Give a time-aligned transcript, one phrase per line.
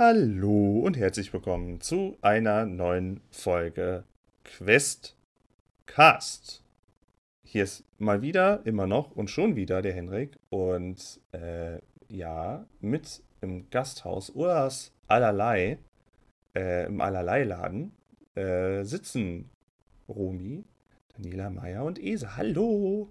[0.00, 4.04] Hallo und herzlich willkommen zu einer neuen Folge
[4.44, 5.16] Questcast.
[7.42, 13.24] Hier ist mal wieder, immer noch und schon wieder der Henrik und äh, ja, mit
[13.40, 15.80] im Gasthaus Uras Allerlei,
[16.54, 17.90] äh, im Allerlei-Laden,
[18.36, 19.50] äh, sitzen
[20.08, 20.64] Romi,
[21.16, 22.36] Daniela Meyer und Esa.
[22.36, 23.08] Hallo!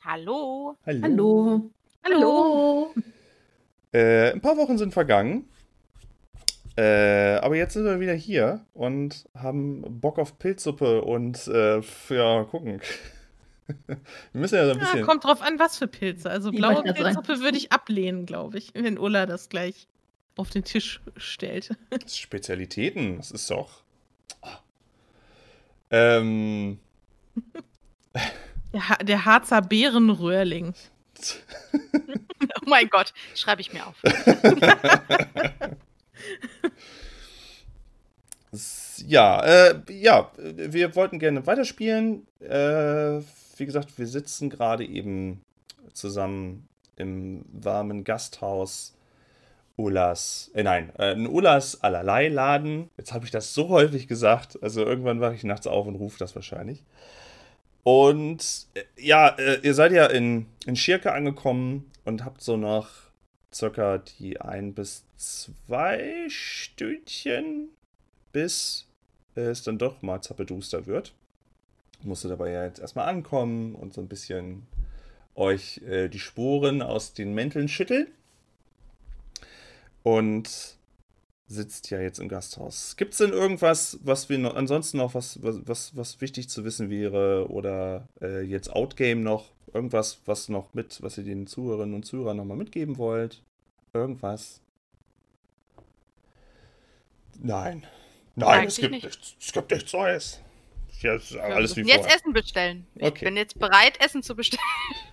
[0.00, 0.78] Hallo!
[0.86, 1.02] Hallo!
[1.02, 1.70] Hallo!
[2.02, 2.94] Hallo!
[3.94, 5.48] Äh, ein paar Wochen sind vergangen.
[6.76, 12.42] Äh, aber jetzt sind wir wieder hier und haben Bock auf Pilzsuppe und äh, ja,
[12.44, 12.80] gucken.
[13.86, 13.96] wir
[14.32, 14.98] müssen ja so ein bisschen.
[14.98, 16.28] Ja, kommt drauf an, was für Pilze.
[16.28, 16.82] Also blaue.
[16.82, 19.86] Pilzsuppe würde ich ablehnen, glaube ich, wenn Ulla das gleich
[20.36, 21.70] auf den Tisch stellt.
[22.08, 23.84] Spezialitäten, das ist doch.
[24.42, 24.58] Ah.
[25.90, 26.80] Ähm,
[28.72, 30.74] Der, Ha- der Harzer Bärenröhrling.
[32.56, 33.96] Oh mein Gott, schreibe ich mir auf.
[39.06, 42.26] ja, äh, ja, wir wollten gerne weiterspielen.
[42.40, 43.20] Äh,
[43.56, 45.42] wie gesagt, wir sitzen gerade eben
[45.92, 48.94] zusammen im warmen Gasthaus
[49.76, 52.90] Ulas, äh, nein, äh, ein Ulas allerlei Laden.
[52.96, 56.18] Jetzt habe ich das so häufig gesagt, also irgendwann wache ich nachts auf und rufe
[56.18, 56.84] das wahrscheinlich.
[57.84, 62.88] Und äh, ja, äh, ihr seid ja in, in Schirke angekommen und habt so noch
[63.52, 67.68] circa die ein bis zwei Stündchen,
[68.32, 68.88] bis
[69.34, 71.14] es dann doch mal zappeduster wird.
[72.02, 74.66] Musste dabei ja jetzt erstmal ankommen und so ein bisschen
[75.34, 78.08] euch äh, die Sporen aus den Mänteln schütteln.
[80.02, 80.76] Und
[81.46, 82.96] sitzt ja jetzt im Gasthaus.
[82.96, 86.90] Gibt es denn irgendwas, was wir noch, ansonsten noch was, was, was, wichtig zu wissen
[86.90, 89.50] wäre oder äh, jetzt Outgame noch?
[89.72, 93.42] Irgendwas, was noch mit, was ihr den Zuhörerinnen und Zuhörern nochmal mitgeben wollt?
[93.92, 94.60] Irgendwas?
[97.40, 97.86] Nein.
[98.36, 99.04] Nein, Eigentlich es gibt nicht.
[99.04, 99.36] nichts.
[99.40, 100.40] Es gibt nichts Neues.
[101.04, 102.16] Ja, ist alles wie Jetzt vorher.
[102.16, 102.86] Essen bestellen.
[102.94, 103.26] Ich Okay.
[103.26, 104.62] bin jetzt bereit, Essen zu bestellen.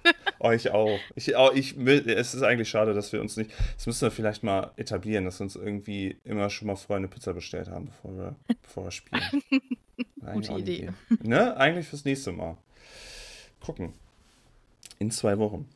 [0.40, 0.98] Euch auch.
[1.16, 1.54] Ich, auch.
[1.54, 3.52] ich will, es ist eigentlich schade, dass wir uns nicht.
[3.76, 7.10] Das müssen wir vielleicht mal etablieren, dass wir uns irgendwie immer schon mal vorher eine
[7.10, 9.22] Pizza bestellt haben, bevor wir, bevor wir spielen.
[10.34, 10.90] Gute eine Idee.
[11.22, 11.58] Ne?
[11.58, 12.58] Eigentlich fürs nächste Mal.
[13.60, 13.94] Gucken.
[14.98, 15.68] In zwei Wochen.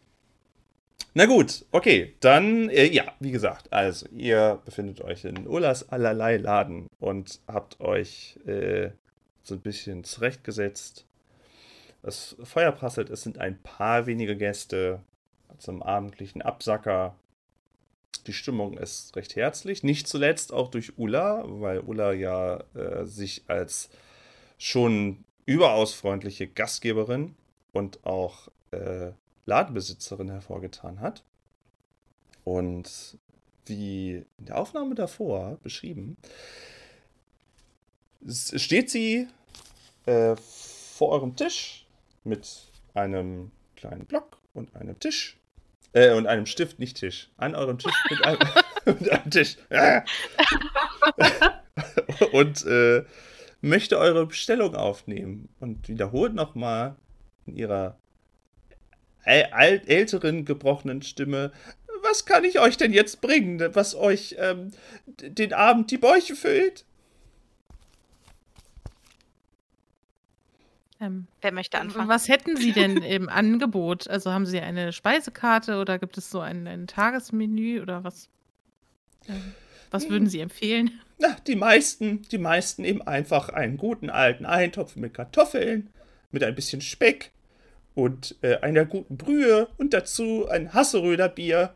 [1.14, 6.38] Na gut, okay, dann, äh, ja, wie gesagt, also ihr befindet euch in Ullas allerlei
[6.38, 8.90] Laden und habt euch äh,
[9.48, 11.06] so ein bisschen zurechtgesetzt.
[12.02, 15.02] Das Feuer prasselt, es sind ein paar wenige Gäste
[15.58, 17.16] zum abendlichen Absacker.
[18.28, 23.44] Die Stimmung ist recht herzlich, nicht zuletzt auch durch Ulla, weil Ulla ja äh, sich
[23.48, 23.90] als
[24.58, 27.36] schon überaus freundliche Gastgeberin
[27.72, 29.12] und auch äh,
[29.46, 31.24] Ladenbesitzerin hervorgetan hat.
[32.44, 33.18] Und
[33.66, 36.18] wie in der Aufnahme davor beschrieben,
[38.28, 39.28] steht sie
[40.06, 41.86] äh, vor eurem Tisch
[42.24, 42.48] mit
[42.94, 45.38] einem kleinen Block und einem Tisch.
[45.94, 47.30] Äh, und einem Stift, nicht Tisch.
[47.38, 48.40] An eurem Tisch mit einem,
[48.86, 49.58] mit einem Tisch.
[52.32, 53.04] und äh,
[53.62, 56.96] möchte eure Bestellung aufnehmen und wiederholt nochmal
[57.46, 57.98] in ihrer
[59.24, 61.52] äl äl- älteren, gebrochenen Stimme,
[62.04, 64.72] was kann ich euch denn jetzt bringen, was euch ähm,
[65.08, 66.86] den Abend die Bäuche füllt?
[71.02, 72.08] Ähm, Wer möchte anfangen?
[72.08, 74.08] was hätten Sie denn im Angebot?
[74.10, 78.30] Also haben Sie eine Speisekarte oder gibt es so ein, ein Tagesmenü oder was?
[79.28, 79.54] Ähm,
[79.92, 81.00] was würden Sie empfehlen?
[81.18, 85.90] Na, die meisten, die meisten eben einfach einen guten alten Eintopf mit Kartoffeln,
[86.32, 87.32] mit ein bisschen Speck
[87.94, 91.74] und äh, einer guten Brühe und dazu ein Hasseröder Bier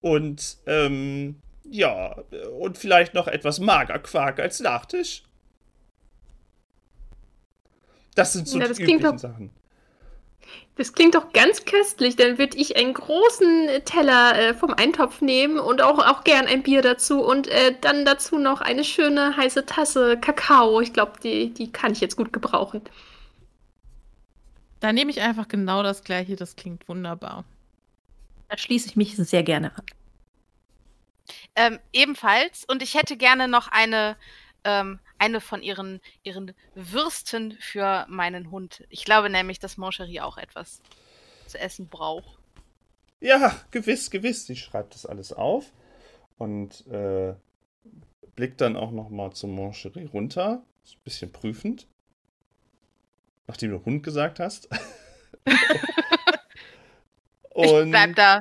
[0.00, 2.14] und ähm, ja,
[2.60, 5.22] und vielleicht noch etwas Magerquark als Nachtisch.
[8.14, 9.50] Das sind so Ja, die das klingt üblichen doch- Sachen.
[10.76, 12.16] Das klingt doch ganz köstlich.
[12.16, 16.64] Dann würde ich einen großen Teller äh, vom Eintopf nehmen und auch, auch gern ein
[16.64, 20.80] Bier dazu und äh, dann dazu noch eine schöne heiße Tasse Kakao.
[20.80, 22.82] Ich glaube, die, die kann ich jetzt gut gebrauchen.
[24.80, 27.44] Da nehme ich einfach genau das gleiche, das klingt wunderbar.
[28.48, 29.84] Da schließe ich mich sehr gerne an.
[31.54, 32.64] Ähm, ebenfalls.
[32.66, 34.16] Und ich hätte gerne noch eine,
[34.64, 38.84] ähm, eine von ihren, ihren Würsten für meinen Hund.
[38.90, 40.82] Ich glaube nämlich, dass Moncherie auch etwas
[41.46, 42.38] zu essen braucht.
[43.20, 44.46] Ja, gewiss, gewiss.
[44.46, 45.72] Sie schreibt das alles auf
[46.36, 47.34] und äh,
[48.36, 50.62] blickt dann auch noch mal zum Moncherie runter.
[50.84, 51.86] Ist ein bisschen prüfend.
[53.46, 54.68] Nachdem du Hund gesagt hast.
[57.56, 58.40] Ich und bleib da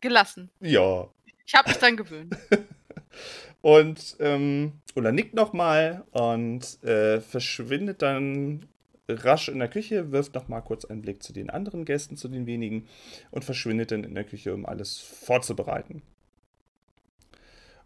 [0.00, 0.50] gelassen.
[0.58, 1.08] ja,
[1.46, 2.36] Ich habe mich dann gewöhnt.
[3.60, 8.66] Und ähm, Ulla nickt nochmal und äh, verschwindet dann
[9.08, 12.46] rasch in der Küche, wirft nochmal kurz einen Blick zu den anderen Gästen, zu den
[12.46, 12.86] wenigen,
[13.30, 16.02] und verschwindet dann in der Küche, um alles vorzubereiten.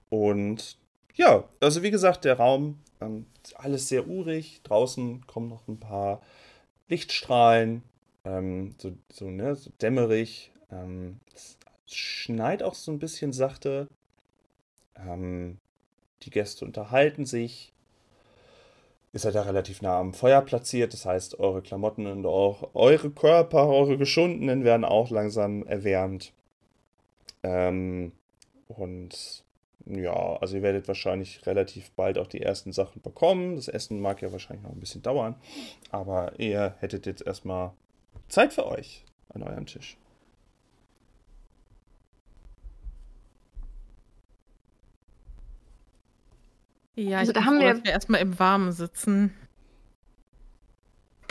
[0.08, 0.76] Und
[1.14, 4.60] ja, also wie gesagt, der Raum, ähm, alles sehr urig.
[4.62, 6.20] Draußen kommen noch ein paar
[6.88, 7.82] Lichtstrahlen,
[8.24, 10.52] ähm, so, so, ne, so dämmerig.
[10.70, 13.88] Ähm, es schneit auch so ein bisschen sachte.
[14.96, 15.58] Ähm,
[16.22, 17.72] die Gäste unterhalten sich.
[19.12, 23.10] Ihr seid da relativ nah am Feuer platziert, das heißt, eure Klamotten und auch eure
[23.10, 26.32] Körper, eure Geschundenen werden auch langsam erwärmt.
[27.42, 28.12] Ähm,
[28.68, 29.44] und
[29.84, 33.56] ja, also ihr werdet wahrscheinlich relativ bald auch die ersten Sachen bekommen.
[33.56, 35.34] Das Essen mag ja wahrscheinlich noch ein bisschen dauern,
[35.90, 37.72] aber ihr hättet jetzt erstmal
[38.28, 39.98] Zeit für euch an eurem Tisch.
[46.96, 49.34] Ja, Also ich da haben froh, wir- dass wir erstmal im Warmen sitzen.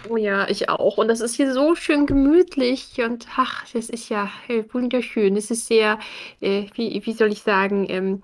[0.09, 0.97] Oh ja, ich auch.
[0.97, 5.35] Und das ist hier so schön gemütlich und ach, das ist ja äh, wunderschön.
[5.37, 5.99] Es ist sehr,
[6.39, 8.23] äh, wie, wie soll ich sagen, ähm,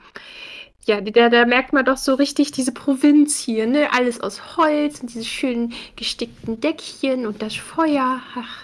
[0.86, 3.92] ja, da, da merkt man doch so richtig diese Provinz hier, ne?
[3.94, 8.22] Alles aus Holz und diese schönen gestickten Deckchen und das Feuer.
[8.36, 8.64] Ach,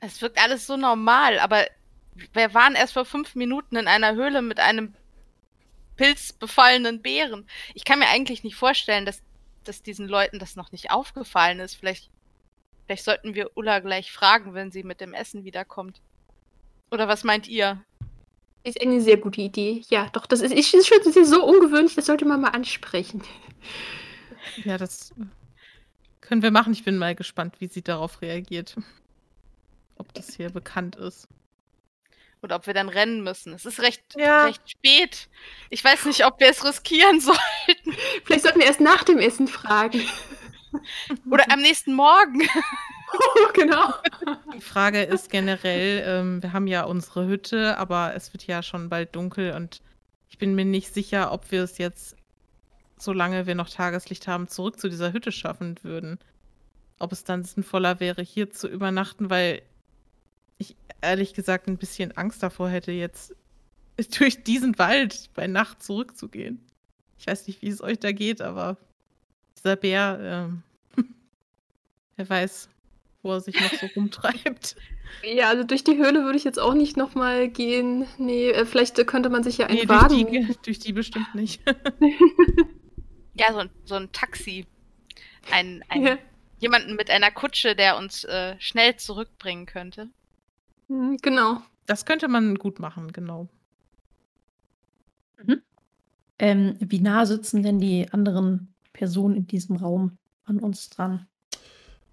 [0.00, 1.64] Es wirkt alles so normal, aber
[2.34, 4.94] wir waren erst vor fünf Minuten in einer Höhle mit einem
[5.96, 7.46] pilzbefallenen Bären.
[7.74, 9.22] Ich kann mir eigentlich nicht vorstellen, dass,
[9.64, 11.74] dass diesen Leuten das noch nicht aufgefallen ist.
[11.74, 12.10] Vielleicht,
[12.86, 16.00] vielleicht sollten wir Ulla gleich fragen, wenn sie mit dem Essen wiederkommt.
[16.90, 17.84] Oder was meint ihr?
[18.66, 19.84] ist eine sehr gute Idee.
[19.90, 22.50] Ja, doch, das ist, ist, ist schon das ist so ungewöhnlich, das sollte man mal
[22.50, 23.22] ansprechen.
[24.64, 25.14] Ja, das
[26.20, 26.72] können wir machen.
[26.72, 28.76] Ich bin mal gespannt, wie sie darauf reagiert.
[29.96, 31.28] Ob das hier bekannt ist.
[32.46, 33.52] Oder ob wir dann rennen müssen.
[33.54, 34.44] Es ist recht, Ja.
[34.44, 35.28] recht spät.
[35.68, 37.36] Ich weiß nicht, ob wir es riskieren sollen.
[38.24, 40.00] Vielleicht sollten wir erst nach dem Essen fragen.
[41.30, 42.42] Oder am nächsten Morgen.
[43.54, 43.94] genau.
[44.54, 48.88] Die Frage ist generell, ähm, wir haben ja unsere Hütte, aber es wird ja schon
[48.88, 49.82] bald dunkel und
[50.28, 52.14] ich bin mir nicht sicher, ob wir es jetzt,
[52.96, 56.20] solange wir noch Tageslicht haben, zurück zu dieser Hütte schaffen würden.
[57.00, 59.62] Ob es dann sinnvoller wäre, hier zu übernachten, weil
[60.58, 63.34] ich ehrlich gesagt ein bisschen Angst davor hätte, jetzt
[64.18, 66.60] durch diesen Wald bei Nacht zurückzugehen.
[67.18, 68.76] Ich weiß nicht, wie es euch da geht, aber
[69.58, 70.62] dieser Bär, ähm,
[72.16, 72.68] wer weiß,
[73.22, 74.76] wo er sich noch so rumtreibt.
[75.22, 78.06] Ja, also durch die Höhle würde ich jetzt auch nicht nochmal gehen.
[78.18, 80.32] Nee, äh, vielleicht könnte man sich ja einen Nee, durch Wagen.
[80.32, 81.62] die, durch die bestimmt nicht.
[83.34, 84.66] Ja, so ein, so ein Taxi.
[85.52, 86.18] Ein, ein, Ja.
[86.58, 90.08] Jemanden mit einer Kutsche, der uns äh, schnell zurückbringen könnte.
[90.88, 91.62] Hm, Genau.
[91.86, 93.48] Das könnte man gut machen, genau.
[96.38, 101.26] Ähm, wie nah sitzen denn die anderen Personen in diesem Raum an uns dran?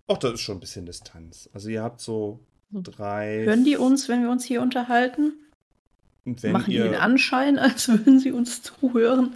[0.07, 1.49] Ach, das ist schon ein bisschen Distanz.
[1.53, 2.39] Also ihr habt so
[2.71, 3.43] drei.
[3.45, 5.33] Hören die uns, wenn wir uns hier unterhalten?
[6.25, 9.35] Und wenn Machen die ihr, den Anschein, als würden sie uns zuhören?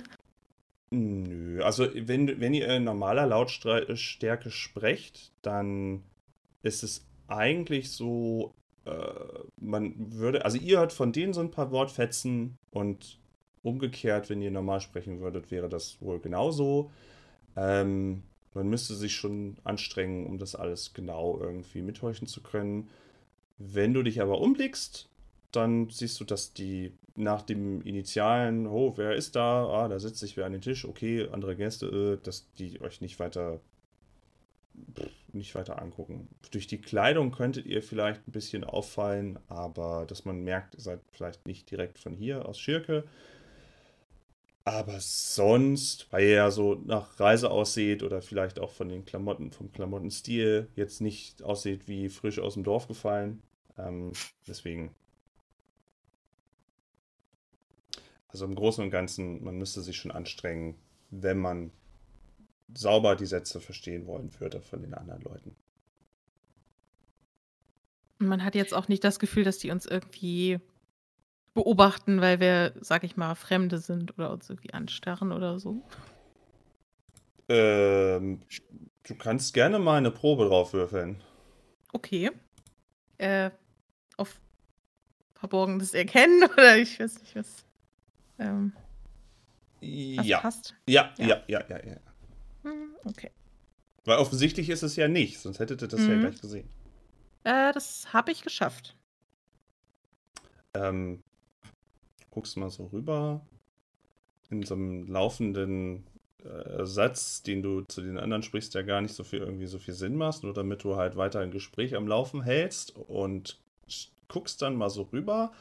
[0.90, 6.02] Nö, also wenn, wenn ihr in normaler Lautstärke sprecht, dann
[6.64, 8.54] ist es eigentlich so,
[9.60, 13.20] man würde, also ihr hört von denen so ein paar Wortfetzen und
[13.64, 16.92] umgekehrt, wenn ihr normal sprechen würdet, wäre das wohl genauso.
[17.56, 22.90] Ähm, man müsste sich schon anstrengen, um das alles genau irgendwie mithorchen zu können.
[23.58, 25.10] Wenn du dich aber umblickst,
[25.52, 29.66] dann siehst du, dass die nach dem Initialen, oh, wer ist da?
[29.68, 33.02] Ah, da sitzt sich wer an den Tisch, okay, andere Gäste, äh, dass die euch
[33.02, 33.60] nicht weiter
[35.38, 36.28] nicht weiter angucken.
[36.52, 41.02] Durch die Kleidung könntet ihr vielleicht ein bisschen auffallen, aber dass man merkt, ihr seid
[41.12, 43.06] vielleicht nicht direkt von hier aus Schirke.
[44.68, 49.52] Aber sonst, weil ihr ja so nach Reise aussieht oder vielleicht auch von den Klamotten,
[49.52, 53.42] vom Klamottenstil jetzt nicht aussieht wie frisch aus dem Dorf gefallen.
[53.78, 54.12] Ähm,
[54.46, 54.94] deswegen.
[58.28, 60.76] Also im Großen und Ganzen, man müsste sich schon anstrengen,
[61.12, 61.72] wenn man
[62.74, 65.56] sauber die Sätze verstehen wollen würde von den anderen Leuten.
[68.20, 70.60] Man hat jetzt auch nicht das Gefühl, dass die uns irgendwie
[71.54, 75.82] beobachten, weil wir, sag ich mal, Fremde sind oder uns irgendwie anstarren oder so.
[77.50, 78.42] Ähm,
[79.04, 81.22] du kannst gerne mal eine Probe drauf würfeln.
[81.94, 82.32] Okay.
[83.18, 83.52] Äh,
[84.18, 84.40] auf
[85.36, 87.66] Verborgenes erkennen oder ich weiß nicht, was.
[88.40, 88.74] Ähm,
[90.16, 90.40] was Ja.
[90.42, 90.76] passt.
[90.88, 91.28] Ja, Ja.
[91.28, 91.98] ja, ja, ja, ja.
[92.68, 93.32] Hm, Okay.
[94.06, 96.20] Weil offensichtlich ist es ja nicht, sonst hättet ihr das ja Mhm.
[96.22, 96.70] gleich gesehen.
[97.44, 98.96] Äh, das habe ich geschafft.
[100.74, 101.22] Ähm,
[102.32, 103.42] guckst mal so rüber.
[104.50, 106.06] In so einem laufenden
[106.44, 109.78] äh, Satz, den du zu den anderen sprichst, der gar nicht so viel irgendwie so
[109.78, 113.60] viel Sinn macht, nur damit du halt weiter ein Gespräch am Laufen hältst und
[114.30, 115.52] guckst dann mal so rüber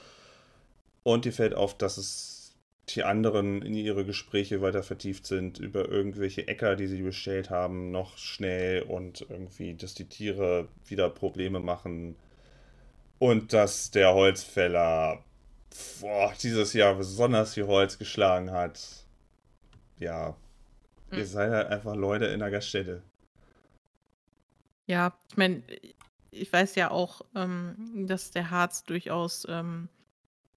[1.02, 2.35] und dir fällt auf, dass es
[2.90, 7.90] die anderen in ihre Gespräche weiter vertieft sind über irgendwelche Äcker, die sie bestellt haben,
[7.90, 12.16] noch schnell und irgendwie, dass die Tiere wieder Probleme machen
[13.18, 15.22] und dass der Holzfäller
[16.00, 18.80] boah, dieses Jahr besonders viel Holz geschlagen hat.
[19.98, 20.36] Ja,
[21.12, 21.26] ihr Hm.
[21.26, 23.02] seid halt einfach Leute in der Gaststätte.
[24.86, 25.62] Ja, ich meine,
[26.30, 29.88] ich weiß ja auch, ähm, dass der Harz durchaus ähm,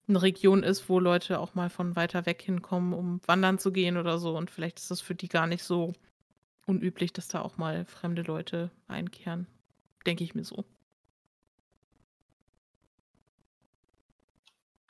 [0.09, 3.97] eine Region ist, wo Leute auch mal von weiter weg hinkommen, um wandern zu gehen
[3.97, 4.35] oder so.
[4.37, 5.93] Und vielleicht ist das für die gar nicht so
[6.65, 9.47] unüblich, dass da auch mal fremde Leute einkehren.
[10.05, 10.65] Denke ich mir so.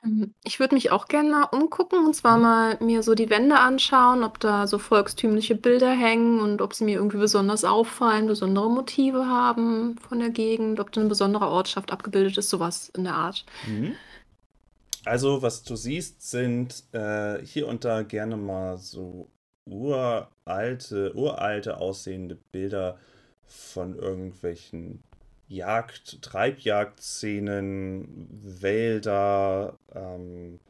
[0.04, 3.58] Ähm, Ich würde mich auch gerne mal umgucken und zwar mal mir so die Wände
[3.58, 8.70] anschauen, ob da so volkstümliche Bilder hängen und ob sie mir irgendwie besonders auffallen, besondere
[8.70, 13.14] Motive haben von der Gegend, ob da eine besondere Ortschaft abgebildet ist, sowas in der
[13.14, 13.44] Art.
[13.62, 13.98] Mhm.
[15.04, 19.30] Also, was du siehst, sind äh, hier und da gerne mal so
[19.64, 22.98] uralte, uralte aussehende Bilder
[23.46, 25.02] von irgendwelchen
[25.48, 28.28] Jagd, Treibjagdszenen,
[28.62, 30.60] Wälder, ähm,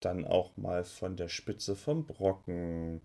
[0.00, 3.00] dann auch mal von der Spitze vom Brocken.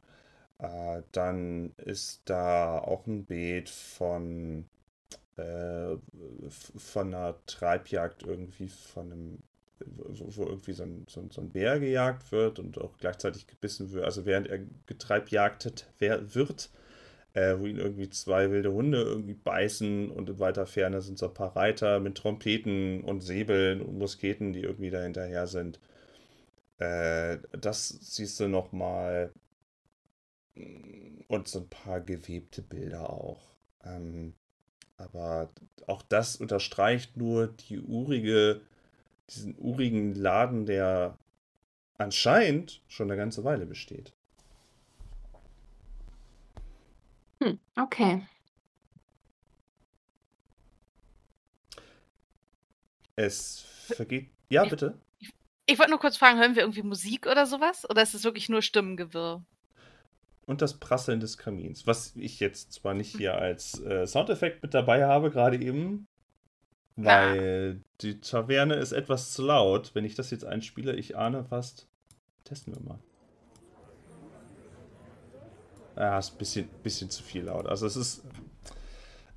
[0.60, 4.65] Äh, dann ist da auch ein Bild von,
[5.38, 5.96] äh,
[6.50, 9.44] von einer Treibjagd irgendwie von einem
[9.86, 13.48] wo, wo irgendwie so ein, so, ein, so ein Bär gejagt wird und auch gleichzeitig
[13.48, 16.70] gebissen wird, also während er getreibjagtet wird,
[17.34, 21.27] äh, wo ihn irgendwie zwei wilde Hunde irgendwie beißen und in weiter Ferne sind so
[21.27, 25.79] ein paar Reiter mit Trompeten und Säbeln und Musketen, die irgendwie da hinterher sind.
[26.77, 29.32] Äh, das siehst du nochmal
[31.27, 33.41] und so ein paar gewebte Bilder auch.
[33.84, 34.34] Ähm,
[34.98, 35.50] aber
[35.88, 38.62] auch das unterstreicht nur die urige
[39.29, 41.17] diesen urigen Laden, der
[41.98, 44.13] anscheinend schon eine ganze Weile besteht.
[47.41, 48.25] Hm, okay.
[53.15, 54.29] Es vergeht.
[54.50, 55.00] Ja, Ich- bitte.
[55.67, 57.89] Ich wollte nur kurz fragen, hören wir irgendwie Musik oder sowas?
[57.89, 59.44] Oder ist es wirklich nur Stimmengewirr?
[60.46, 64.75] Und das Prasseln des Kamins, was ich jetzt zwar nicht hier als äh, Soundeffekt mit
[64.75, 66.08] dabei habe, gerade eben,
[66.96, 69.92] weil die Taverne ist etwas zu laut.
[69.94, 71.88] Wenn ich das jetzt einspiele, ich ahne fast.
[72.44, 73.00] Testen wir mal.
[75.98, 77.68] Ja, ist ein bisschen, bisschen zu viel laut.
[77.68, 78.24] Also es ist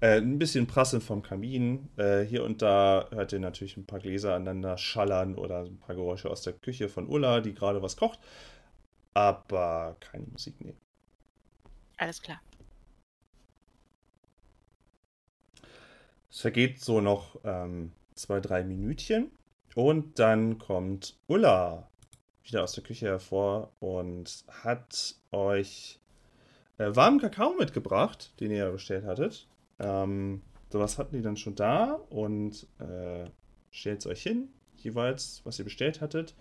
[0.00, 1.88] äh, ein bisschen Prasseln vom Kamin.
[1.96, 5.94] Äh, hier und da hört ihr natürlich ein paar Gläser aneinander schallern oder ein paar
[5.94, 8.18] Geräusche aus der Küche von Ulla, die gerade was kocht.
[9.14, 10.74] Aber keine Musik, nee.
[11.96, 12.40] Alles klar.
[16.30, 19.30] Es vergeht so noch ähm, zwei, drei Minütchen
[19.74, 21.88] und dann kommt Ulla
[22.42, 26.00] wieder aus der Küche hervor und hat euch
[26.78, 29.46] äh, warmen Kakao mitgebracht, den ihr bestellt hattet.
[29.78, 33.28] Ähm, sowas hatten die dann schon da und äh,
[33.70, 36.34] stellt es euch hin, jeweils, was ihr bestellt hattet.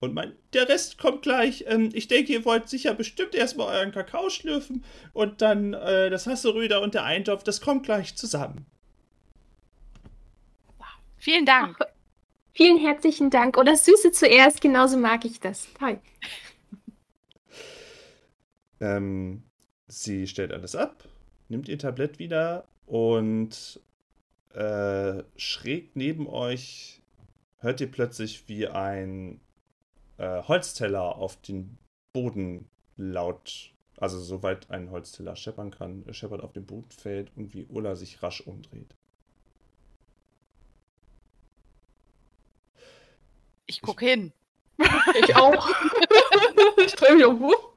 [0.00, 1.64] Und meint, der Rest kommt gleich.
[1.68, 6.26] Ähm, ich denke, ihr wollt sicher bestimmt erstmal euren Kakao schlürfen und dann äh, das
[6.26, 8.66] Hasseröder und der Eintopf, das kommt gleich zusammen.
[11.22, 11.78] Vielen Dank.
[12.52, 13.54] Vielen herzlichen Dank.
[13.64, 15.72] Das Süße zuerst, genauso mag ich das.
[15.74, 16.00] Toll.
[18.80, 19.44] Ähm,
[19.86, 21.04] sie stellt alles ab,
[21.48, 23.80] nimmt ihr Tablett wieder und
[24.52, 27.00] äh, schräg neben euch
[27.58, 29.40] hört ihr plötzlich, wie ein
[30.16, 31.78] äh, Holzteller auf den
[32.12, 37.64] Boden laut, also soweit ein Holzteller scheppern kann, scheppert auf den Boden fällt und wie
[37.66, 38.96] Ulla sich rasch umdreht.
[43.72, 44.32] Ich gucke hin.
[45.22, 45.66] Ich auch.
[46.84, 47.72] ich drehe mich hoch.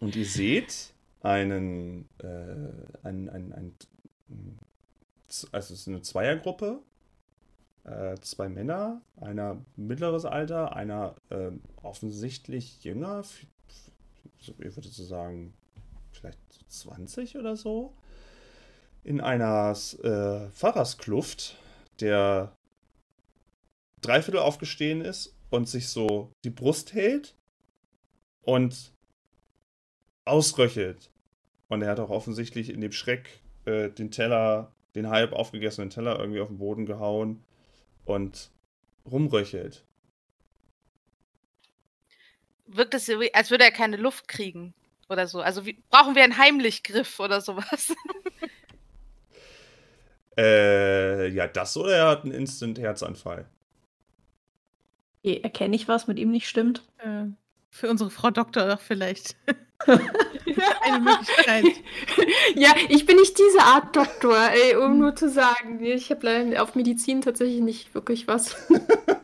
[0.00, 3.78] Und ihr seht einen, äh, einen, einen, einen,
[5.50, 6.80] also es ist eine Zweiergruppe,
[7.84, 11.50] äh, zwei Männer, einer mittleres Alter, einer äh,
[11.82, 13.24] offensichtlich jünger,
[14.40, 15.54] ich würde so sagen,
[16.12, 16.38] vielleicht
[16.68, 17.94] so 20 oder so,
[19.04, 19.70] in einer
[20.02, 21.56] äh, Pfarrerskluft,
[22.00, 22.52] der
[24.00, 27.36] dreiviertel aufgestehen ist und sich so die Brust hält
[28.42, 28.92] und
[30.24, 31.10] ausröchelt.
[31.68, 36.18] Und er hat auch offensichtlich in dem Schreck äh, den Teller, den halb aufgegessenen Teller
[36.18, 37.44] irgendwie auf den Boden gehauen
[38.04, 38.50] und
[39.04, 39.84] rumröchelt.
[42.66, 44.74] Wirkt es, als würde er keine Luft kriegen
[45.08, 45.40] oder so.
[45.40, 47.94] Also wie, brauchen wir einen Heimlichgriff oder sowas?
[50.38, 53.50] Äh, ja, das oder er hat einen Instant-Herzanfall.
[55.28, 56.82] Okay, erkenne ich was mit ihm nicht stimmt?
[56.98, 57.24] Äh,
[57.70, 59.36] für unsere Frau Doktor doch vielleicht.
[59.86, 61.64] Eine Möglichkeit.
[62.54, 65.84] Ja, ich bin nicht diese Art Doktor, ey, um nur zu sagen.
[65.84, 68.56] Ich habe leider auf Medizin tatsächlich nicht wirklich was.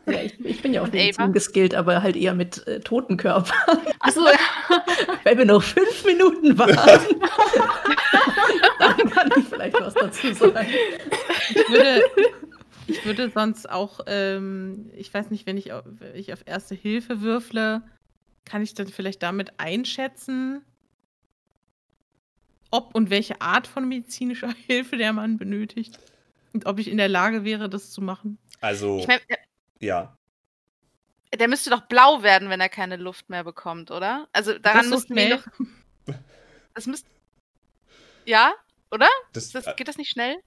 [0.07, 1.31] Ja, ich, ich bin ja auch Und Medizin Ava?
[1.31, 3.57] geskillt, aber halt eher mit äh, toten Körpern.
[3.99, 4.21] Achso,
[5.23, 7.19] Wenn wir noch fünf Minuten warten,
[8.77, 10.67] dann kann ich vielleicht was dazu sagen.
[11.49, 12.03] Ich würde,
[12.87, 16.75] ich würde sonst auch, ähm, ich weiß nicht, wenn ich, auf, wenn ich auf Erste
[16.75, 17.81] Hilfe würfle,
[18.45, 20.63] kann ich dann vielleicht damit einschätzen,
[22.71, 25.99] ob und welche Art von medizinischer Hilfe der Mann benötigt.
[26.53, 28.37] Und ob ich in der Lage wäre, das zu machen.
[28.61, 29.37] Also, Ich meine, der,
[29.79, 30.17] ja.
[31.37, 34.27] der müsste doch blau werden, wenn er keine Luft mehr bekommt, oder?
[34.31, 36.15] Also daran müssten wir doch.
[36.73, 37.09] Das müsste.
[38.25, 38.53] Ja,
[38.91, 39.07] oder?
[39.33, 40.37] Das, Das, äh, geht das nicht schnell?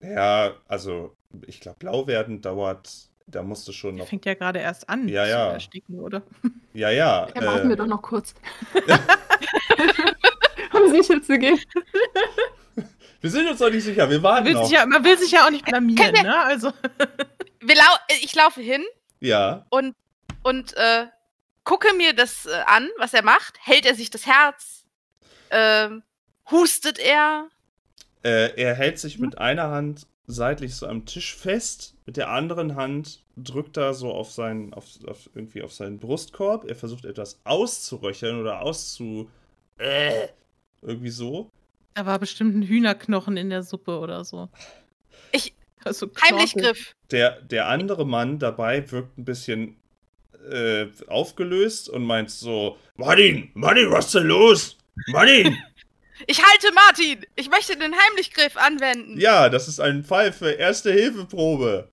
[0.00, 2.88] Ja, also, ich glaube, blau werden dauert,
[3.26, 4.08] da musst du schon noch.
[4.08, 5.52] Fängt ja gerade erst an Ja, zu ja.
[5.52, 6.22] ersticken, oder?
[6.74, 7.26] Ja, ja.
[7.34, 8.34] ja, warten äh, wir doch noch kurz.
[10.72, 11.58] um sicher zu gehen.
[13.20, 14.64] wir sind uns noch nicht sicher, wir warten Will noch.
[14.64, 16.38] sich ja, man will sich ja auch nicht blamieren, wir- ne?
[16.44, 16.72] Also.
[17.60, 17.82] Wir lau
[18.22, 18.84] ich laufe hin
[19.18, 19.66] Ja.
[19.70, 19.96] und,
[20.44, 21.06] und äh,
[21.64, 23.58] gucke mir das äh, an, was er macht.
[23.60, 24.84] Hält er sich das Herz?
[25.50, 26.04] Ähm,
[26.52, 27.48] hustet er?
[28.22, 32.74] Äh, er hält sich mit einer Hand seitlich so am Tisch fest, mit der anderen
[32.76, 36.64] Hand drückt er so auf seinen, auf, auf irgendwie auf seinen Brustkorb.
[36.68, 39.30] Er versucht etwas auszuröcheln oder auszu.
[39.78, 40.28] Äh,
[40.82, 41.50] irgendwie so.
[41.94, 44.48] Da war bestimmt ein Hühnerknochen in der Suppe oder so.
[45.32, 45.54] Ich-
[45.84, 46.08] Also.
[46.20, 46.94] Heimlichgriff.
[47.10, 49.76] Der, der andere Mann dabei wirkt ein bisschen
[50.50, 54.76] äh, aufgelöst und meint so: Martin, Martin, was ist denn los?
[55.08, 55.56] Martin!
[56.26, 57.24] Ich halte Martin!
[57.36, 59.18] Ich möchte den Heimlichgriff anwenden.
[59.20, 61.88] ja, das ist ein Fall für Erste-Hilfe-Probe.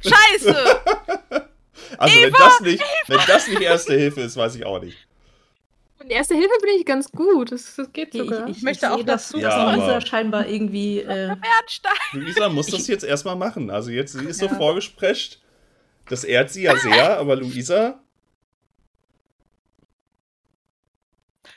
[0.00, 0.56] Scheiße!
[1.98, 4.96] Also, wenn das, nicht, wenn das nicht Erste Hilfe ist, weiß ich auch nicht.
[6.02, 7.52] In Erste Hilfe bin ich ganz gut.
[7.52, 8.48] Das, das geht Ich, sogar.
[8.48, 9.70] ich, ich möchte auch sehe, dass, dazu dass sagen.
[9.76, 11.00] Luisa Ja, aber- scheinbar irgendwie.
[11.00, 11.36] Äh.
[12.12, 13.70] Luisa muss das jetzt erstmal machen.
[13.70, 14.54] Also, jetzt, sie ist so Ja.
[14.56, 15.40] vorgesprescht.
[16.08, 18.00] Das ehrt sie ja sehr, aber Luisa.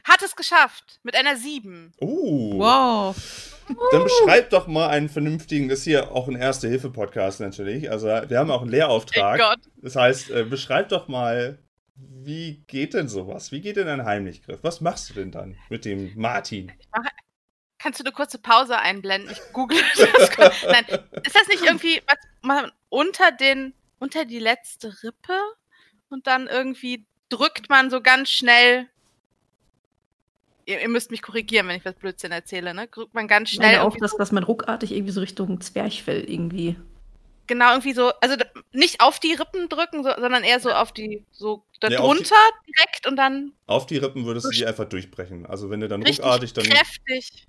[0.04, 1.00] Hat es geschafft.
[1.04, 1.94] Mit einer 7.
[2.02, 2.60] Uh.
[2.60, 3.16] Wow.
[3.92, 7.92] Dann beschreib doch mal einen vernünftigen, das ist hier auch ein Erste-Hilfe-Podcast natürlich.
[7.92, 9.40] Also, wir haben auch einen Lehrauftrag.
[9.40, 9.60] Gott.
[9.78, 11.60] Das heißt, äh, beschreib doch mal,
[11.96, 13.52] wie geht denn sowas?
[13.52, 14.60] Wie geht denn ein Heimlichgriff?
[14.64, 16.72] Was machst du denn dann mit dem Martin?
[17.78, 19.32] Kannst du eine kurze Pause einblenden?
[19.32, 20.32] Ich google das.
[20.32, 20.56] kurz.
[20.70, 20.86] Nein,
[21.24, 25.38] ist das nicht irgendwie was man unter den unter die letzte Rippe
[26.10, 28.88] und dann irgendwie drückt man so ganz schnell.
[30.70, 32.88] Ihr, ihr müsst mich korrigieren, wenn ich was Blödsinn erzähle, ne?
[32.88, 35.20] Drückt man ganz ich schnell meine auch, irgendwie dass, so, dass man ruckartig irgendwie so
[35.20, 36.76] Richtung Zwerchfell irgendwie.
[37.48, 38.36] genau irgendwie so, also
[38.72, 42.36] nicht auf die Rippen drücken, so, sondern eher so auf die so auf darunter
[42.68, 45.48] direkt und dann Auf die Rippen würdest du die einfach durchbrechen.
[45.48, 46.66] Also wenn du dann richtig ruckartig dann.
[46.66, 47.48] kräftig,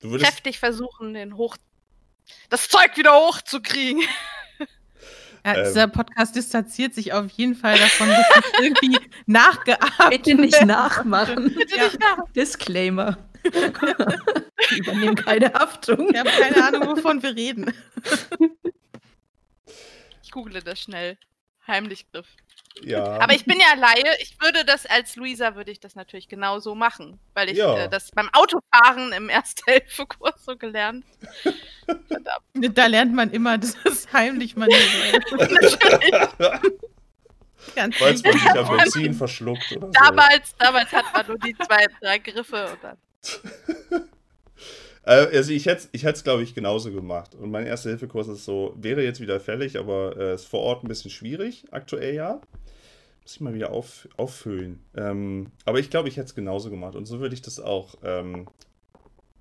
[0.00, 1.58] Du würdest, kräftig versuchen, den hoch
[2.48, 4.02] das Zeug wieder hochzukriegen.
[5.44, 5.64] Ja, Ähm.
[5.64, 11.52] dieser Podcast distanziert sich auf jeden Fall davon, dass das irgendwie nachgeahmt Bitte nicht nachmachen.
[11.54, 11.84] Bitte Ja.
[11.84, 12.18] nicht nach.
[12.34, 13.18] Disclaimer.
[13.42, 16.12] Wir übernehmen keine Haftung.
[16.12, 17.72] Wir haben keine Ahnung, wovon wir reden.
[20.22, 21.18] Ich google das schnell.
[21.66, 22.26] Heimlichgriff.
[22.80, 23.18] Ja.
[23.20, 24.16] Aber ich bin ja Laie.
[24.20, 27.76] Ich würde das als Luisa würde ich das natürlich genauso machen, weil ich Ja.
[27.84, 31.04] äh, das beim Autofahren im Erste-Hilfe-Kurs so gelernt.
[31.86, 32.78] Verdammt.
[32.78, 33.76] Da lernt man immer das
[34.12, 35.22] heimlich manövrieren.
[37.76, 39.92] Ganz Falls man sich am Benzin verschluckt oder so.
[39.92, 42.98] Damals, damals hat man nur die zwei, drei Griffe und dann.
[45.04, 47.34] Äh, also ich hätte ich es, glaube ich, genauso gemacht.
[47.34, 50.88] Und mein Erste-Hilfe-Kurs ist so, wäre jetzt wieder fällig, aber äh, ist vor Ort ein
[50.88, 52.40] bisschen schwierig, aktuell ja.
[53.22, 54.82] Muss ich mal wieder auf, auffüllen.
[54.96, 56.96] Ähm, aber ich glaube, ich hätte es genauso gemacht.
[56.96, 58.48] Und so würde ich das auch ähm,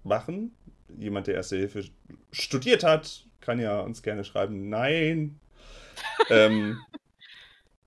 [0.04, 0.56] machen.
[0.98, 1.86] Jemand, der Erste Hilfe
[2.32, 5.40] studiert hat, kann ja uns gerne schreiben, nein.
[6.30, 6.80] ähm,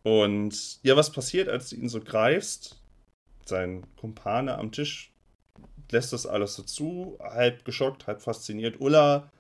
[0.03, 2.81] und ja, was passiert, als du ihn so greifst?
[3.45, 5.14] Sein Kumpane am Tisch
[5.91, 8.81] lässt das alles so zu, halb geschockt, halb fasziniert.
[8.81, 9.31] Ulla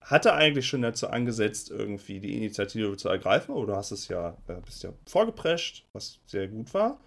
[0.00, 4.36] hatte eigentlich schon dazu angesetzt, irgendwie die Initiative zu ergreifen, aber du hast es ja,
[4.46, 7.00] äh, bist ja vorgeprescht, was sehr gut war.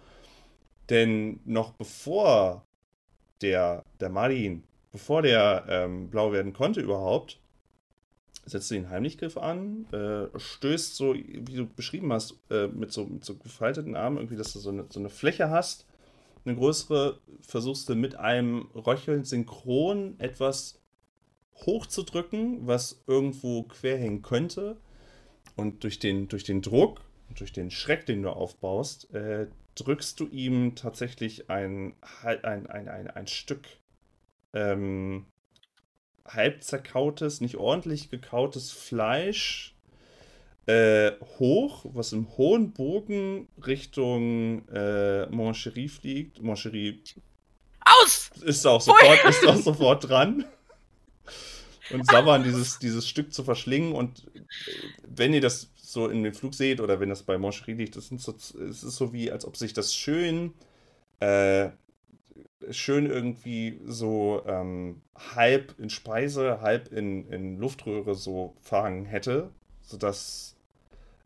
[0.90, 2.66] Denn noch bevor
[3.40, 7.40] der, der Martin, bevor der ähm, blau werden konnte überhaupt,
[8.44, 13.06] setzt du den Heimlichgriff an, äh, stößt so, wie du beschrieben hast, äh, mit, so,
[13.06, 15.86] mit so gefalteten Armen, irgendwie, dass du so eine, so eine Fläche hast,
[16.50, 20.80] eine größere, versuchst du mit einem Röcheln synchron etwas
[21.54, 24.76] hochzudrücken, was irgendwo quer hängen könnte.
[25.56, 27.02] Und durch den, durch den Druck,
[27.36, 33.08] durch den Schreck, den du aufbaust, äh, drückst du ihm tatsächlich ein, ein, ein, ein,
[33.08, 33.66] ein Stück
[34.52, 35.26] ähm,
[36.24, 39.76] halb zerkautes, nicht ordentlich gekautes Fleisch
[40.66, 46.42] äh, hoch, was im hohen Bogen Richtung äh, Moncherie fliegt.
[46.42, 47.02] Moncherie
[47.84, 48.30] Aus!
[48.42, 50.44] ist auch sofort, ist auch sofort dran.
[51.90, 53.92] Und Savan dieses, dieses Stück zu verschlingen.
[53.92, 54.40] Und äh,
[55.08, 58.08] wenn ihr das so in dem Flug seht oder wenn das bei Moncherie liegt, das
[58.08, 60.54] so, es ist so wie, als ob sich das schön,
[61.18, 61.70] äh,
[62.70, 65.00] schön irgendwie so ähm,
[65.34, 69.50] halb in Speise, halb in, in Luftröhre so verhangen hätte,
[69.90, 70.54] sodass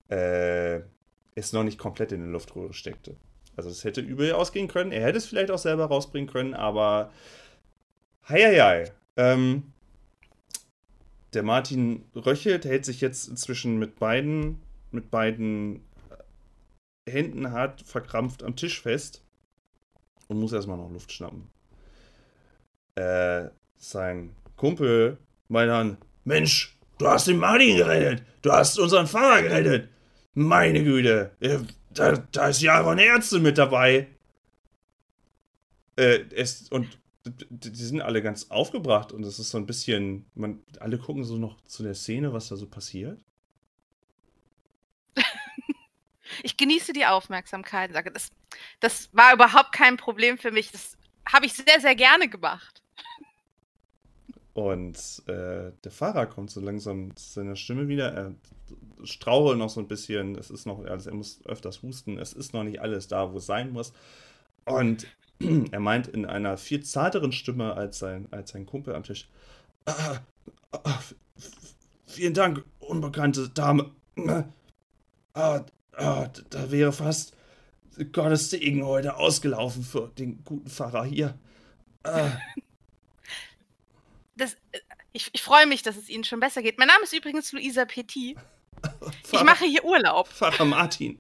[0.09, 0.81] äh,
[1.35, 3.17] es noch nicht komplett in der Luftröhre steckte.
[3.57, 4.91] Also es hätte übel ausgehen können.
[4.91, 7.13] Er hätte es vielleicht auch selber rausbringen können, aber
[8.29, 8.91] heieiei.
[9.17, 9.73] Ähm,
[11.35, 14.61] der Martin röchelt, hält sich jetzt inzwischen mit beiden,
[14.93, 15.85] mit beiden
[17.07, 19.23] Händen hart verkrampft am Tisch fest
[20.29, 21.49] und muss erstmal noch Luft schnappen.
[22.95, 29.43] Äh, sein Kumpel meint dann, Mensch, du hast den Martin gerettet, du hast unseren Fahrer
[29.43, 29.89] gerettet.
[30.35, 31.59] Meine Güte, äh,
[31.91, 34.09] da, da ist ja von Ärzte mit dabei.
[35.97, 40.63] Äh, es, und die sind alle ganz aufgebracht und es ist so ein bisschen, man,
[40.81, 43.19] alle gucken so noch zu der Szene, was da so passiert.
[46.43, 48.31] Ich genieße die Aufmerksamkeit sage, das,
[48.81, 50.73] das war überhaupt kein Problem für mich.
[50.73, 52.83] Das habe ich sehr, sehr gerne gemacht.
[54.55, 58.13] Und äh, der Fahrer kommt so langsam zu seiner Stimme wieder.
[58.13, 58.35] Er
[59.03, 60.37] strauchelt noch so ein bisschen.
[60.37, 62.19] Es ist noch, also er muss öfters husten.
[62.19, 63.93] Es ist noch nicht alles da, wo es sein muss.
[64.65, 65.09] Und
[65.73, 69.29] er meint in einer viel zarteren Stimme als sein, als sein Kumpel am Tisch.
[69.87, 70.21] Ah,
[70.71, 71.01] ah,
[72.07, 73.91] vielen Dank, unbekannte Dame.
[75.33, 75.65] Ah,
[75.97, 77.37] ah, da wäre fast
[78.13, 81.37] Gottes Segen heute ausgelaufen für den guten Pfarrer hier.
[82.05, 82.31] Ah.
[84.37, 84.79] Das, äh,
[85.13, 86.79] ich, ich freue mich, dass es Ihnen schon besser geht.
[86.79, 88.37] Mein Name ist übrigens Luisa Petit.
[89.23, 90.29] Ich Pfarrer- mache hier Urlaub.
[90.29, 91.19] Pfarrer Martin.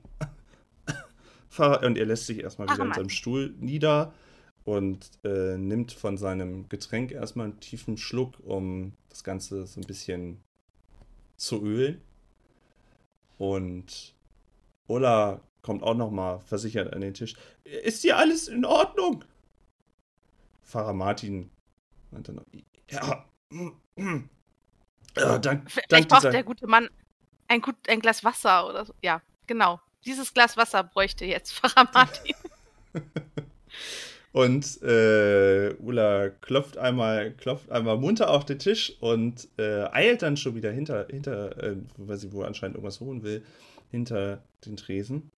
[1.48, 3.16] Pfarrer, und er lässt sich erstmal wieder Pfarrer in seinem Martin.
[3.16, 4.12] Stuhl nieder
[4.64, 9.86] und äh, nimmt von seinem Getränk erstmal einen tiefen Schluck, um das Ganze so ein
[9.86, 10.42] bisschen
[11.36, 12.02] zu ölen.
[13.38, 14.14] Und
[14.88, 17.34] Ulla kommt auch nochmal versichert an den Tisch.
[17.64, 19.24] Ist hier alles in Ordnung?
[20.62, 21.48] Pfarrer Martin
[22.10, 22.40] meint dann,
[22.90, 24.30] ja, mm, mm.
[25.16, 26.88] ja dank, Vielleicht dank braucht dieser, der gute Mann
[27.48, 28.94] ein, gut, ein Glas Wasser oder so.
[29.02, 29.80] Ja, genau.
[30.04, 32.34] Dieses Glas Wasser bräuchte jetzt Pfarrer Martin.
[34.32, 40.36] Und äh, Ulla klopft einmal, klopft einmal munter auf den Tisch und äh, eilt dann
[40.36, 43.44] schon wieder hinter, hinter äh, weil sie wohl anscheinend irgendwas holen will,
[43.92, 45.30] hinter den Tresen.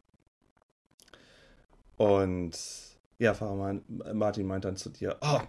[1.99, 2.57] Und
[3.19, 5.41] ja, Pfarrer Ma- Martin meint dann zu dir, oh,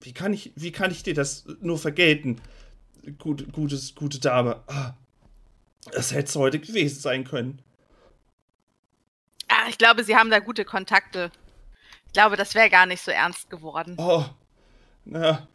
[0.00, 2.40] wie, kann ich, wie kann ich dir das nur vergelten?
[3.18, 4.62] Gute, gutes, gute Dame.
[4.66, 4.94] Ah,
[5.92, 7.62] das hätte es heute gewesen sein können.
[9.48, 11.30] Ah, ich glaube, Sie haben da gute Kontakte.
[12.06, 13.94] Ich glaube, das wäre gar nicht so ernst geworden.
[13.98, 14.24] Oh,
[15.04, 15.48] na,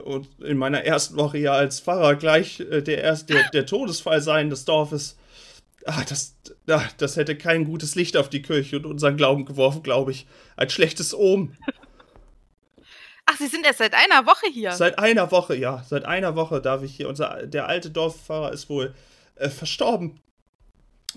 [0.00, 4.20] und in meiner ersten Woche ja als Pfarrer gleich äh, der, erst, der, der Todesfall
[4.20, 5.16] sein des Dorfes.
[5.84, 6.36] Ah, das,
[6.68, 10.26] ah, das hätte kein gutes Licht auf die Kirche und unseren Glauben geworfen, glaube ich.
[10.56, 11.56] Ein schlechtes Ohm.
[13.30, 14.72] Ach, Sie sind erst seit einer Woche hier.
[14.72, 15.84] Seit einer Woche, ja.
[15.86, 17.08] Seit einer Woche darf ich hier.
[17.08, 18.94] Unser, der alte Dorffahrer ist wohl
[19.36, 20.20] äh, verstorben.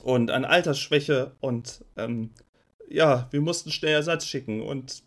[0.04, 1.32] Und an Altersschwäche.
[1.40, 2.30] Und ähm,
[2.88, 4.62] ja, wir mussten schnell Ersatz schicken.
[4.62, 5.02] Und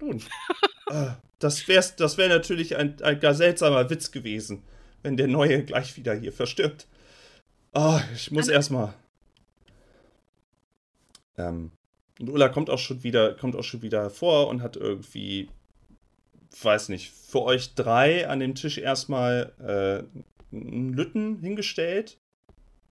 [0.00, 0.22] nun,
[0.88, 4.64] äh, das wäre das wär natürlich ein, ein gar seltsamer Witz gewesen,
[5.02, 6.88] wenn der Neue gleich wieder hier verstirbt.
[7.74, 8.94] Oh, ich muss erstmal.
[11.38, 11.70] Ähm,
[12.18, 15.48] und Ulla kommt auch schon wieder, kommt auch schon wieder vor und hat irgendwie,
[16.60, 22.18] weiß nicht, für euch drei an dem Tisch erstmal äh, einen Lütten hingestellt,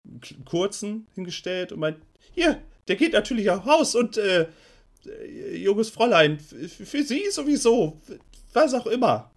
[0.06, 1.98] einen kurzen hingestellt und meint,
[2.34, 4.48] hier, der geht natürlich auch raus und äh,
[5.54, 8.00] junges Fräulein, für sie sowieso,
[8.54, 9.32] was auch immer.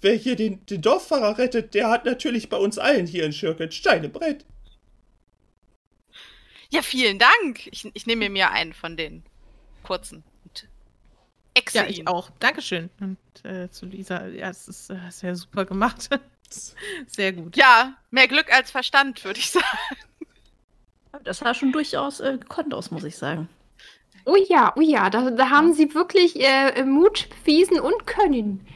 [0.00, 3.64] Wer hier den, den Dorffahrer rettet, der hat natürlich bei uns allen hier in Schirke
[3.64, 4.44] ein Stein im Brett.
[6.70, 7.68] Ja, vielen Dank.
[7.70, 9.22] Ich, ich nehme mir einen von den
[9.82, 10.24] kurzen.
[10.44, 10.68] Und
[11.54, 11.90] exe Ja, ihn.
[11.90, 12.30] ich auch.
[12.40, 12.90] Dankeschön.
[13.00, 16.08] Und äh, zu Lisa, ja, es ist äh, sehr super gemacht.
[17.06, 17.56] sehr gut.
[17.56, 19.66] Ja, mehr Glück als Verstand, würde ich sagen.
[21.24, 23.48] Das sah schon durchaus äh, gekonnt aus, muss ich sagen.
[24.24, 28.66] Oh ja, oh ja, da, da haben sie wirklich äh, Mut bewiesen und Können.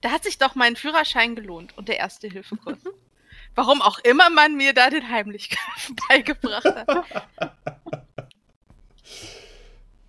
[0.00, 2.78] Da hat sich doch mein Führerschein gelohnt und der Erste-Hilfe-Kurs.
[3.54, 7.28] Warum auch immer man mir da den Heimlichkeiten beigebracht hat.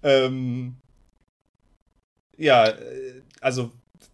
[0.04, 0.76] Ähm,
[2.38, 3.72] ja, äh, also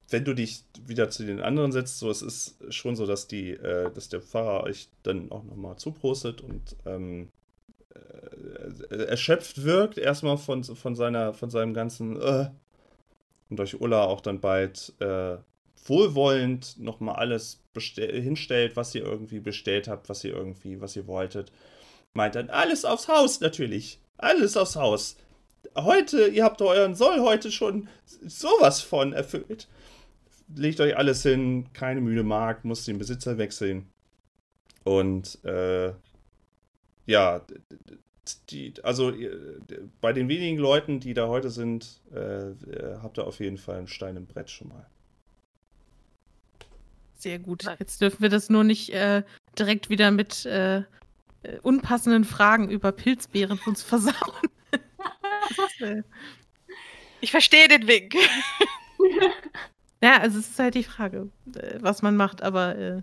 [0.10, 3.52] wenn du dich wieder zu den anderen setzt, so es ist schon so, dass die,
[3.52, 7.30] äh, dass der Pfarrer euch dann auch nochmal zuprostet und ähm,
[8.90, 12.50] äh, erschöpft wirkt erstmal von, von seiner, von seinem ganzen äh,
[13.50, 15.38] und euch Ulla auch dann bald äh,
[15.86, 17.64] wohlwollend nochmal alles
[17.96, 21.52] hinstellt, was ihr irgendwie bestellt habt, was ihr irgendwie, was ihr wolltet.
[22.14, 24.00] Meint dann, alles aufs Haus natürlich.
[24.18, 25.16] Alles aufs Haus.
[25.76, 29.68] Heute, ihr habt euren Soll heute schon sowas von erfüllt.
[30.56, 33.88] Legt euch alles hin, keine müde Mark, muss den Besitzer wechseln.
[34.84, 35.94] Und äh,
[37.06, 37.42] ja,
[38.50, 39.14] die, also
[40.02, 43.78] bei den wenigen Leuten, die da heute sind, äh, äh, habt ihr auf jeden Fall
[43.78, 44.86] einen Stein im Brett schon mal.
[47.16, 47.66] Sehr gut.
[47.80, 49.24] Jetzt dürfen wir das nur nicht äh,
[49.58, 50.84] direkt wieder mit äh, äh,
[51.62, 54.50] unpassenden Fragen über Pilzbeeren uns versauen.
[57.22, 58.16] Ich verstehe den Wink.
[60.04, 63.02] ja, also es ist halt die Frage, äh, was man macht, aber äh,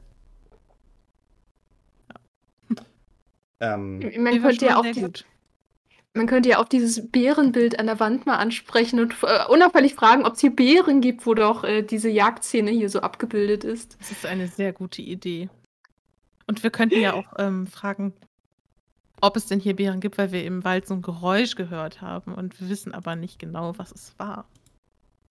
[3.60, 5.06] Ähm, Man könnte, ja auch die,
[6.14, 10.24] man könnte ja auch dieses Bärenbild an der Wand mal ansprechen und äh, unauffällig fragen,
[10.24, 13.96] ob es hier Bären gibt, wo doch äh, diese Jagdszene hier so abgebildet ist.
[13.98, 15.48] Das ist eine sehr gute Idee.
[16.46, 18.12] Und wir könnten ja auch ähm, fragen,
[19.26, 22.34] ob es denn hier Bären gibt, weil wir im Wald so ein Geräusch gehört haben
[22.34, 24.48] und wir wissen aber nicht genau, was es war.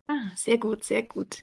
[0.08, 1.42] Ah, sehr gut, sehr gut.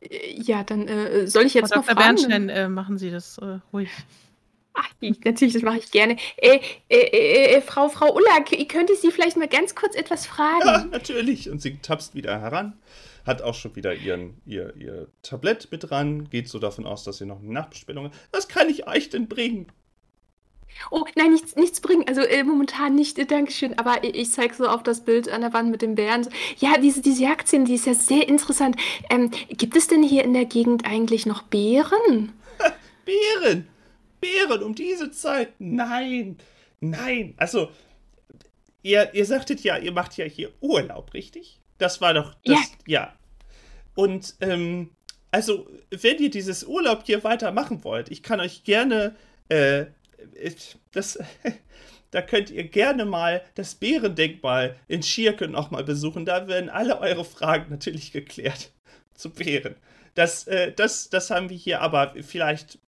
[0.00, 1.84] Äh, Ja, dann äh, soll ich Frau jetzt mal Dr.
[1.94, 1.98] fragen?
[1.98, 3.90] Bernstein, äh, machen Sie das äh, ruhig.
[4.74, 6.16] Ach, ich- natürlich, das mache ich gerne.
[6.36, 10.26] Äh, äh, äh, äh, Frau, Frau Ulla, könnte ich Sie vielleicht mal ganz kurz etwas
[10.26, 10.90] ja, fragen?
[10.90, 11.48] natürlich.
[11.50, 12.78] Und sie tapst wieder heran,
[13.24, 17.18] hat auch schon wieder ihren, ihr, ihr Tablett mit dran, geht so davon aus, dass
[17.18, 18.12] sie noch eine Nachbestellung hat.
[18.32, 19.66] Was kann ich euch denn bringen?
[20.90, 22.04] Oh, nein, nichts, nichts bringen.
[22.06, 23.78] Also äh, momentan nicht, äh, Dankeschön.
[23.78, 26.28] Aber ich, ich zeige so auf das Bild an der Wand mit dem Bären.
[26.58, 28.76] Ja, diese, diese Jagdszene, die ist ja sehr interessant.
[29.10, 32.32] Ähm, gibt es denn hier in der Gegend eigentlich noch Bären?
[33.04, 33.68] Bären!
[34.20, 35.52] Bären um diese Zeit?
[35.58, 36.38] Nein!
[36.80, 37.34] Nein!
[37.36, 37.70] Also,
[38.82, 41.58] ihr, ihr sagtet ja, ihr macht ja hier Urlaub, richtig?
[41.78, 42.72] Das war doch das.
[42.86, 43.12] Ja.
[43.94, 44.90] Und, ähm,
[45.30, 49.16] also, wenn ihr dieses Urlaub hier weitermachen wollt, ich kann euch gerne,
[49.48, 49.86] äh,
[50.92, 51.18] das.
[52.12, 56.24] Da könnt ihr gerne mal das Bärendenkmal in Schierke nochmal besuchen.
[56.24, 58.70] Da werden alle eure Fragen natürlich geklärt
[59.14, 59.74] zu Bären.
[60.14, 62.78] Das, äh, das, das haben wir hier, aber vielleicht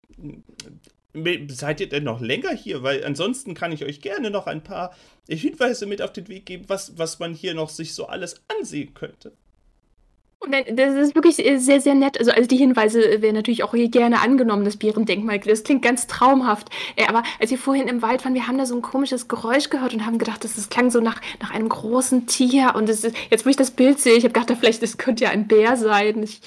[1.48, 2.82] Seid ihr denn noch länger hier?
[2.82, 4.94] Weil ansonsten kann ich euch gerne noch ein paar
[5.28, 8.94] Hinweise mit auf den Weg geben, was, was man hier noch sich so alles ansehen
[8.94, 9.32] könnte.
[10.46, 12.16] Das ist wirklich äh, sehr, sehr nett.
[12.16, 15.40] Also, also die Hinweise äh, werden natürlich auch hier gerne angenommen, das Bärendenkmal.
[15.40, 16.68] Das klingt ganz traumhaft.
[16.94, 19.68] Äh, aber als wir vorhin im Wald waren, wir haben da so ein komisches Geräusch
[19.68, 22.74] gehört und haben gedacht, das, das klang so nach, nach einem großen Tier.
[22.76, 25.30] Und ist, jetzt, wo ich das Bild sehe, ich habe gedacht, vielleicht das könnte ja
[25.30, 26.22] ein Bär sein.
[26.22, 26.40] Ich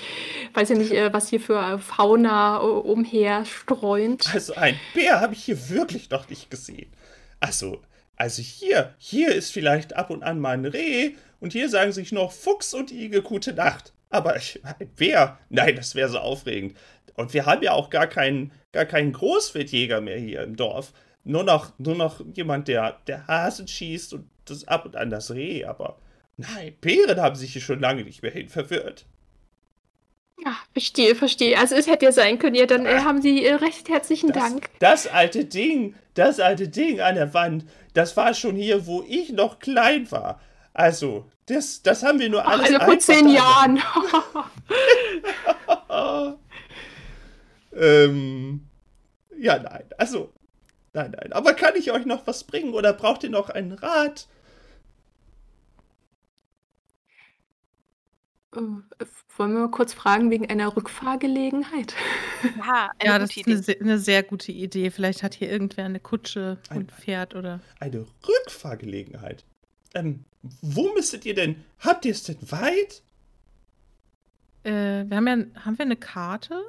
[0.54, 4.34] weiß ja nicht, was hier für Fauna äh, umherstreunt.
[4.34, 6.90] Also ein Bär habe ich hier wirklich noch nicht gesehen.
[7.42, 7.82] Also,
[8.16, 12.14] also hier, hier ist vielleicht ab und an mal ein Reh und hier sagen sich
[12.14, 13.92] noch Fuchs und Igel gute Nacht.
[14.10, 14.62] Aber ich,
[14.96, 16.78] Bär, nein, das wäre so aufregend.
[17.16, 20.94] Und wir haben ja auch gar keinen, gar keinen Großwildjäger mehr hier im Dorf.
[21.24, 25.32] Nur noch, nur noch jemand, der, der Hasen schießt und das ab und an das
[25.32, 26.00] Reh, aber
[26.38, 29.06] nein, Bären haben sich hier schon lange nicht mehr hin verwirrt.
[30.44, 31.58] Ja, verstehe, verstehe.
[31.60, 34.44] Also es hätte ja sein können, ja, dann äh, haben Sie äh, recht herzlichen Das,
[34.44, 34.70] Dank.
[34.80, 39.32] das alte Ding, das alte Ding an der Wand, das war schon hier, wo ich
[39.32, 40.42] noch klein war.
[40.74, 43.82] Also, das, das haben wir nur Ach, alles also vor zehn da- Jahren.
[47.74, 48.68] ähm,
[49.38, 50.32] ja, nein, also,
[50.94, 51.34] nein, nein.
[51.34, 54.28] Aber kann ich euch noch was bringen oder braucht ihr noch einen Rat?
[58.56, 58.60] Äh,
[59.38, 61.96] Wollen wir mal kurz fragen wegen einer Rückfahrgelegenheit?
[62.58, 64.92] Ja, eine Ja, das ist eine, eine sehr gute Idee.
[64.92, 67.62] Vielleicht hat hier irgendwer eine Kutsche Ein- und Pferd oder.
[67.80, 69.46] Eine Rückfahrgelegenheit.
[69.94, 70.24] Ähm,
[70.62, 71.56] wo müsstet ihr denn?
[71.80, 73.02] Habt ihr es denn weit?
[74.64, 76.62] Äh, wir haben ja haben wir eine Karte?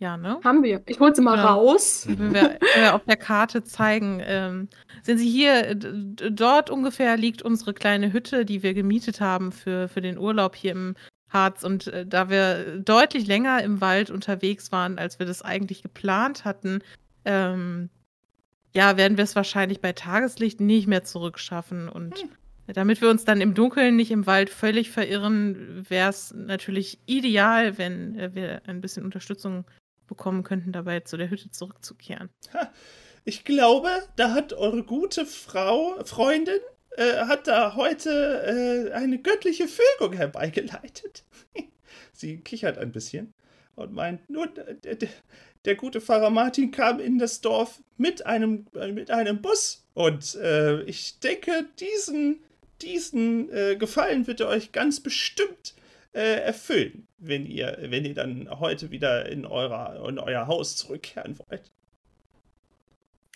[0.00, 0.40] Ja, ne?
[0.42, 0.82] Haben wir.
[0.86, 1.52] Ich hol sie mal Ja.
[1.54, 2.06] raus.
[2.08, 4.68] Wenn wir äh, auf der Karte zeigen, ähm,
[5.02, 10.00] sehen Sie hier, dort ungefähr liegt unsere kleine Hütte, die wir gemietet haben für, für
[10.02, 10.96] den Urlaub hier im
[11.30, 11.62] Harz.
[11.62, 16.44] Und äh, da wir deutlich länger im Wald unterwegs waren, als wir das eigentlich geplant
[16.44, 16.80] hatten,
[17.24, 17.88] ähm,
[18.74, 21.88] ja, werden wir es wahrscheinlich bei Tageslicht nicht mehr zurückschaffen.
[21.88, 22.26] Und
[22.66, 27.78] damit wir uns dann im Dunkeln nicht im Wald völlig verirren, wäre es natürlich ideal,
[27.78, 29.64] wenn äh, wir ein bisschen Unterstützung
[30.06, 32.28] bekommen könnten, dabei zu der Hütte zurückzukehren.
[33.24, 36.60] Ich glaube, da hat eure gute Frau, Freundin,
[36.96, 41.24] äh, hat da heute äh, eine göttliche Fügung herbeigeleitet.
[42.12, 43.32] Sie kichert ein bisschen
[43.76, 44.48] und meint, nur
[45.64, 49.84] der, gute Pfarrer Martin kam in das Dorf mit einem, äh, mit einem Bus.
[49.94, 52.40] Und äh, ich denke, diesen,
[52.82, 55.74] diesen äh, Gefallen wird er euch ganz bestimmt
[56.12, 61.38] äh, erfüllen, wenn ihr, wenn ihr dann heute wieder in, eurer, in euer Haus zurückkehren
[61.38, 61.70] wollt.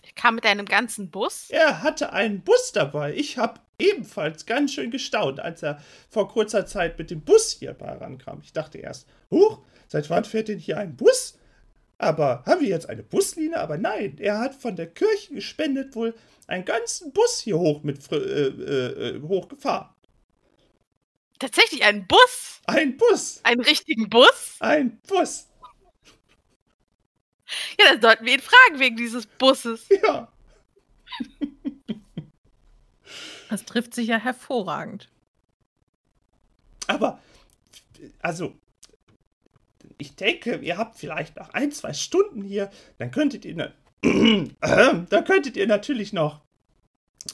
[0.03, 1.47] Ich kam mit einem ganzen Bus.
[1.49, 3.13] Er hatte einen Bus dabei.
[3.13, 7.75] Ich habe ebenfalls ganz schön gestaunt, als er vor kurzer Zeit mit dem Bus hier
[7.79, 8.41] rankam.
[8.43, 11.38] Ich dachte erst, huch, seit wann fährt denn hier ein Bus?
[11.99, 13.59] Aber haben wir jetzt eine Buslinie?
[13.59, 16.15] Aber nein, er hat von der Kirche gespendet wohl
[16.47, 19.89] einen ganzen Bus hier hoch mit äh, äh, äh, hochgefahren.
[21.37, 22.61] Tatsächlich einen Bus.
[22.65, 24.55] Ein Bus, Einen richtigen Bus.
[24.59, 25.47] ein Bus.
[27.79, 29.87] Ja, dann sollten wir ihn fragen wegen dieses Busses.
[30.03, 30.31] Ja,
[33.49, 35.09] Das trifft sich ja hervorragend.
[36.87, 37.19] aber
[38.21, 38.55] also
[39.99, 43.73] ich denke, ihr habt vielleicht noch ein, zwei Stunden hier, dann könntet ihr
[44.61, 46.41] dann könntet ihr natürlich noch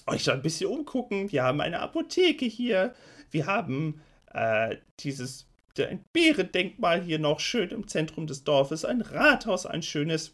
[0.08, 1.32] euch so ein bisschen umgucken.
[1.32, 2.96] Wir haben eine Apotheke hier,
[3.32, 4.02] wir haben
[4.34, 5.48] äh, dieses
[5.78, 10.34] ein Bärendenkmal hier noch schön im Zentrum des Dorfes, ein Rathaus, ein schönes.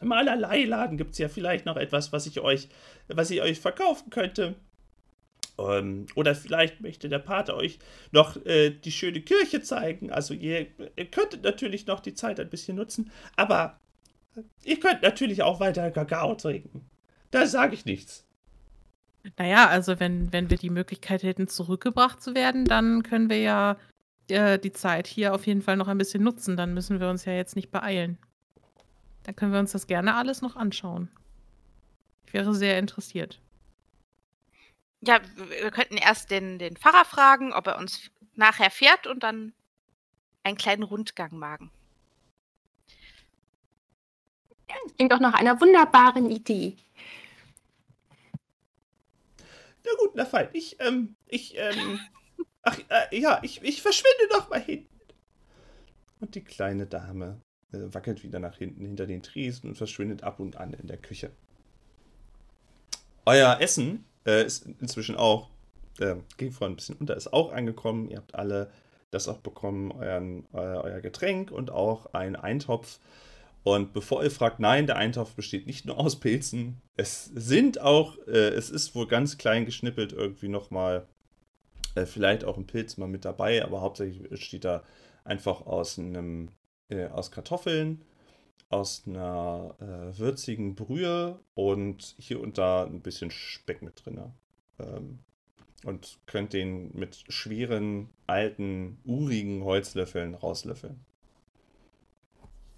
[0.00, 0.12] Im
[0.96, 2.68] gibt es ja vielleicht noch etwas, was ich euch,
[3.06, 4.56] was ich euch verkaufen könnte.
[5.58, 7.78] Ähm, oder vielleicht möchte der Pater euch
[8.12, 10.10] noch äh, die schöne Kirche zeigen.
[10.10, 13.78] Also ihr, ihr könntet natürlich noch die Zeit ein bisschen nutzen, aber
[14.64, 16.84] ihr könnt natürlich auch weiter Kakao trinken.
[17.30, 18.26] Da sage ich nichts.
[19.38, 23.76] Naja, also wenn, wenn wir die Möglichkeit hätten, zurückgebracht zu werden, dann können wir ja
[24.28, 26.56] äh, die Zeit hier auf jeden Fall noch ein bisschen nutzen.
[26.56, 28.18] Dann müssen wir uns ja jetzt nicht beeilen.
[29.22, 31.08] Dann können wir uns das gerne alles noch anschauen.
[32.26, 33.40] Ich wäre sehr interessiert.
[35.06, 39.52] Ja, wir könnten erst den, den Pfarrer fragen, ob er uns nachher fährt und dann
[40.42, 41.70] einen kleinen Rundgang magen.
[44.96, 46.76] Klingt doch nach einer wunderbaren Idee.
[49.84, 50.48] Na gut, na fein.
[50.52, 52.00] Ich, ähm, ich, ähm,
[52.62, 54.88] ach, äh, ja, ich, ich verschwinde noch mal hinten.
[56.20, 57.40] Und die kleine Dame
[57.72, 60.96] äh, wackelt wieder nach hinten hinter den Tresen und verschwindet ab und an in der
[60.96, 61.30] Küche.
[63.26, 65.48] Euer Essen äh, ist inzwischen auch,
[66.00, 68.10] äh, ging vorhin ein bisschen unter, ist auch angekommen.
[68.10, 68.70] Ihr habt alle
[69.10, 72.98] das auch bekommen, euren, euer, euer Getränk und auch einen Eintopf.
[73.62, 76.82] Und bevor ihr fragt, nein, der Eintopf besteht nicht nur aus Pilzen.
[76.96, 81.06] Es sind auch, äh, es ist wohl ganz klein geschnippelt irgendwie nochmal,
[81.94, 84.82] äh, vielleicht auch ein Pilz mal mit dabei, aber hauptsächlich besteht da
[85.24, 86.50] einfach aus einem,
[86.90, 88.02] äh, aus Kartoffeln,
[88.68, 94.20] aus einer äh, würzigen Brühe und hier und da ein bisschen Speck mit drin.
[94.78, 95.20] Ähm,
[95.84, 100.98] und könnt den mit schweren, alten, urigen Holzlöffeln rauslöffeln.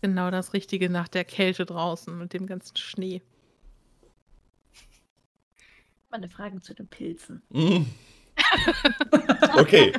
[0.02, 3.22] Genau das Richtige nach der Kälte draußen mit dem ganzen Schnee.
[6.10, 7.42] Meine Fragen zu den Pilzen.
[7.50, 7.84] Mm.
[9.54, 9.92] Okay.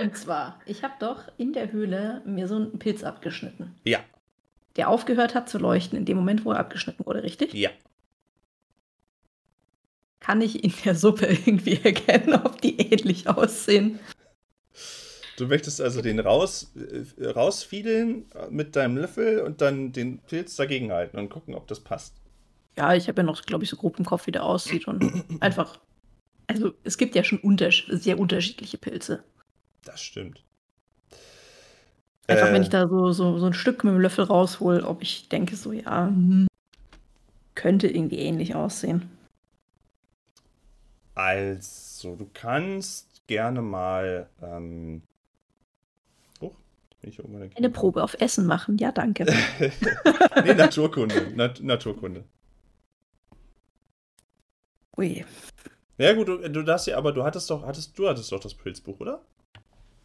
[0.00, 3.74] Und zwar, ich habe doch in der Höhle mir so einen Pilz abgeschnitten.
[3.84, 4.00] Ja.
[4.76, 7.52] Der aufgehört hat zu leuchten in dem Moment, wo er abgeschnitten wurde, richtig?
[7.52, 7.70] Ja.
[10.20, 13.98] Kann ich in der Suppe irgendwie erkennen, ob die ähnlich aussehen?
[15.36, 20.92] Du möchtest also den raus, äh, rausfiedeln mit deinem Löffel und dann den Pilz dagegen
[20.92, 22.14] halten und gucken, ob das passt.
[22.76, 25.24] Ja, ich habe ja noch, glaube ich, so grob im Kopf, wie der aussieht und
[25.40, 25.80] einfach.
[26.46, 29.24] Also, es gibt ja schon unters sehr unterschiedliche Pilze.
[29.84, 30.44] Das stimmt.
[32.26, 35.02] Einfach, Äh, wenn ich da so, so, so ein Stück mit dem Löffel raushol, ob
[35.02, 36.46] ich denke, so, ja, hm,
[37.54, 39.10] könnte irgendwie ähnlich aussehen.
[41.14, 44.28] Also, du kannst gerne mal.
[44.42, 45.02] Ähm,
[46.40, 46.52] oh,
[47.00, 49.26] bin ich irgendwann Eine Probe auf Essen machen, ja, danke.
[50.44, 51.32] nee, Naturkunde.
[51.34, 52.24] Nat Naturkunde.
[54.96, 55.24] Ui.
[55.98, 58.54] Ja, gut, du, du darfst ja, aber du hattest doch, hattest, du hattest doch das
[58.54, 59.22] Pilzbuch, oder?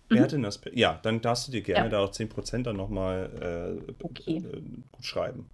[0.09, 0.23] Wer Mhm.
[0.23, 0.61] hat denn das?
[0.61, 1.89] Pil- Ja, dann darfst du dir gerne Ja.
[1.89, 4.37] da auch 10% dann nochmal äh, Okay.
[4.37, 5.49] äh, gut schreiben.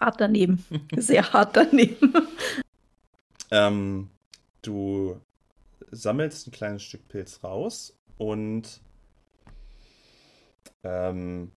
[0.00, 0.64] Hart daneben.
[0.96, 2.12] Sehr hart daneben.
[3.50, 4.10] Ähm,
[4.62, 5.20] du
[5.90, 8.80] sammelst ein kleines Stück Pilz raus und
[10.84, 11.52] ähm,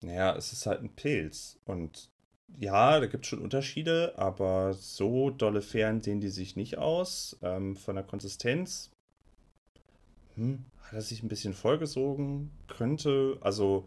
[0.00, 1.58] naja, es ist halt ein Pilz.
[1.64, 2.10] Und
[2.58, 7.38] ja, da gibt es schon Unterschiede, aber so dolle fern sehen die sich nicht aus.
[7.42, 8.90] Ähm, von der Konsistenz
[10.34, 13.86] hm, hat er sich ein bisschen vollgesogen, könnte, also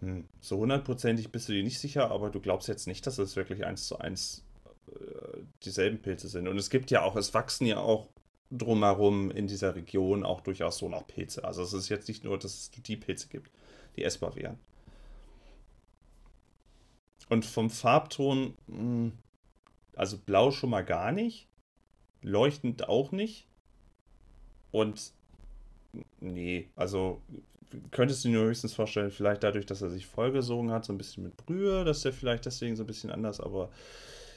[0.00, 3.36] hm, so hundertprozentig bist du dir nicht sicher, aber du glaubst jetzt nicht, dass es
[3.36, 4.44] wirklich eins zu eins
[4.88, 6.48] äh, dieselben Pilze sind.
[6.48, 8.08] Und es gibt ja auch, es wachsen ja auch
[8.50, 11.44] drumherum in dieser Region auch durchaus so noch Pilze.
[11.44, 13.50] Also es ist jetzt nicht nur, dass es die Pilze gibt,
[13.96, 14.58] die essbar wären.
[17.28, 19.12] Und vom Farbton, mh,
[19.94, 21.48] also blau schon mal gar nicht,
[22.22, 23.46] leuchtend auch nicht.
[24.70, 25.12] Und
[26.20, 27.20] nee, also
[27.90, 31.24] könntest du dir höchstens vorstellen, vielleicht dadurch, dass er sich vollgesogen hat, so ein bisschen
[31.24, 33.70] mit Brühe, dass der vielleicht deswegen so ein bisschen anders, aber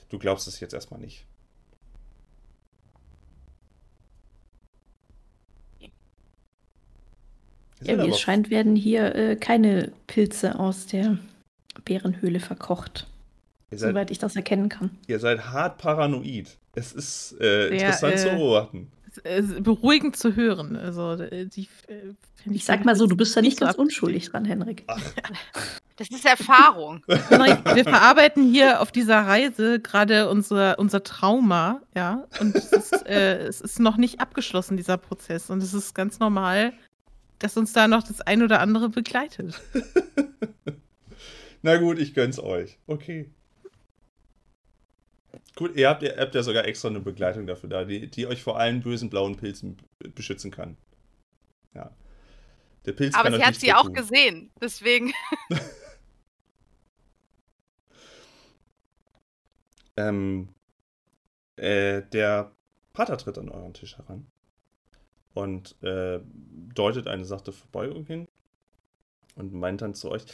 [0.10, 1.26] du glaubst es jetzt erstmal nicht.
[7.84, 11.18] Ja, wie es scheint, werden hier äh, keine Pilze aus der
[11.92, 13.08] Bärenhöhle verkocht.
[13.70, 14.92] ihr, seid, Soweit ich das erkennen kann.
[15.08, 16.58] ihr seid hart paranoid.
[16.74, 18.92] Es ist äh, Ja, interessant zu äh, beobachten.
[19.26, 20.78] Es ist beruhigend zu hören.
[20.78, 23.78] Also, äh, die, äh, find Ich sag mal so, du bist da nicht so ganz
[23.78, 24.86] unschuldig dran, Henrik.
[25.98, 27.04] Das ist Erfahrung.
[27.08, 32.26] Wir verarbeiten hier auf dieser Reise gerade unser, unser Trauma, ja.
[32.40, 35.50] Und es ist, äh, es ist noch nicht abgeschlossen, dieser Prozess.
[35.50, 36.72] Und es ist ganz normal,
[37.40, 39.60] dass uns da noch das ein oder andere begleitet.
[41.62, 42.80] Na gut, ich gönn's euch.
[42.88, 43.30] Okay.
[45.56, 48.42] Gut, ihr habt, ihr habt ja sogar extra eine Begleitung dafür da, die, die euch
[48.42, 49.78] vor allen bösen blauen Pilzen
[50.16, 50.78] beschützen kann.
[51.74, 51.92] Ja.
[52.86, 53.94] Der Pilz Aber kann sie hat sie auch tun.
[53.94, 54.52] gesehen.
[54.62, 55.14] Deswegen.
[59.98, 60.50] Ähm,
[61.58, 62.56] äh, der
[62.94, 64.26] Pater tritt an euren Tisch heran
[65.34, 66.20] und äh,
[66.74, 68.28] deutet eine sachte Verbeugung hin
[69.36, 70.26] und meint dann zu euch: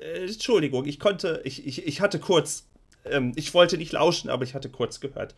[0.00, 2.66] äh, Entschuldigung, ich konnte, ich, ich, ich hatte kurz,
[3.04, 5.34] ähm, ich wollte nicht lauschen, aber ich hatte kurz gehört,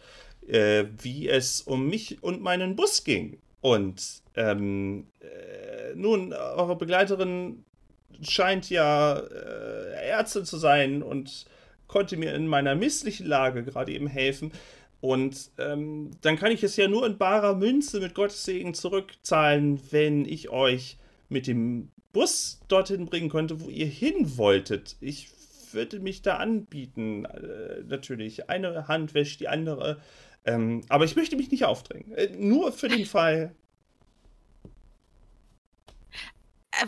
[0.46, 3.38] äh, wie es um mich und meinen Bus ging.
[3.60, 7.64] Und ähm, äh, nun, eure Begleiterin
[8.20, 11.46] scheint ja äh, Ärztin zu sein und
[11.86, 14.52] konnte mir in meiner misslichen Lage gerade eben helfen.
[15.00, 19.80] Und ähm, dann kann ich es ja nur in barer Münze mit Gottes Segen zurückzahlen,
[19.90, 20.96] wenn ich euch
[21.28, 24.96] mit dem Bus dorthin bringen könnte, wo ihr hin wolltet.
[25.00, 25.30] Ich
[25.72, 28.50] würde mich da anbieten, äh, natürlich.
[28.50, 30.00] Eine Hand wäscht die andere.
[30.44, 32.12] Ähm, aber ich möchte mich nicht aufdrängen.
[32.12, 33.54] Äh, nur für den Fall.
[36.72, 36.86] Äh,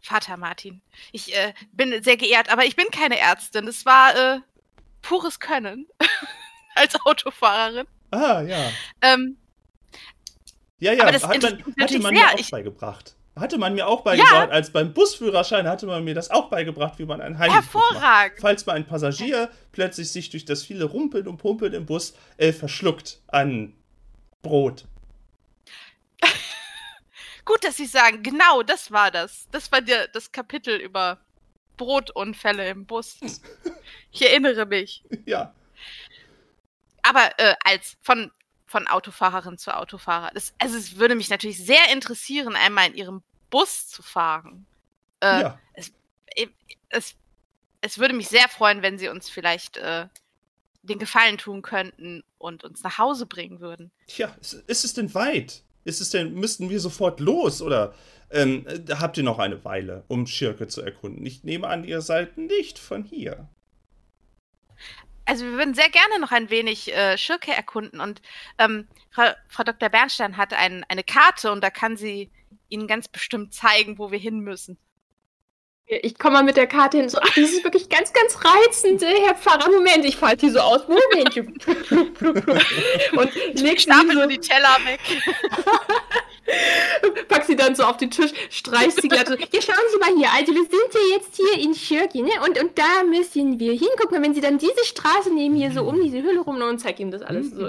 [0.00, 0.82] Vater Martin,
[1.12, 3.68] ich äh, bin sehr geehrt, aber ich bin keine Ärztin.
[3.68, 4.40] Es war äh,
[5.00, 5.86] pures Können
[6.74, 7.86] als Autofahrerin.
[8.10, 8.70] Ah, ja.
[9.00, 9.36] Ähm,
[10.80, 13.16] Ja, ja, Aber das hat man, natürlich man mir auch Ich- beigebracht.
[13.34, 14.50] Hatte man mir auch beigebracht.
[14.50, 17.64] Als beim Busführerschein hatte man mir das auch beigebracht, wie man einen Heimweg macht.
[17.72, 18.40] hervorragend.
[18.40, 22.52] Falls mal ein Passagier plötzlich sich durch das viele Rumpeln und Pumpeln im Bus äh,
[22.52, 23.72] verschluckt an
[24.42, 24.84] Brot.
[27.46, 29.48] Gut, dass Sie sagen, genau, das war das.
[29.50, 31.18] Das war der, das Kapitel über
[31.76, 33.18] Brotunfälle im Bus.
[34.14, 35.02] Ich erinnere mich.
[35.24, 35.54] Ja.
[37.02, 38.30] Aber äh, als von,
[38.72, 40.30] von Autofahrerin zu Autofahrer.
[40.34, 44.66] Das, also es würde mich natürlich sehr interessieren, einmal in Ihrem Bus zu fahren.
[45.20, 45.58] Äh, ja.
[45.74, 45.92] es,
[46.88, 47.14] es,
[47.82, 50.08] es würde mich sehr freuen, wenn Sie uns vielleicht äh,
[50.82, 53.92] den Gefallen tun könnten und uns nach Hause bringen würden.
[54.06, 55.62] Tja, ist, ist es denn weit?
[55.84, 57.94] Ist es denn, müssten wir sofort los oder
[58.30, 61.26] ähm, habt ihr noch eine Weile, um Schirke zu erkunden?
[61.26, 63.48] Ich nehme an, ihr seid nicht von hier.
[65.24, 68.20] Also wir würden sehr gerne noch ein wenig äh, Schirke erkunden und
[68.58, 69.88] ähm, Frau, Frau, Dr.
[69.88, 72.30] Bernstein hat ein, eine Karte und da kann sie
[72.68, 74.78] Ihnen ganz bestimmt zeigen, wo wir hin müssen.
[76.02, 77.08] Ich komme mal mit der Karte hin.
[77.08, 79.70] So, ach, das ist wirklich ganz, ganz reizend, äh, Herr Pfarrer.
[79.70, 80.82] Moment, ich falte die so aus.
[80.88, 81.36] Moment.
[83.12, 85.00] und leg Stapel so die Teller weg.
[87.28, 89.34] Pack sie dann so auf den Tisch, streicht sie glatt so.
[89.34, 90.28] Ja, schauen Sie mal hier.
[90.32, 92.30] Also, wir sind ja jetzt hier in Schirki, ne?
[92.44, 93.88] Und, und da müssen wir hin.
[93.96, 96.78] Guck mal, wenn Sie dann diese Straße nehmen, hier so um diese Hülle rum und
[96.78, 97.68] zeig ihm das alles so.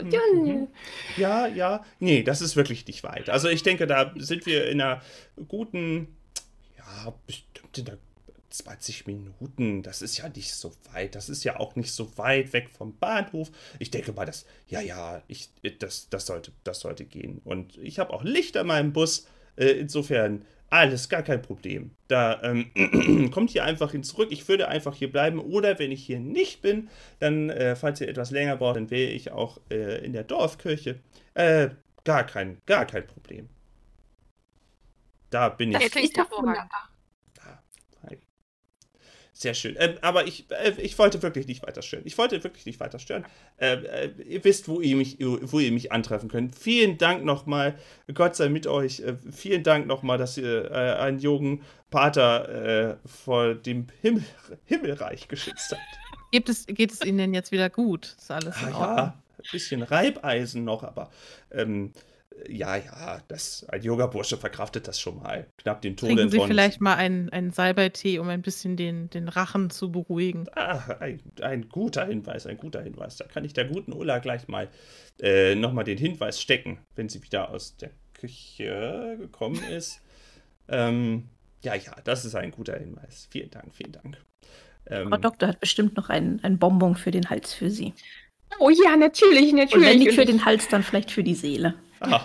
[1.18, 1.86] Ja, ja.
[2.00, 3.30] Nee, das ist wirklich nicht weit.
[3.30, 5.02] Also, ich denke, da sind wir in einer
[5.48, 6.16] guten,
[6.78, 7.98] ja, bestimmt in der
[8.54, 11.16] 20 Minuten, das ist ja nicht so weit.
[11.16, 13.49] Das ist ja auch nicht so weit weg vom Bahnhof.
[13.80, 15.49] Ich denke mal, das, ja, ja, ich,
[15.80, 17.41] das, das, sollte, das sollte gehen.
[17.43, 19.28] Und ich habe auch Licht an meinem Bus.
[19.56, 21.91] Äh, insofern alles gar kein Problem.
[22.08, 24.30] Da ähm, kommt hier einfach hin zurück.
[24.32, 25.39] Ich würde einfach hier bleiben.
[25.39, 26.89] Oder wenn ich hier nicht bin,
[27.20, 30.99] dann, äh, falls ihr etwas länger braucht, dann wäre ich auch äh, in der Dorfkirche.
[31.34, 31.70] Äh,
[32.04, 33.49] gar kein, gar kein Problem.
[35.32, 35.78] Da bin ich.
[35.80, 36.72] Das ist hervorragend.
[39.36, 39.76] Sehr schön.
[39.80, 42.04] Ähm, aber ich, äh, ich wollte wirklich nicht weiter stören.
[42.06, 43.26] Ich wollte wirklich nicht weiter stören.
[43.58, 46.56] Äh, äh, ihr wisst, wo ihr, mich, wo ihr mich antreffen könnt.
[46.56, 47.76] Vielen Dank nochmal.
[48.14, 49.00] Gott sei mit euch.
[49.00, 54.24] Äh, vielen Dank nochmal, dass ihr äh, einen jungen Pater äh, vor dem Himmel,
[54.66, 55.82] Himmelreich geschützt habt.
[56.32, 58.16] Geht es, geht es Ihnen denn jetzt wieder gut?
[58.18, 58.98] Ist alles in ah, Ordnung?
[58.98, 61.10] Ja, ein bisschen Reibeisen noch, aber
[61.52, 61.92] ähm,
[62.48, 65.48] ja, ja, das, ein Yoga-Bursche verkraftet das schon mal.
[65.58, 69.28] Knapp den Tod Trinken Sie vielleicht mal einen, einen Salbeitee, um ein bisschen den, den
[69.28, 70.46] Rachen zu beruhigen.
[70.56, 73.18] Ah, ein, ein guter Hinweis, ein guter Hinweis.
[73.18, 74.70] Da kann ich der guten Ulla gleich mal
[75.22, 80.02] äh, nochmal den Hinweis stecken, wenn sie wieder aus der Küche gekommen ist.
[80.68, 81.26] ähm,
[81.64, 83.28] ja, ja, das ist ein guter Hinweis.
[83.32, 84.18] Vielen Dank, vielen Dank.
[84.88, 87.94] Ähm, Frau Doktor hat bestimmt noch ein, ein Bonbon für den Hals für Sie.
[88.60, 89.74] Oh ja, natürlich, natürlich.
[89.74, 91.76] Und wenn nicht für den Hals, dann vielleicht für die Seele.
[92.04, 92.24] Ah.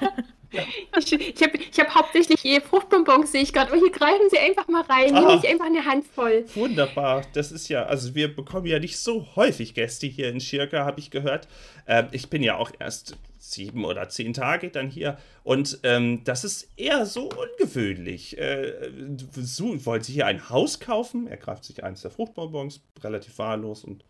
[0.97, 3.73] Ich, ich habe hab hauptsächlich hier Fruchtbonbons, sehe ich gerade.
[3.73, 5.13] Oh, hier greifen Sie einfach mal rein.
[5.13, 6.47] Nehme ich einfach eine Handvoll.
[6.55, 7.23] Wunderbar.
[7.35, 11.01] Das ist ja, also wir bekommen ja nicht so häufig Gäste hier in Schirka, habe
[11.01, 11.49] ich gehört.
[11.87, 16.45] Ähm, ich bin ja auch erst sieben oder zehn Tage dann hier und ähm, das
[16.45, 18.37] ist eher so ungewöhnlich.
[18.39, 18.91] Äh,
[19.37, 21.27] so, wollen Sie hier ein Haus kaufen?
[21.27, 24.05] Er greift sich eins der Fruchtbonbons, relativ wahllos und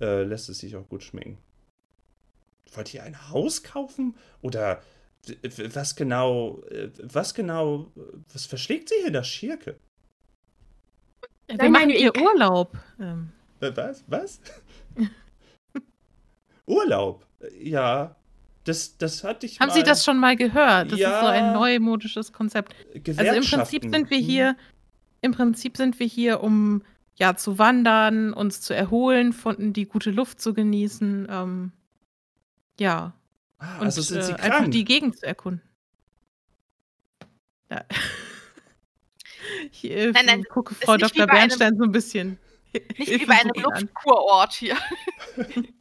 [0.00, 1.38] äh, lässt es sich auch gut schmecken.
[2.74, 4.14] Wollt ihr ein Haus kaufen?
[4.42, 4.82] Oder
[5.74, 7.92] was genau, äh, was genau,
[8.32, 9.78] was verschlägt sie hier in der Schirke?
[11.48, 12.76] Wir Nein, machen ihr Urlaub.
[13.00, 13.30] Ähm.
[13.60, 14.04] Was?
[14.06, 14.40] Was?
[16.66, 17.26] Urlaub?
[17.58, 18.16] Ja,
[18.64, 19.74] das, das hatte ich Haben mal.
[19.74, 20.92] Sie das schon mal gehört?
[20.92, 22.74] Das ja, ist so ein neumodisches Konzept.
[23.16, 24.56] Also im Prinzip sind wir hier,
[25.22, 26.82] im Prinzip sind wir hier, um
[27.16, 31.26] ja zu wandern, uns zu erholen, von die gute Luft zu genießen.
[31.30, 31.72] Ähm,
[32.78, 33.14] ja,
[33.58, 35.62] Ah, also sind sie äh, einfach die Gegend zu erkunden.
[37.70, 37.84] Ja.
[39.72, 41.26] Ich äh, nein, nein, gucke Frau Dr.
[41.26, 42.38] Bernstein so ein bisschen.
[42.98, 44.76] Nicht wie bei einem Luftkurort hier.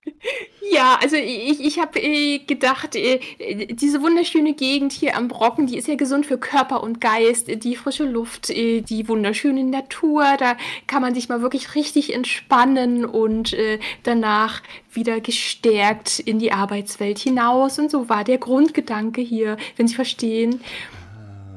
[0.71, 3.19] Ja, also ich, ich habe äh, gedacht, äh,
[3.67, 7.75] diese wunderschöne Gegend hier am Brocken, die ist ja gesund für Körper und Geist, die
[7.75, 13.53] frische Luft, äh, die wunderschöne Natur, da kann man sich mal wirklich richtig entspannen und
[13.53, 14.61] äh, danach
[14.91, 17.79] wieder gestärkt in die Arbeitswelt hinaus.
[17.79, 20.61] Und so war der Grundgedanke hier, wenn Sie verstehen.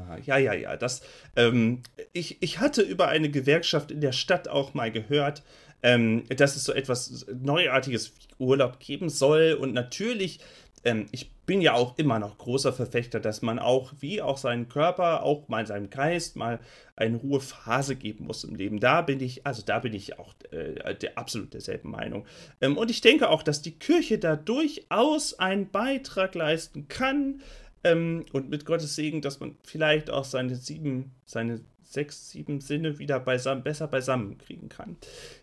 [0.09, 1.01] Ah, ja, ja, ja, das,
[1.35, 1.81] ähm,
[2.13, 5.43] ich, ich hatte über eine Gewerkschaft in der Stadt auch mal gehört,
[5.83, 9.57] ähm, dass es so etwas Neuartiges wie Urlaub geben soll.
[9.59, 10.39] Und natürlich,
[10.83, 14.69] ähm, ich bin ja auch immer noch großer Verfechter, dass man auch, wie auch seinen
[14.69, 16.59] Körper, auch mal seinem Geist mal
[16.95, 18.79] eine Ruhephase geben muss im Leben.
[18.79, 22.25] Da bin ich, also da bin ich auch äh, der absolut derselben Meinung.
[22.61, 27.41] Ähm, und ich denke auch, dass die Kirche da durchaus einen Beitrag leisten kann.
[27.83, 31.61] Ähm, und mit Gottes Segen, dass man vielleicht auch seine sieben, seine
[31.93, 34.97] sechs, sieben Sinne wieder beisammen, besser beisammen kriegen kann.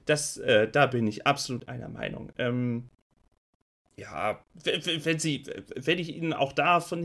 [0.07, 2.32] Das, äh, da bin ich absolut einer Meinung.
[2.38, 2.90] Ähm,
[3.96, 5.42] ja, wenn sie,
[5.74, 7.01] wenn ich ihnen auch davon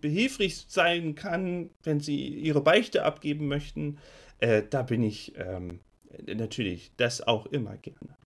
[0.00, 3.98] behilflich sein kann, wenn sie ihre Beichte abgeben möchten,
[4.40, 5.80] äh, da bin ich ähm,
[6.26, 8.16] natürlich das auch immer gerne.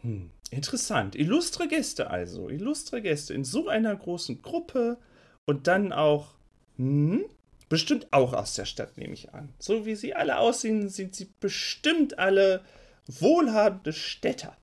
[0.00, 1.14] Hm, interessant.
[1.14, 2.48] Illustre Gäste also.
[2.48, 4.98] Illustre Gäste in so einer großen Gruppe
[5.44, 6.34] und dann auch.
[6.76, 7.24] Hm,
[7.68, 9.52] bestimmt auch aus der Stadt, nehme ich an.
[9.58, 12.64] So wie sie alle aussehen, sind sie bestimmt alle
[13.06, 14.56] wohlhabende Städter.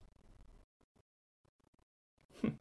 [2.41, 2.57] Hm.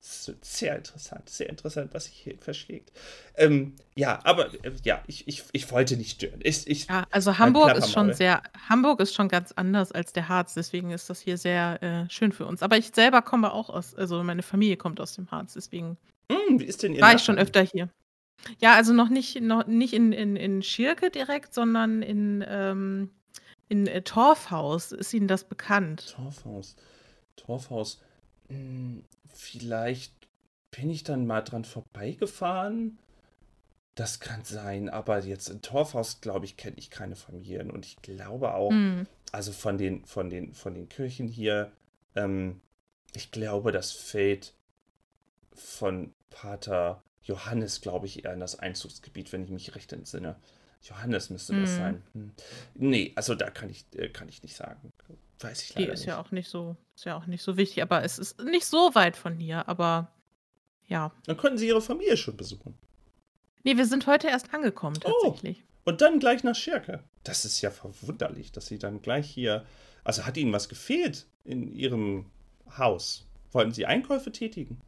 [0.00, 2.92] Das ist sehr interessant, sehr interessant, was sich hier verschlägt.
[3.36, 6.40] Ähm, ja, aber äh, ja, ich, ich, ich wollte nicht stören.
[6.42, 10.12] Ich, ich, Ja, also mein Hamburg ist schon sehr, Hamburg ist schon ganz anders als
[10.12, 12.62] der Harz, deswegen ist das hier sehr äh, schön für uns.
[12.62, 15.98] Aber ich selber komme auch aus, also meine Familie kommt aus dem Harz, deswegen
[16.30, 17.42] Hm, wie ist denn Ihr war ich schon Nachname?
[17.42, 17.90] öfter hier.
[18.60, 23.10] Ja, also noch nicht, noch nicht in, in, in Schirke direkt, sondern in, ähm,
[23.68, 24.92] in äh, Torfhaus.
[24.92, 26.14] Ist Ihnen das bekannt?
[26.16, 26.76] Torfhaus.
[27.36, 28.00] Torfhaus.
[28.48, 30.12] Hm, vielleicht
[30.70, 32.98] bin ich dann mal dran vorbeigefahren.
[33.94, 37.70] Das kann sein, aber jetzt in Torfhaus, glaube ich, kenne ich keine Familien.
[37.70, 39.06] Und ich glaube auch, Hm.
[39.32, 41.72] also von den, von den, von den Kirchen hier,
[42.14, 42.60] ähm,
[43.14, 44.52] ich glaube, das fällt
[45.54, 50.36] von Pater Johannes, glaube ich, eher in das Einzugsgebiet, wenn ich mich recht entsinne.
[50.82, 51.76] Johannes müsste das Hm.
[51.76, 52.02] sein.
[52.12, 52.30] Hm.
[52.74, 54.92] Nee, also da kann ich, äh, kann ich nicht sagen.
[55.40, 56.08] Weiß ich Die leider ist nicht.
[56.08, 58.94] ja auch nicht so, ist ja auch nicht so wichtig, aber es ist nicht so
[58.94, 60.12] weit von hier, aber
[60.88, 61.10] ja.
[61.24, 62.74] Dann könnten Sie Ihre Familie schon besuchen.
[63.64, 65.10] Nee, wir sind heute erst angekommen, Oh.
[65.24, 65.64] tatsächlich.
[65.84, 67.02] Und dann gleich nach Schirke.
[67.24, 69.64] Das ist ja verwunderlich, dass Sie dann gleich hier.
[70.04, 72.26] Also hat Ihnen was gefehlt in Ihrem
[72.78, 73.26] Haus?
[73.52, 74.80] Wollten Sie Einkäufe tätigen?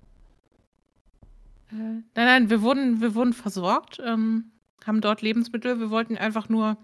[1.70, 4.52] Nein, nein, wir wurden, wir wurden versorgt, ähm,
[4.86, 5.80] haben dort Lebensmittel.
[5.80, 6.78] Wir wollten einfach nur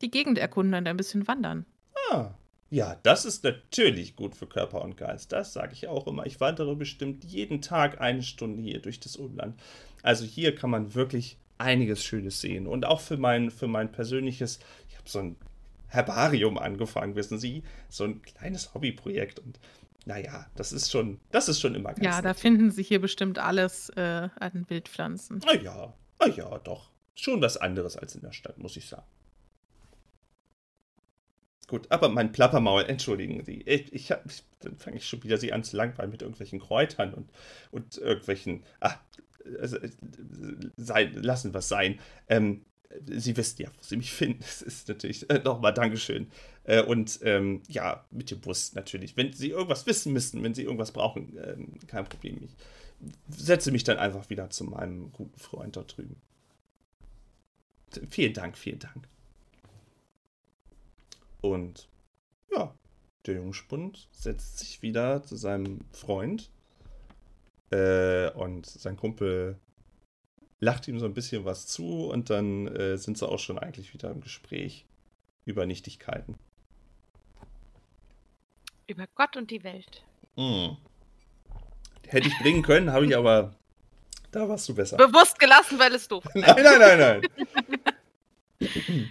[0.00, 1.66] die Gegend erkunden und ein bisschen wandern.
[2.10, 2.30] Ah,
[2.70, 5.32] ja, das ist natürlich gut für Körper und Geist.
[5.32, 6.24] Das sage ich auch immer.
[6.26, 9.60] Ich wandere bestimmt jeden Tag eine Stunde hier durch das Umland.
[10.02, 12.68] Also hier kann man wirklich einiges Schönes sehen.
[12.68, 15.36] Und auch für mein, für mein persönliches, ich habe so ein
[15.88, 19.40] Herbarium angefangen, wissen Sie, so ein kleines Hobbyprojekt.
[19.40, 19.58] Und
[20.10, 22.40] naja, das ist schon, das ist schon immer ganz Ja, da nett.
[22.40, 25.40] finden Sie hier bestimmt alles äh, an Wildpflanzen.
[25.46, 26.90] Na ja, na ja, doch.
[27.14, 29.06] Schon was anderes als in der Stadt, muss ich sagen.
[31.68, 33.62] Gut, aber mein Plappermaul, entschuldigen Sie.
[33.62, 34.24] Ich, ich hab,
[34.60, 37.30] dann fange ich schon wieder Sie an zu langweilen mit irgendwelchen Kräutern und,
[37.70, 38.64] und irgendwelchen.
[38.80, 38.96] Ah,
[39.60, 39.90] also, äh,
[40.76, 42.00] sein, lassen was sein.
[42.28, 42.64] Ähm,
[43.06, 44.40] Sie wissen ja, wo Sie mich finden.
[44.40, 46.28] Das ist natürlich äh, nochmal Dankeschön.
[46.64, 49.16] Äh, und ähm, ja, mit dem Bus natürlich.
[49.16, 52.40] Wenn Sie irgendwas wissen müssen, wenn Sie irgendwas brauchen, ähm, kein Problem.
[52.42, 52.56] Ich
[53.28, 56.16] setze mich dann einfach wieder zu meinem guten Freund dort drüben.
[58.10, 59.08] Vielen Dank, vielen Dank.
[61.40, 61.88] Und
[62.52, 62.74] ja,
[63.26, 66.50] der Jungspund setzt sich wieder zu seinem Freund.
[67.70, 69.60] Äh, und sein Kumpel
[70.60, 73.92] lacht ihm so ein bisschen was zu und dann äh, sind sie auch schon eigentlich
[73.92, 74.84] wieder im Gespräch
[75.44, 76.38] über Nichtigkeiten.
[78.86, 80.04] Über Gott und die Welt.
[80.36, 80.76] Mm.
[82.06, 83.54] Hätte ich bringen können, habe ich aber.
[84.32, 84.96] Da warst du besser.
[84.96, 86.34] Bewusst gelassen, weil es doof ist.
[86.36, 87.22] Nein, nein, nein,
[88.60, 89.10] nein.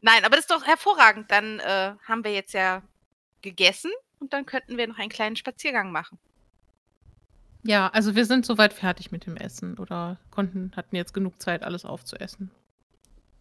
[0.00, 1.30] Nein, aber das ist doch hervorragend.
[1.30, 2.82] Dann äh, haben wir jetzt ja
[3.40, 3.90] gegessen
[4.20, 6.18] und dann könnten wir noch einen kleinen Spaziergang machen.
[7.66, 11.62] Ja, also wir sind soweit fertig mit dem Essen oder konnten, hatten jetzt genug Zeit,
[11.62, 12.50] alles aufzuessen.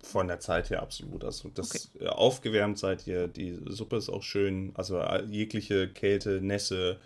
[0.01, 1.25] Von der Zeit her absolut.
[1.25, 4.71] Also das äh, aufgewärmt seid ihr, die Suppe ist auch schön.
[4.75, 6.99] Also jegliche Kälte, Nässe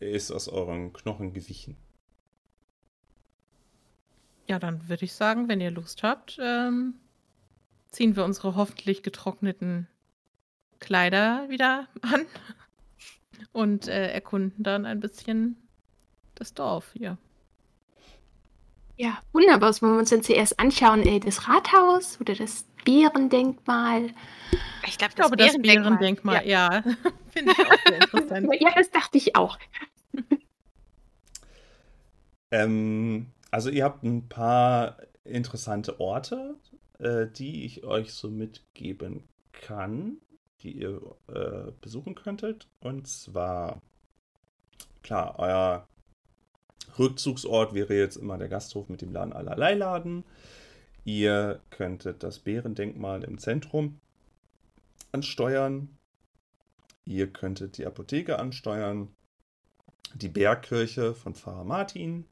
[0.00, 1.76] ist aus euren Knochen gewichen.
[4.48, 6.94] Ja, dann würde ich sagen, wenn ihr Lust habt, ähm,
[7.90, 9.86] ziehen wir unsere hoffentlich getrockneten
[10.80, 12.26] Kleider wieder an
[13.52, 15.56] und äh, erkunden dann ein bisschen
[16.40, 17.18] das Dorf hier.
[18.96, 19.68] Ja, wunderbar.
[19.68, 21.02] Was wollen wir uns denn zuerst anschauen?
[21.06, 24.10] Äh, das Rathaus oder das Bärendenkmal?
[24.86, 26.82] Ich glaube, Ich glaube, das Bärendenkmal, ja,
[27.30, 28.48] finde ich auch sehr interessant.
[28.60, 29.58] Ja, das dachte ich auch.
[32.50, 36.56] Ähm, also ihr habt ein paar interessante Orte,
[36.98, 40.18] äh, die ich euch so mitgeben kann,
[40.62, 42.68] die ihr äh, besuchen könntet.
[42.80, 43.82] Und zwar,
[45.02, 45.87] klar, euer
[46.98, 50.24] Rückzugsort wäre jetzt immer der Gasthof mit dem Laden allerlei Laden.
[51.04, 54.00] Ihr könntet das Bärendenkmal im Zentrum
[55.12, 55.96] ansteuern.
[57.04, 59.08] Ihr könntet die Apotheke ansteuern.
[60.14, 62.26] Die Bergkirche von Pfarrer Martin.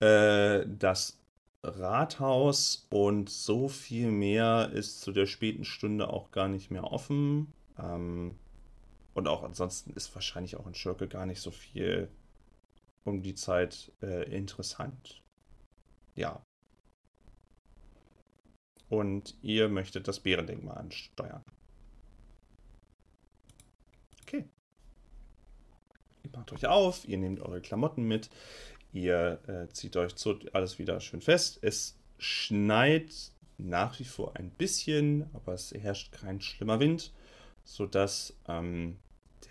[0.00, 1.18] Äh, das
[1.62, 7.52] Rathaus und so viel mehr ist zu der späten Stunde auch gar nicht mehr offen.
[7.78, 8.34] Ähm,
[9.14, 12.08] und auch ansonsten ist wahrscheinlich auch in Schurke gar nicht so viel
[13.04, 15.22] um die Zeit äh, interessant.
[16.14, 16.44] Ja.
[18.88, 21.42] Und ihr möchtet das Bärendenkmal ansteuern.
[24.22, 24.44] Okay.
[26.22, 28.30] Ihr macht euch auf, ihr nehmt eure Klamotten mit,
[28.92, 31.58] ihr äh, zieht euch zu, alles wieder schön fest.
[31.62, 37.12] Es schneit nach wie vor ein bisschen, aber es herrscht kein schlimmer Wind,
[37.64, 38.98] sodass ähm,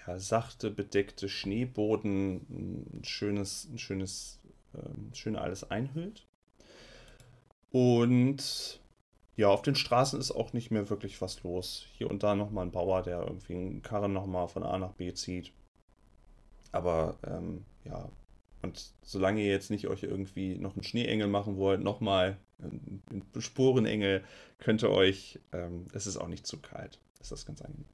[0.05, 4.39] der sachte bedeckte Schneeboden ein schönes, ein schönes,
[4.73, 6.25] äh, schön alles einhüllt.
[7.71, 8.81] Und
[9.35, 11.85] ja, auf den Straßen ist auch nicht mehr wirklich was los.
[11.97, 15.13] Hier und da nochmal ein Bauer, der irgendwie einen Karren nochmal von A nach B
[15.13, 15.51] zieht.
[16.71, 18.09] Aber ähm, ja,
[18.61, 24.23] und solange ihr jetzt nicht euch irgendwie noch einen Schneeengel machen wollt, nochmal einen Sporenengel,
[24.57, 26.99] könnt ihr euch, ähm, es ist auch nicht zu kalt.
[27.19, 27.85] Das ist ganz angenehm.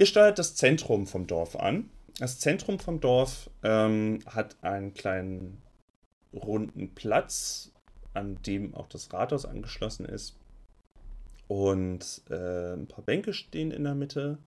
[0.00, 1.90] Ihr steuert das Zentrum vom Dorf an.
[2.18, 5.60] Das Zentrum vom Dorf ähm, hat einen kleinen
[6.32, 7.70] runden Platz,
[8.14, 10.38] an dem auch das Rathaus angeschlossen ist.
[11.48, 14.38] Und äh, ein paar Bänke stehen in der Mitte.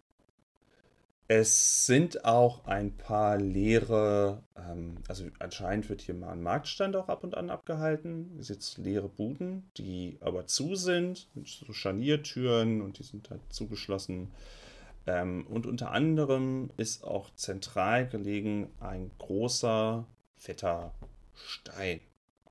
[1.28, 7.10] Es sind auch ein paar leere, ähm, also anscheinend wird hier mal ein Marktstand auch
[7.10, 8.40] ab und an abgehalten.
[8.40, 13.30] Es sind jetzt leere Buden, die aber zu sind, mit so Scharniertüren und die sind
[13.30, 14.32] halt zugeschlossen.
[15.06, 20.94] Ähm, und unter anderem ist auch zentral gelegen ein großer, fetter
[21.34, 22.00] Stein.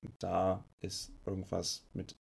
[0.01, 2.15] Und da ist irgendwas mit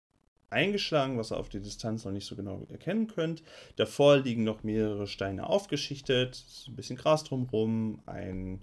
[0.49, 3.43] eingeschlagen, was ihr auf die Distanz noch nicht so genau erkennen könnt.
[3.75, 8.61] Davor liegen noch mehrere Steine aufgeschichtet, ein bisschen Gras drumherum, ein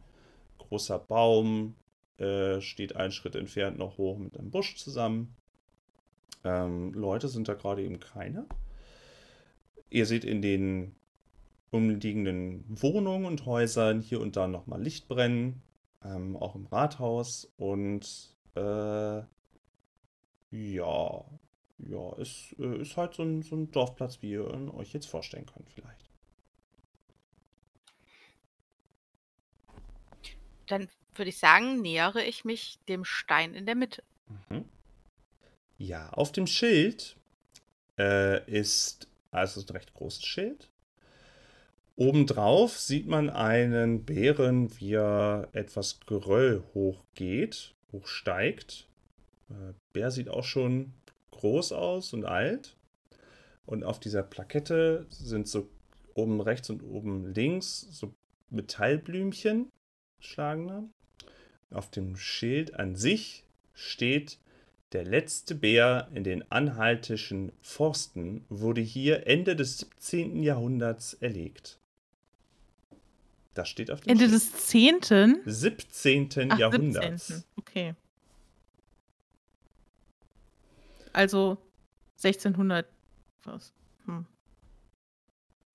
[0.59, 1.77] großer Baum
[2.19, 5.37] äh, steht einen Schritt entfernt noch hoch mit einem Busch zusammen.
[6.45, 8.47] Ähm, Leute sind da gerade eben keine.
[9.91, 10.97] Ihr seht in den
[11.71, 15.63] umliegenden Wohnungen und Häusern hier und da nochmal Licht brennen,
[16.05, 19.23] ähm, auch im Rathaus und äh,
[20.51, 21.25] ja,
[21.79, 25.47] ja, es äh, ist halt so ein, so ein Dorfplatz, wie ihr euch jetzt vorstellen
[25.47, 26.11] könnt, vielleicht.
[30.67, 34.03] Dann würde ich sagen, nähere ich mich dem Stein in der Mitte.
[34.49, 34.65] Mhm.
[35.79, 37.17] Ja, auf dem Schild
[37.99, 40.71] äh, ist, also ein recht großes Schild.
[41.99, 48.87] Obendrauf sieht man einen Bären, wie er etwas Geröll hochgeht, hochsteigt.
[49.49, 50.93] Äh, Bär sieht auch schon
[51.31, 52.77] groß aus und alt.
[53.65, 55.71] Und auf dieser Plakette sind so
[56.13, 58.13] oben rechts und oben links so
[58.51, 59.73] Metallblümchen
[60.21, 60.85] schlagender.
[61.71, 64.39] Auf dem Schild an sich steht,
[64.93, 70.43] der letzte Bär in den anhaltischen Forsten wurde hier Ende des 17.
[70.43, 71.81] Jahrhunderts erlegt.
[73.57, 74.35] Das steht auf dem Ende Schild.
[74.35, 75.01] des 10.
[75.47, 76.53] 17.
[76.53, 77.27] Ach, Jahrhunderts.
[77.29, 77.45] 17..
[77.57, 77.95] Okay.
[81.13, 81.57] Also
[82.23, 82.87] 1600
[83.45, 83.73] was.
[84.07, 84.27] Hm.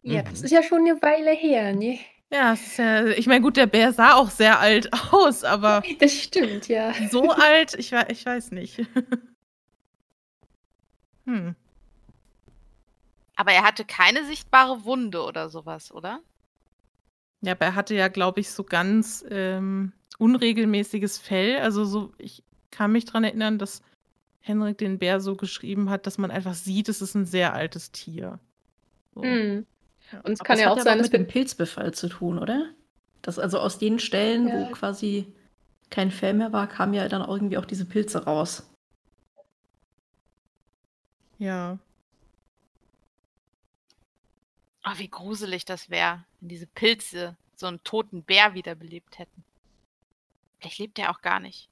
[0.03, 0.25] Ja, Mhm.
[0.29, 1.99] das ist ja schon eine Weile her, ne?
[2.31, 6.67] Ja, ja, ich meine, gut, der Bär sah auch sehr alt aus, aber Das stimmt,
[6.67, 6.93] ja.
[7.09, 8.77] so alt, ich, ich weiß nicht.
[11.25, 11.55] hm.
[13.35, 16.19] Aber er hatte keine sichtbare Wunde oder sowas, oder?
[17.41, 21.57] Ja, aber er hatte ja, glaube ich, so ganz ähm, unregelmäßiges Fell.
[21.59, 23.81] Also so, ich kann mich daran erinnern, dass
[24.41, 27.91] Henrik den Bär so geschrieben hat, dass man einfach sieht, es ist ein sehr altes
[27.91, 28.39] Tier.
[29.15, 29.23] So.
[29.23, 29.65] Hm.
[30.23, 32.69] Und es kann ja auch sein, dass mit dem Pilzbefall zu tun, oder?
[33.21, 34.53] Das also aus den Stellen, Ja.
[34.61, 35.27] wo quasi
[35.89, 38.69] kein Fell mehr war, kamen ja dann irgendwie auch diese Pilze raus.
[41.37, 41.77] Ja.
[44.85, 49.43] Oh, wie gruselig das wäre, wenn diese Pilze so einen toten Bär wiederbelebt hätten.
[50.59, 51.69] Vielleicht lebt er auch gar nicht.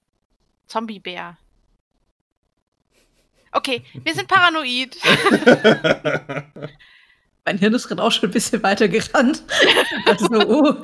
[0.67, 1.37] Zombiebär.
[3.51, 4.95] Okay, wir sind paranoid.
[7.45, 9.43] Mein Hirn ist gerade auch schon ein bisschen weiter gerannt.
[10.05, 10.83] Also, oh.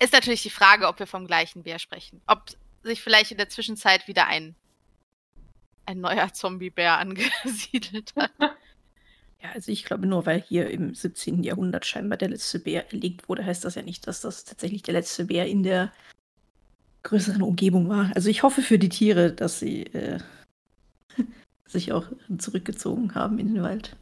[0.00, 2.22] Ist natürlich die Frage, ob wir vom gleichen Bär sprechen.
[2.28, 2.44] Ob
[2.82, 4.54] sich vielleicht in der Zwischenzeit wieder ein,
[5.86, 8.30] ein neuer Zombiebär angesiedelt hat.
[9.40, 11.44] Ja, also ich glaube, nur weil hier im 17.
[11.44, 14.94] Jahrhundert scheinbar der letzte Bär erlegt wurde, heißt das ja nicht, dass das tatsächlich der
[14.94, 15.92] letzte Bär in der
[17.04, 18.10] größeren Umgebung war.
[18.16, 20.18] Also ich hoffe für die Tiere, dass sie äh,
[21.66, 22.06] sich auch
[22.38, 23.96] zurückgezogen haben in den Wald.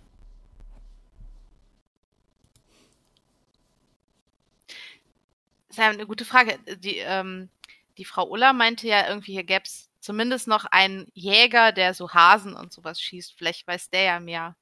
[5.68, 6.59] Das ist ja eine gute Frage.
[6.78, 7.51] Die, ähm,
[7.99, 12.11] die Frau Ulla meinte ja irgendwie, hier gäbe es zumindest noch einen Jäger, der so
[12.11, 13.34] Hasen und sowas schießt.
[13.37, 14.57] Vielleicht weiß der ja mehr.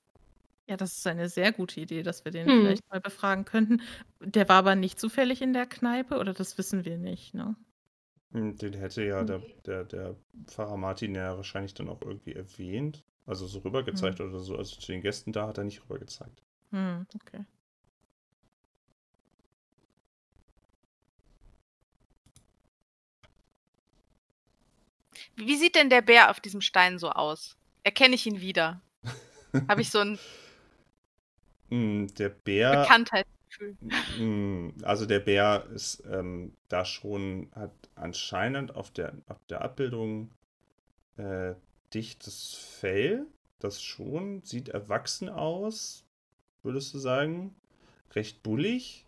[0.66, 2.60] Ja, das ist eine sehr gute Idee, dass wir den Hm.
[2.60, 3.82] vielleicht mal befragen könnten.
[4.20, 7.54] Der war aber nicht zufällig in der Kneipe, oder das wissen wir nicht, ne?
[8.32, 13.04] Hm, Den hätte ja der, der, der Pfarrer Martin ja wahrscheinlich dann auch irgendwie erwähnt.
[13.26, 14.56] Also so rübergezeigt oder so.
[14.56, 16.42] Also zu den Gästen da hat er nicht rübergezeigt.
[16.72, 17.44] Hm, okay.
[25.36, 27.56] Wie sieht denn der Bär auf diesem Stein so aus?
[27.82, 28.80] Erkenne ich ihn wieder?
[29.68, 30.18] Habe ich so ein
[32.18, 32.82] Der Bär.
[32.82, 33.76] Bekanntheitsgefühl?
[34.18, 40.30] Mm, Also der Bär ist ähm, da schon, hat anscheinend auf der, auf der Abbildung
[41.16, 41.54] äh,
[41.92, 43.26] dichtes Fell.
[43.58, 46.04] Das schon, sieht erwachsen aus,
[46.62, 47.54] würdest du sagen.
[48.14, 49.06] Recht bullig,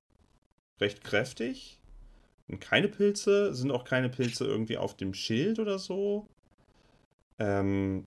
[0.80, 1.78] recht kräftig.
[2.48, 6.28] Und keine Pilze, sind auch keine Pilze irgendwie auf dem Schild oder so.
[7.38, 8.06] Ähm,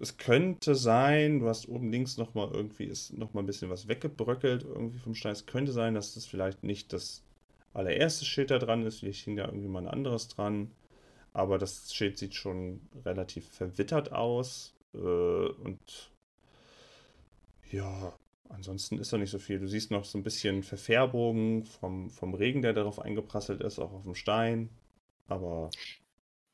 [0.00, 4.64] es könnte sein, du hast oben links nochmal irgendwie, ist nochmal ein bisschen was weggebröckelt
[4.64, 5.32] irgendwie vom Stein.
[5.32, 7.22] Es könnte sein, dass das vielleicht nicht das
[7.74, 9.00] allererste Schild da dran ist.
[9.00, 10.70] Vielleicht hing da irgendwie mal ein anderes dran.
[11.32, 14.74] Aber das Schild sieht schon relativ verwittert aus.
[14.94, 16.10] Äh, und
[17.70, 18.14] ja,
[18.48, 19.60] ansonsten ist da nicht so viel.
[19.60, 23.92] Du siehst noch so ein bisschen Verfärbung vom, vom Regen, der darauf eingeprasselt ist, auch
[23.92, 24.70] auf dem Stein.
[25.28, 25.70] Aber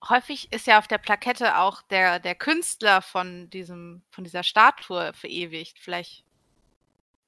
[0.09, 5.13] Häufig ist ja auf der Plakette auch der, der Künstler von, diesem, von dieser Statue
[5.15, 5.79] verewigt.
[5.79, 6.25] Vielleicht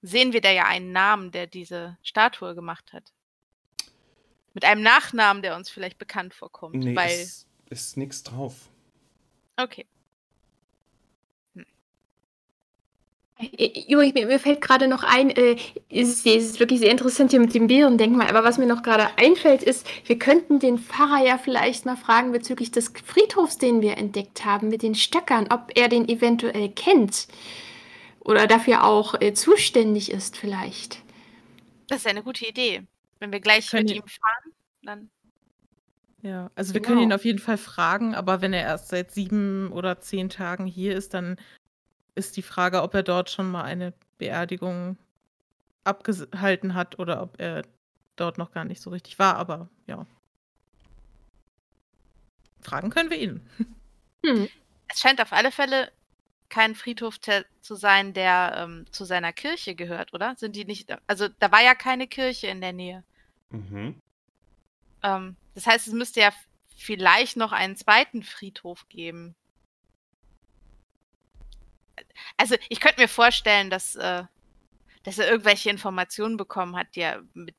[0.02, 3.12] sehen wir da ja einen Namen, der diese Statue gemacht hat.
[4.54, 6.76] Mit einem Nachnamen, der uns vielleicht bekannt vorkommt.
[6.76, 8.68] nee, weil, ist, ist nichts drauf.
[9.56, 9.86] okay.
[11.54, 11.64] Äh,
[13.40, 15.56] Übrigens, mir, mir fällt gerade noch ein, äh,
[15.90, 19.62] es, ist, wirklich sehr interessant hier mit dem Bärendenkmal, aber was mir noch gerade einfällt,
[19.62, 24.44] ist, wir könnten den Pfarrer ja vielleicht mal fragen bezüglich des Friedhofs, den wir entdeckt
[24.44, 27.28] haben, mit den Stöckern, ob er den eventuell kennt
[28.20, 30.98] oder dafür auch äh, zuständig ist vielleicht.
[31.88, 32.82] Das ist eine gute Idee.
[33.20, 35.10] Wenn wir gleich Können mit wir- ihm fahren, dann.
[36.22, 37.14] Ja, also wir können ihn Genau.
[37.14, 41.14] auf jeden Fall fragen, aber wenn er erst seit sieben oder zehn Tagen hier ist,
[41.14, 41.36] dann
[42.18, 44.98] ist die Frage, ob er dort schon mal eine Beerdigung
[45.84, 47.62] abgehalten hat oder ob er
[48.16, 49.36] dort noch gar nicht so richtig war.
[49.36, 50.06] Aber ja.
[52.60, 53.40] Fragen können wir ihn.
[54.26, 54.48] Hm.
[54.88, 55.92] Es scheint auf alle Fälle
[56.48, 60.34] kein Friedhof zu sein, der ähm, zu seiner Kirche gehört, oder?
[60.36, 60.92] Sind die nicht.
[61.06, 63.04] Also da war ja keine Kirche in der Nähe.
[63.50, 64.02] Mhm.
[65.04, 66.32] Ähm, das heißt, es müsste ja
[66.76, 69.36] vielleicht noch einen zweiten Friedhof geben.
[72.36, 74.24] Also ich könnte mir vorstellen, dass, äh,
[75.02, 77.54] dass er irgendwelche Informationen bekommen hat, die, er mit,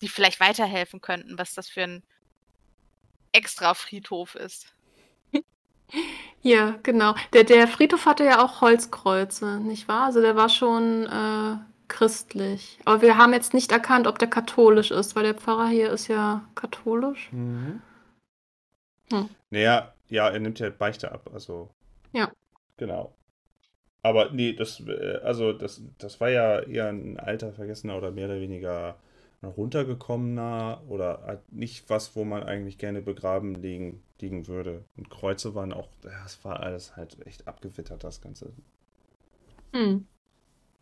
[0.00, 2.02] die vielleicht weiterhelfen könnten, was das für ein
[3.32, 4.74] extra Friedhof ist.
[6.42, 7.14] Ja, genau.
[7.32, 10.06] Der, der Friedhof hatte ja auch Holzkreuze, nicht wahr?
[10.06, 11.56] Also der war schon äh,
[11.88, 12.78] christlich.
[12.84, 16.08] Aber wir haben jetzt nicht erkannt, ob der katholisch ist, weil der Pfarrer hier ist
[16.08, 17.30] ja katholisch.
[17.32, 17.82] Mhm.
[19.10, 19.28] Hm.
[19.50, 21.70] Naja, ja, er nimmt ja Beichte ab, also.
[22.12, 22.30] Ja.
[22.76, 23.14] Genau.
[24.02, 28.26] Aber nee, das, äh, also das, das war ja eher ein alter Vergessener oder mehr
[28.26, 28.98] oder weniger
[29.42, 34.84] runtergekommener oder nicht was, wo man eigentlich gerne begraben liegen, liegen würde.
[34.96, 38.52] Und Kreuze waren auch, das war alles halt echt abgewittert, das Ganze.
[39.72, 40.06] Hm.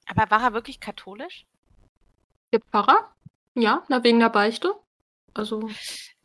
[0.07, 1.47] Aber war er wirklich katholisch?
[2.53, 3.15] Der Pfarrer?
[3.55, 4.73] Ja, na wegen der Beichte.
[5.35, 5.69] Also,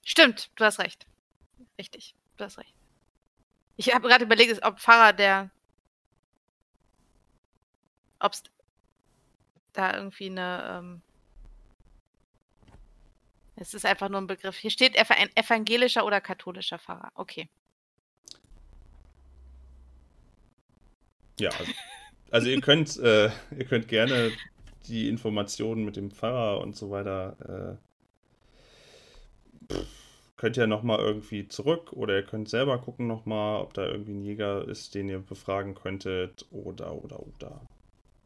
[0.09, 1.05] Stimmt, du hast recht.
[1.77, 2.73] Richtig, du hast recht.
[3.75, 5.51] Ich habe gerade überlegt, ob Pfarrer der.
[8.19, 8.43] Ob es
[9.73, 10.79] da irgendwie eine.
[10.79, 11.01] Ähm,
[13.55, 14.57] es ist einfach nur ein Begriff.
[14.57, 17.11] Hier steht ein evangelischer oder katholischer Pfarrer.
[17.15, 17.49] Okay.
[21.39, 21.71] Ja, also,
[22.31, 24.31] also ihr könnt, äh, ihr könnt gerne
[24.87, 27.77] die Informationen mit dem Pfarrer und so weiter,
[29.69, 29.75] äh,
[30.37, 34.23] könnt ihr nochmal irgendwie zurück oder ihr könnt selber gucken nochmal, ob da irgendwie ein
[34.23, 37.61] Jäger ist, den ihr befragen könntet oder, oder, oder.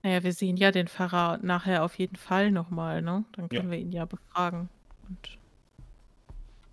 [0.03, 3.23] Naja, wir sehen ja den Pfarrer nachher auf jeden Fall nochmal, ne?
[3.31, 3.59] Dann Ja.
[3.59, 4.69] können wir ihn ja befragen.
[5.07, 5.37] Und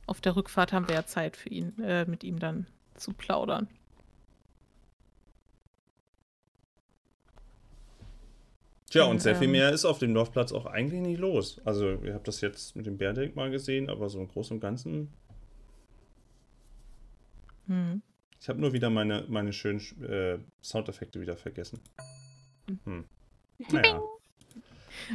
[0.07, 2.66] auf der Rückfahrt haben wir ja Zeit für ihn, äh, mit ihm dann
[2.97, 3.68] zu plaudern.
[8.91, 11.61] Tja, und sehr viel ähm, mehr ist auf dem Dorfplatz auch eigentlich nicht los.
[11.64, 15.14] Also, ihr habt das jetzt mit dem Bärdenkmal gesehen, aber so im Großen und Ganzen.
[17.68, 18.03] Hm.
[18.41, 21.78] Ich habe nur wieder meine, meine schönen äh, Soundeffekte wieder vergessen.
[22.85, 23.05] Hm.
[23.68, 24.00] Naja.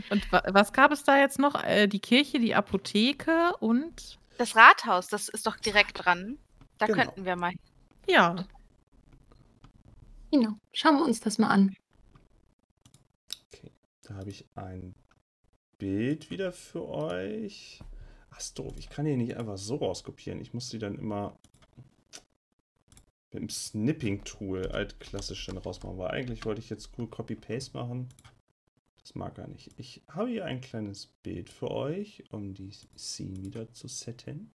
[0.09, 1.63] Und wa was gab es da jetzt noch?
[1.63, 6.37] Äh, die Kirche, die Apotheke und Das Rathaus, das ist doch direkt dran.
[6.77, 6.97] Da Genau.
[7.03, 7.53] könnten wir mal.
[8.07, 8.45] ja,
[10.31, 10.53] genau.
[10.73, 11.75] Schauen wir uns das mal an.
[14.03, 14.93] Da habe ich ein
[15.77, 17.81] Bild wieder für euch.
[18.31, 18.73] Ach, ist doof.
[18.77, 20.41] Ich kann die nicht einfach so rauskopieren.
[20.41, 21.37] Ich muss die dann immer
[23.31, 25.97] mit dem Snipping-Tool altklassisch dann rausmachen.
[25.97, 28.09] Weil eigentlich wollte ich jetzt cool Copy-Paste machen.
[29.05, 29.69] Das mag er nicht.
[29.77, 34.51] Ich habe hier ein kleines Bild für euch, um die Scene wieder zu setten.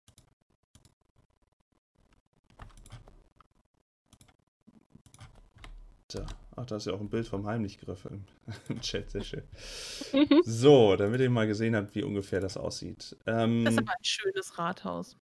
[6.10, 6.24] Da.
[6.56, 8.06] Ach, da ist ja auch ein Bild vom Heimlichgriff
[8.70, 9.42] im, Chat, sehr schön.
[10.44, 13.18] so, damit ihr mal gesehen habt, wie ungefähr das aussieht.
[13.26, 15.18] Ähm, das ist aber ein schönes Rathaus.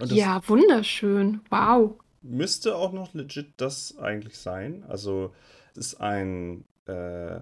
[0.00, 1.42] ja, wunderschön.
[1.48, 2.00] Wow.
[2.22, 4.82] Müsste auch noch legit das eigentlich sein.
[4.88, 5.32] Also
[5.70, 7.38] es ist ein äh,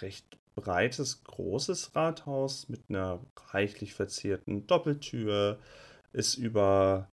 [0.00, 3.20] recht breites, großes Rathaus mit einer
[3.52, 5.58] reichlich verzierten Doppeltür.
[6.12, 7.08] Ist über.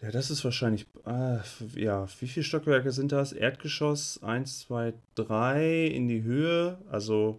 [0.00, 0.86] Ja, das ist wahrscheinlich.
[1.06, 1.38] Äh,
[1.74, 3.32] ja, wie viele Stockwerke sind das?
[3.32, 6.78] Erdgeschoss 1, 2, 3 in die Höhe.
[6.90, 7.38] Also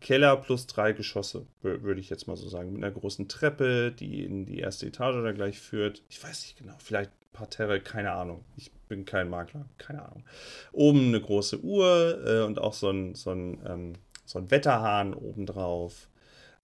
[0.00, 2.72] Keller plus drei Geschosse, wür- würde ich jetzt mal so sagen.
[2.72, 6.02] Mit einer großen Treppe, die in die erste Etage da gleich führt.
[6.08, 8.44] Ich weiß nicht genau, vielleicht Parterre, keine Ahnung.
[8.56, 10.24] Ich bin kein Makler, keine Ahnung.
[10.72, 13.92] Oben eine große Uhr äh, und auch so ein, so ein, ähm,
[14.24, 16.08] so ein Wetterhahn obendrauf.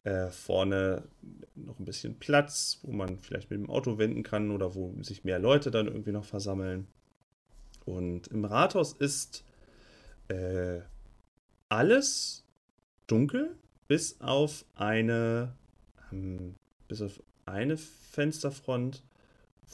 [0.05, 1.03] Äh, vorne
[1.57, 5.25] noch ein bisschen Platz, wo man vielleicht mit dem Auto wenden kann oder wo sich
[5.25, 6.87] mehr Leute dann irgendwie noch versammeln.
[7.85, 9.45] Und im Rathaus ist
[10.29, 10.81] äh,
[11.69, 12.45] alles
[13.09, 13.57] dunkel,
[13.89, 15.53] bis auf eine,
[16.13, 16.55] ähm,
[16.89, 19.03] bis auf eine Fensterfront,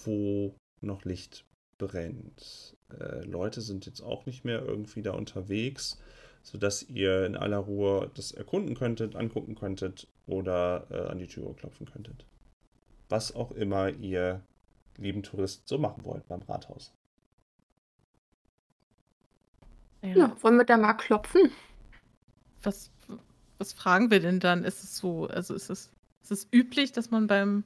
[0.05, 0.55] wo
[0.87, 1.45] noch Licht
[1.79, 2.77] brennt.
[2.99, 5.99] Äh, Leute sind jetzt auch nicht mehr irgendwie da unterwegs,
[6.43, 11.55] sodass ihr in aller Ruhe das erkunden könntet, angucken könntet oder äh, an die Türe
[11.55, 12.25] klopfen könntet.
[13.09, 14.43] Was auch immer ihr,
[14.97, 16.93] lieben Touristen, so machen wollt beim Rathaus.
[20.03, 21.51] Ja, wollen wir da mal klopfen?
[22.63, 22.91] Was,
[23.59, 24.65] was fragen wir denn dann?
[24.65, 25.91] Ist es so, also ist es,
[26.23, 27.65] ist es üblich, dass man beim,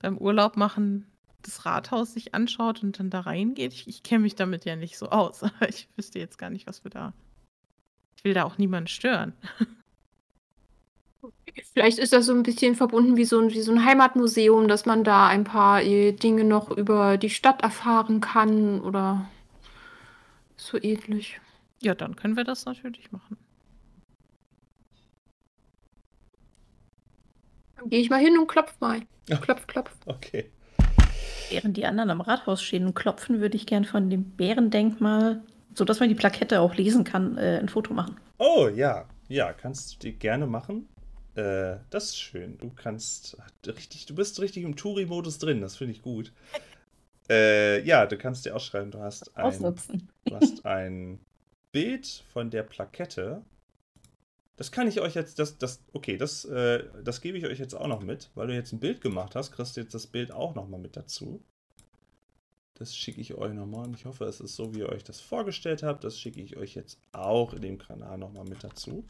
[0.00, 1.06] beim Urlaub machen
[1.48, 3.72] das Rathaus sich anschaut und dann da reingeht?
[3.72, 6.66] Ich, ich kenne mich damit ja nicht so aus, aber ich wüsste jetzt gar nicht,
[6.66, 7.12] was wir da.
[8.16, 9.32] Ich will da auch niemanden stören.
[11.72, 14.86] Vielleicht ist das so ein bisschen verbunden wie so ein, wie so ein Heimatmuseum, dass
[14.86, 19.28] man da ein paar äh, Dinge noch über die Stadt erfahren kann oder
[20.56, 21.40] so ähnlich.
[21.80, 23.36] Ja, dann können wir das natürlich machen.
[27.76, 29.02] Dann gehe ich mal hin und klopf mal.
[29.40, 29.94] Klopf, klopf.
[30.06, 30.50] Okay.
[31.50, 35.42] Während die anderen am Rathaus stehen und klopfen, würde ich gern von dem Bärendenkmal,
[35.74, 38.16] sodass man die Plakette auch lesen kann, äh, ein Foto machen.
[38.38, 40.88] Oh ja, ja, kannst du dir gerne machen.
[41.34, 42.58] Äh, das ist schön.
[42.58, 43.36] Du kannst
[43.66, 45.60] richtig, du bist richtig im Touri-Modus drin.
[45.60, 46.32] Das finde ich gut.
[47.30, 50.08] Äh, ja, du kannst dir ausschreiben, du hast ein, Ausnutzen.
[50.24, 51.20] du hast ein
[51.72, 53.42] Bild von der Plakette.
[54.58, 57.74] Das kann ich euch jetzt, das, das, okay, das, äh, das gebe ich euch jetzt
[57.74, 60.32] auch noch mit, weil du jetzt ein Bild gemacht hast, kriegst du jetzt das Bild
[60.32, 61.44] auch noch mal mit dazu.
[62.74, 65.20] Das schicke ich euch nochmal und ich hoffe, es ist so, wie ihr euch das
[65.20, 66.02] vorgestellt habt.
[66.02, 69.04] Das schicke ich euch jetzt auch in dem Kanal nochmal mit dazu.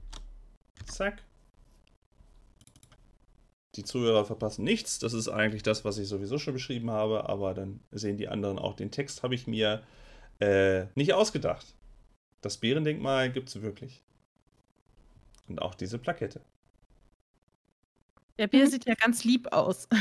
[0.84, 1.22] Zack.
[3.76, 4.98] Die Zuhörer verpassen nichts.
[4.98, 8.58] Das ist eigentlich das, was ich sowieso schon beschrieben habe, aber dann sehen die anderen
[8.58, 8.74] auch.
[8.74, 9.82] Den Text habe ich mir
[10.40, 11.74] äh, nicht ausgedacht.
[12.42, 14.02] Das Bärendenkmal gibt es wirklich.
[15.48, 16.40] Und auch diese Plakette.
[18.38, 19.88] Der Bär sieht ja ganz lieb aus.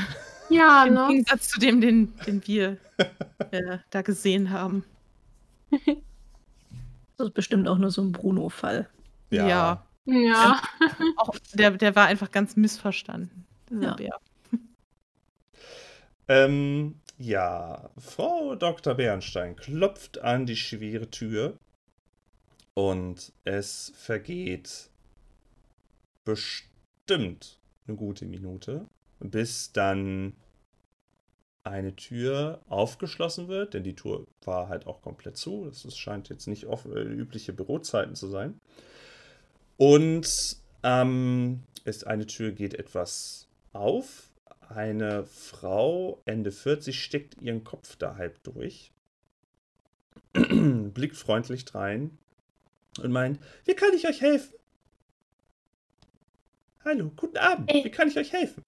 [0.50, 1.08] Ja, Im ne?
[1.10, 2.78] Gegensatz zu dem, den, den wir
[3.52, 4.86] äh, da gesehen haben.
[7.18, 8.88] Das ist bestimmt auch nur so ein Bruno-Fall.
[9.32, 9.84] Ja.
[10.06, 10.62] Ja.
[11.18, 13.48] Auch der, der war einfach ganz missverstanden.
[13.72, 13.96] Dieser Ja.
[13.96, 14.20] Bär.
[16.28, 18.94] Ähm, ja, Frau Dr.
[18.94, 21.58] Bernstein klopft an die schwere Tür
[22.76, 24.92] und es vergeht
[26.28, 27.58] bestimmt
[27.88, 28.86] eine gute Minute,
[29.20, 30.34] bis dann
[31.64, 35.66] eine Tür aufgeschlossen wird, denn die Tür war halt auch komplett zu.
[35.66, 38.60] Das ist, scheint jetzt nicht off- äh, übliche Bürozeiten zu sein.
[39.78, 44.30] Und ähm, ist eine Tür geht etwas auf.
[44.68, 48.92] Eine Frau, Ende 40, steckt ihren Kopf da halb durch,
[50.34, 52.18] blickt freundlich drein
[53.02, 54.58] und meint, wie kann ich euch helfen?
[56.88, 57.84] Hallo, guten Abend, Äh.
[57.84, 58.64] wie kann ich euch helfen?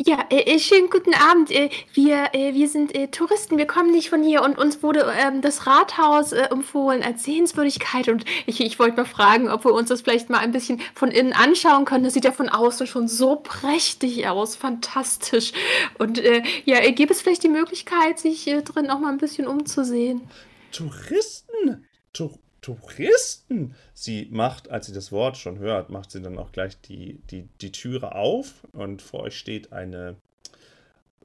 [0.00, 1.50] Ja, äh, äh, schönen guten Abend.
[1.50, 5.66] Äh, wir, wir sind Touristen, wir kommen nicht von hier und uns wurde ähm, das
[5.66, 10.30] Rathaus empfohlen als Sehenswürdigkeit und ich, ich wollte mal fragen, ob wir uns das vielleicht
[10.30, 12.04] mal ein bisschen von innen anschauen können.
[12.04, 15.52] Das sieht ja von außen schon so prächtig aus, fantastisch.
[15.98, 20.22] Und äh, ja, gibt es vielleicht die Möglichkeit, sich drin auch mal ein bisschen umzusehen?
[20.70, 21.88] Touristen?
[22.12, 22.30] Tu
[22.62, 23.74] Touristen?
[23.92, 27.48] Sie macht, als sie das Wort schon hört, macht sie dann auch gleich die, die,
[27.60, 30.16] die Türe auf und vor euch steht eine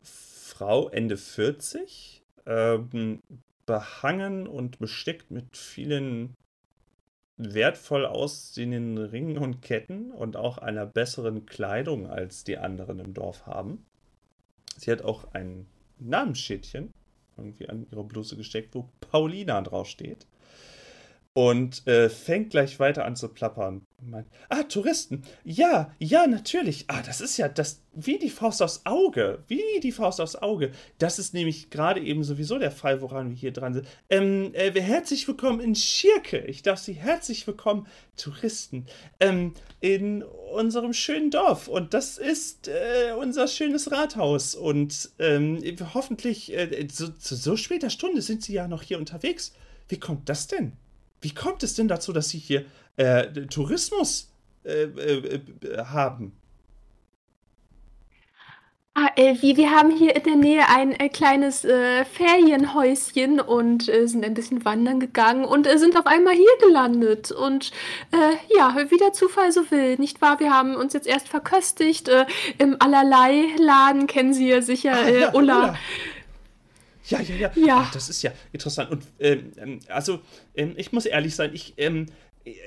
[0.01, 3.21] Frau Ende 40, ähm,
[3.65, 6.35] behangen und besteckt mit vielen
[7.37, 13.45] wertvoll aussehenden Ringen und Ketten und auch einer besseren Kleidung als die anderen im Dorf
[13.45, 13.85] haben.
[14.77, 15.67] Sie hat auch ein
[15.99, 16.91] Namensschildchen
[17.37, 20.25] irgendwie an ihre Bluse gesteckt, wo Paulina draufsteht.
[21.37, 23.85] Und äh, fängt gleich weiter an zu plappern.
[24.49, 25.21] Ah, Touristen.
[25.43, 26.85] Ja, ja, natürlich.
[26.87, 29.43] Ah, das ist ja das wie die Faust aufs Auge.
[29.47, 30.71] Wie die Faust aufs Auge.
[30.97, 33.87] Das ist nämlich gerade eben sowieso der Fall, woran wir hier dran sind.
[34.09, 36.39] Ähm, äh, herzlich willkommen in Schirke.
[36.39, 37.85] Ich darf Sie herzlich willkommen,
[38.15, 38.87] Touristen,
[39.19, 41.67] ähm, in unserem schönen Dorf.
[41.67, 44.55] Und das ist äh, unser schönes Rathaus.
[44.55, 45.61] Und ähm,
[45.93, 49.53] hoffentlich äh, zu so, so später Stunde sind Sie ja noch hier unterwegs.
[49.87, 50.73] Wie kommt das denn?
[51.21, 52.65] Wie kommt es denn dazu, dass Sie hier
[52.95, 54.31] äh, Tourismus
[54.63, 56.33] äh, äh, äh haben?
[58.93, 64.33] Ah, äh, wir, haben hier in der Nähe ein äh, kleines Ferienhäuschen und sind ein
[64.33, 67.31] bisschen wandern gegangen und sind auf einmal hier gelandet.
[67.31, 67.71] Und
[68.57, 70.39] ja, wie der Zufall so will, nicht wahr?
[70.39, 72.09] Wir haben uns jetzt erst verköstigt.
[72.57, 75.33] Im Allerlei-Laden kennen Sie ja sicher ah, Ulla.
[75.33, 75.75] Ulla.
[77.09, 77.51] Ja, ja, ja.
[77.55, 77.77] ja.
[77.79, 78.91] Ach, das ist ja interessant.
[78.91, 80.19] Und ähm, ähm, also,
[80.55, 82.07] ähm, ich muss ehrlich sein, ich, ähm,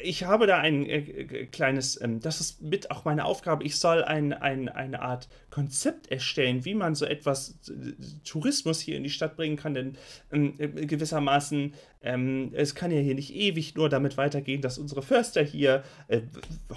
[0.02, 4.02] ich habe da ein äh, kleines, ähm, das ist mit auch meine Aufgabe, ich soll
[4.04, 7.92] ein, ein, eine Art Konzept erstellen, wie man so etwas äh,
[8.24, 9.96] Tourismus hier in die Stadt bringen kann, denn
[10.32, 15.42] ähm, gewissermaßen, ähm, es kann ja hier nicht ewig nur damit weitergehen, dass unsere Förster
[15.42, 16.22] hier äh,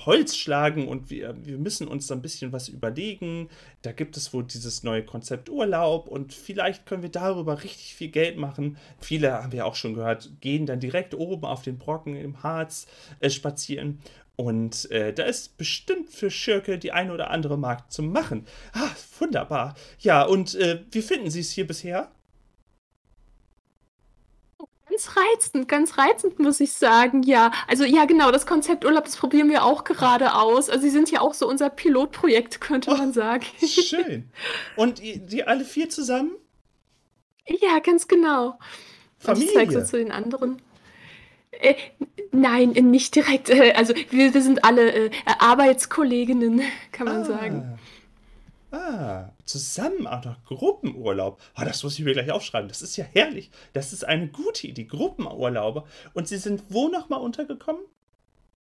[0.05, 3.49] Holz schlagen und wir, wir müssen uns da ein bisschen was überlegen.
[3.81, 8.09] Da gibt es wohl dieses neue Konzept Urlaub und vielleicht können wir darüber richtig viel
[8.09, 8.77] Geld machen.
[8.99, 12.87] Viele haben wir auch schon gehört, gehen dann direkt oben auf den Brocken im Harz
[13.19, 13.99] äh, spazieren
[14.35, 18.47] und äh, da ist bestimmt für Schirke die eine oder andere Markt zu machen.
[18.73, 18.89] Ah,
[19.19, 19.75] wunderbar.
[19.99, 22.11] Ja, und äh, wie finden Sie es hier bisher?
[24.89, 27.51] Ganz reizend, ganz reizend, muss ich sagen, ja.
[27.67, 30.69] Also ja, genau, das Konzept Urlaub, das probieren wir auch gerade aus.
[30.69, 33.45] Also sie sind ja auch so unser Pilotprojekt, könnte oh, man sagen.
[33.65, 34.31] Schön.
[34.75, 36.31] Und die alle vier zusammen?
[37.47, 38.57] Ja, ganz genau.
[39.17, 39.43] Familie.
[39.43, 40.61] Und ich zeige so zu den anderen.
[41.61, 41.75] Äh,
[42.31, 43.49] nein, nicht direkt.
[43.49, 47.25] Äh, also wir, wir sind alle äh, Arbeitskolleginnen, kann man ah.
[47.25, 47.79] sagen.
[48.71, 51.39] Ah, zusammen auch noch Gruppenurlaub.
[51.55, 52.67] Oh, das muss ich mir gleich aufschreiben.
[52.67, 53.51] Das ist ja herrlich.
[53.73, 54.85] Das ist eine gute Idee.
[54.85, 55.83] Gruppenurlaube.
[56.13, 57.83] Und Sie sind wo nochmal untergekommen?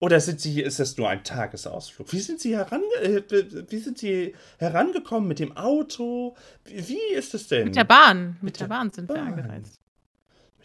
[0.00, 2.12] Oder sind Sie, ist das nur ein Tagesausflug?
[2.12, 3.22] Wie sind Sie, herange äh,
[3.70, 6.36] wie sind Sie herangekommen mit dem Auto?
[6.64, 7.66] Wie, wie ist es denn?
[7.66, 8.32] Mit der Bahn.
[8.32, 9.16] Mit, mit der, der Bahn sind Bahn.
[9.16, 9.81] wir angereist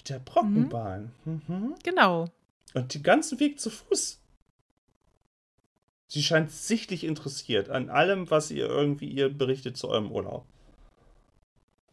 [0.09, 1.11] der Brockenbahn.
[1.25, 1.41] Mhm.
[1.47, 1.75] Mhm.
[1.83, 2.25] Genau.
[2.73, 4.19] Und den ganzen Weg zu Fuß.
[6.07, 10.45] Sie scheint sichtlich interessiert an allem, was ihr irgendwie ihr berichtet zu eurem Urlaub.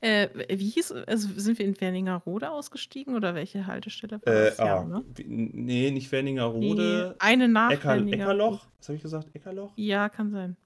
[0.01, 4.59] Äh, wie hieß, also sind wir in Werningerode ausgestiegen oder welche Haltestelle war das?
[4.59, 5.05] Äh, ja, ah, ne?
[5.17, 7.15] Nee, nicht Werningerode.
[7.15, 8.67] Nee, eine nach Ecker, Eckerloch.
[8.79, 9.35] Was habe ich gesagt?
[9.35, 9.73] Eckerloch?
[9.77, 10.57] Ja, kann sein.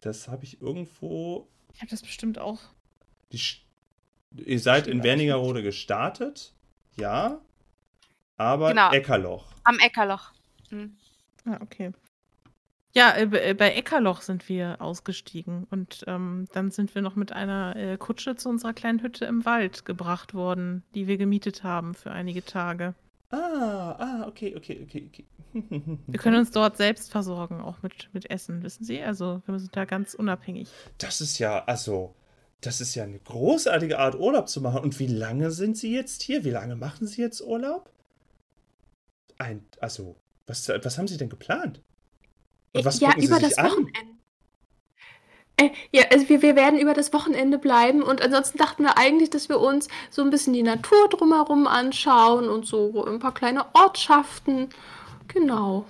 [0.00, 1.48] Das habe ich irgendwo.
[1.74, 2.60] Ich habe das bestimmt auch.
[3.32, 3.40] Die,
[4.36, 6.52] Ihr seid in Wernigerode gestartet,
[6.96, 7.40] ja,
[8.36, 8.92] aber genau.
[8.92, 9.46] Eckerloch.
[9.64, 10.32] Am Eckerloch.
[10.70, 10.96] Mhm.
[11.46, 11.92] Ah, okay.
[12.92, 17.32] Ja, äh, äh, bei Eckerloch sind wir ausgestiegen und ähm, dann sind wir noch mit
[17.32, 21.94] einer äh, Kutsche zu unserer kleinen Hütte im Wald gebracht worden, die wir gemietet haben
[21.94, 22.94] für einige Tage.
[23.30, 25.24] Ah, ah, okay, okay, okay, okay.
[26.06, 29.00] wir können uns dort selbst versorgen, auch mit, mit Essen, wissen Sie?
[29.00, 30.68] Also wir sind da ganz unabhängig.
[30.98, 32.14] Das ist ja, also,
[32.60, 34.80] das ist ja eine großartige Art, Urlaub zu machen.
[34.80, 36.44] Und wie lange sind Sie jetzt hier?
[36.44, 37.90] Wie lange machen Sie jetzt Urlaub?
[39.38, 41.80] Ein, also, was, was haben Sie denn geplant?
[42.72, 43.70] Und was ja, über das an?
[43.70, 43.92] Wochenende.
[45.56, 49.30] Äh, ja, also wir, wir werden über das Wochenende bleiben und ansonsten dachten wir eigentlich,
[49.30, 53.74] dass wir uns so ein bisschen die Natur drumherum anschauen und so ein paar kleine
[53.74, 54.68] Ortschaften.
[55.28, 55.86] Genau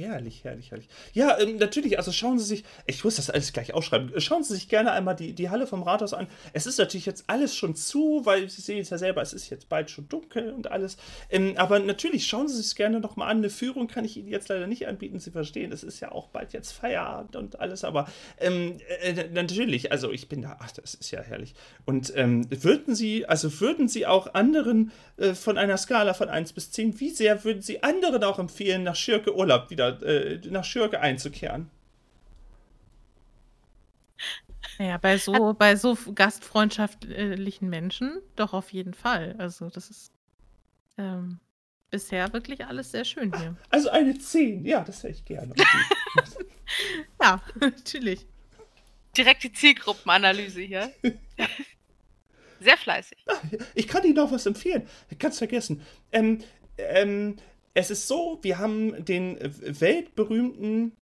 [0.00, 0.88] herrlich, herrlich, herrlich.
[1.12, 4.54] Ja, ähm, natürlich, also schauen Sie sich, ich muss das alles gleich aufschreiben, schauen Sie
[4.54, 6.26] sich gerne einmal die, die Halle vom Rathaus an.
[6.52, 9.50] Es ist natürlich jetzt alles schon zu, weil Sie sehen es ja selber, es ist
[9.50, 10.96] jetzt bald schon dunkel und alles.
[11.30, 13.38] Ähm, aber natürlich, schauen Sie sich gerne nochmal an.
[13.38, 16.28] Eine Führung kann ich Ihnen jetzt leider nicht anbieten, Sie verstehen, es ist ja auch
[16.28, 18.08] bald jetzt Feierabend und alles, aber
[18.38, 21.54] ähm, äh, natürlich, also ich bin da, ach, das ist ja herrlich.
[21.84, 26.52] Und ähm, würden Sie, also würden Sie auch anderen äh, von einer Skala von 1
[26.52, 30.64] bis 10, wie sehr würden Sie anderen auch empfehlen, nach Schirke Urlaub wieder äh, nach
[30.64, 31.70] Schürke einzukehren.
[34.78, 39.34] Ja, bei so, bei so gastfreundschaftlichen Menschen doch auf jeden Fall.
[39.38, 40.12] Also das ist
[40.96, 41.38] ähm,
[41.90, 43.56] bisher wirklich alles sehr schön hier.
[43.68, 45.52] Also eine 10, ja, das hätte ich gerne.
[47.22, 48.26] ja, natürlich.
[49.16, 50.92] Direkt die Zielgruppenanalyse hier.
[52.60, 53.24] Sehr fleißig.
[53.74, 54.86] Ich kann Ihnen noch was empfehlen.
[55.18, 55.82] Ganz vergessen.
[56.12, 56.42] Ähm,
[56.76, 57.36] ähm,
[57.74, 60.92] es ist so, wir haben den weltberühmten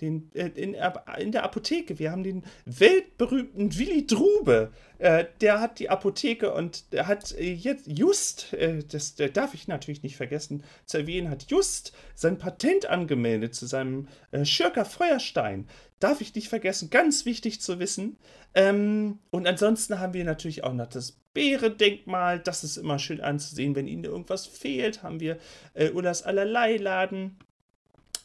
[0.00, 1.98] Den, äh, in, in, der Apotheke.
[1.98, 4.72] Wir haben den weltberühmten Willi Drube.
[4.98, 9.68] Äh, der hat die Apotheke und der hat äh, jetzt just, äh, das darf ich
[9.68, 15.68] natürlich nicht vergessen zu erwähnen, hat just sein Patent angemeldet zu seinem äh, Schirker Feuerstein.
[16.00, 18.16] Darf ich nicht vergessen, ganz wichtig zu wissen.
[18.54, 22.38] Ähm, und ansonsten haben wir natürlich auch noch das Bärendenkmal.
[22.38, 25.02] Das ist immer schön anzusehen, wenn Ihnen irgendwas fehlt.
[25.02, 25.38] Haben wir
[25.74, 27.38] äh, Ullas allerlei Laden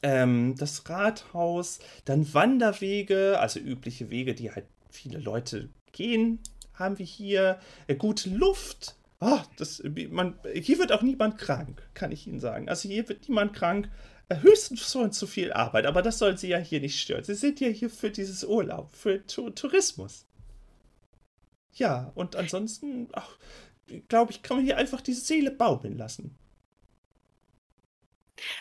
[0.02, 6.40] ähm, das Rathaus, dann Wanderwege, also übliche Wege, die halt viele Leute gehen,
[6.74, 7.60] haben wir hier.
[7.88, 8.96] Äh, gute Luft.
[9.22, 12.70] Oh, das, man, hier wird auch niemand krank, kann ich Ihnen sagen.
[12.70, 13.90] Also hier wird niemand krank.
[14.30, 17.24] Äh, höchstens so zu viel Arbeit, aber das soll Sie ja hier nicht stören.
[17.24, 20.26] Sie sind ja hier für dieses Urlaub, für tu Tourismus.
[21.74, 23.10] Ja, und ansonsten,
[24.08, 26.38] glaube ich, kann man hier einfach die Seele baumeln lassen.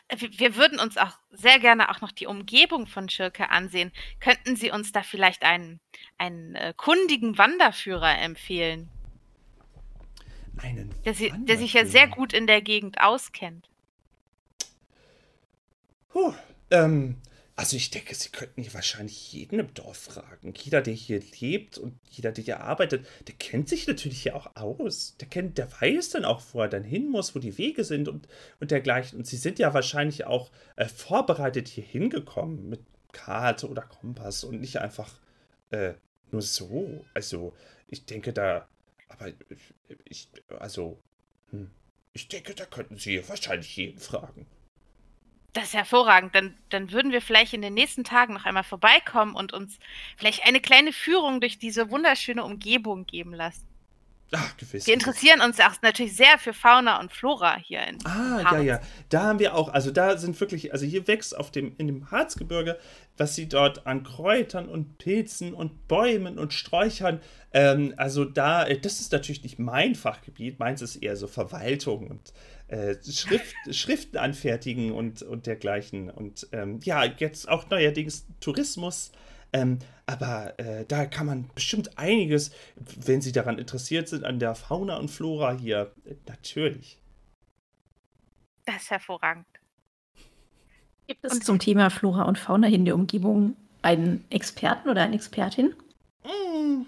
[0.09, 3.93] Äh, wir würden uns auch sehr gerne auch noch die Umgebung von Schirke ansehen.
[4.21, 5.81] Könnten Sie uns da vielleicht einen,
[6.17, 8.89] einen äh, kundigen Wanderführer empfehlen?
[10.63, 13.69] Einen der, sie, der sich ja sehr gut in der Gegend auskennt.
[16.09, 16.35] Puh,
[16.71, 17.17] ähm,
[17.59, 20.55] also ich denke, Sie könnten hier wahrscheinlich jeden im Dorf fragen.
[20.57, 24.55] Jeder, der hier lebt und jeder, der hier arbeitet, der kennt sich natürlich hier auch
[24.55, 25.17] aus.
[25.17, 28.07] Der kennt, der weiß dann auch, wo er dann hin muss, wo die Wege sind
[28.07, 28.29] und,
[28.61, 29.19] und dergleichen.
[29.19, 32.81] Und Sie sind ja wahrscheinlich auch äh, vorbereitet hier hingekommen mit
[33.11, 35.19] Karte oder Kompass und nicht einfach
[35.71, 35.95] äh,
[36.31, 37.05] nur so.
[37.13, 37.57] Also
[37.89, 38.69] ich denke da,
[39.09, 39.33] aber
[40.05, 40.29] ich,
[40.61, 41.03] also,
[41.51, 41.73] hm,
[42.13, 44.47] ich denke, da könnten Sie wahrscheinlich jeden fragen.
[45.55, 46.35] Das ist hervorragend.
[46.35, 49.79] Dann, dann würden wir vielleicht in den nächsten Tagen noch einmal vorbeikommen und uns
[50.17, 53.67] vielleicht eine kleine Führung durch diese wunderschöne Umgebung geben lassen.
[54.31, 54.87] Ach, gewiss.
[54.87, 58.53] Wir interessieren uns auch natürlich sehr für Fauna und Flora hier in Ah, Harz.
[58.53, 58.81] ja, ja.
[59.09, 62.11] Da haben wir auch, also da sind wirklich, also hier wächst auf dem, in dem
[62.11, 62.79] Harzgebirge,
[63.17, 67.23] was sie dort an Kräutern und Pilzen und Bäumen und Sträuchern,
[67.55, 72.09] ähm, also da, äh, das ist natürlich nicht mein Fachgebiet, meins ist eher so Verwaltung
[72.09, 72.35] und
[72.69, 76.11] äh, Schrift, Schriften anfertigen und, und dergleichen.
[76.11, 79.13] Und ähm, ja, jetzt auch neuerdings Tourismus.
[79.53, 84.55] Ähm, aber äh, da kann man bestimmt einiges, wenn Sie daran interessiert sind, an der
[84.55, 86.99] Fauna und Flora hier, äh, natürlich.
[88.67, 89.47] Das ist hervorragend.
[91.07, 95.03] Gibt es und zum Thema Flora und Fauna hier in der Umgebung einen Experten oder
[95.03, 95.75] eine Expertin?
[96.25, 96.83] Mm.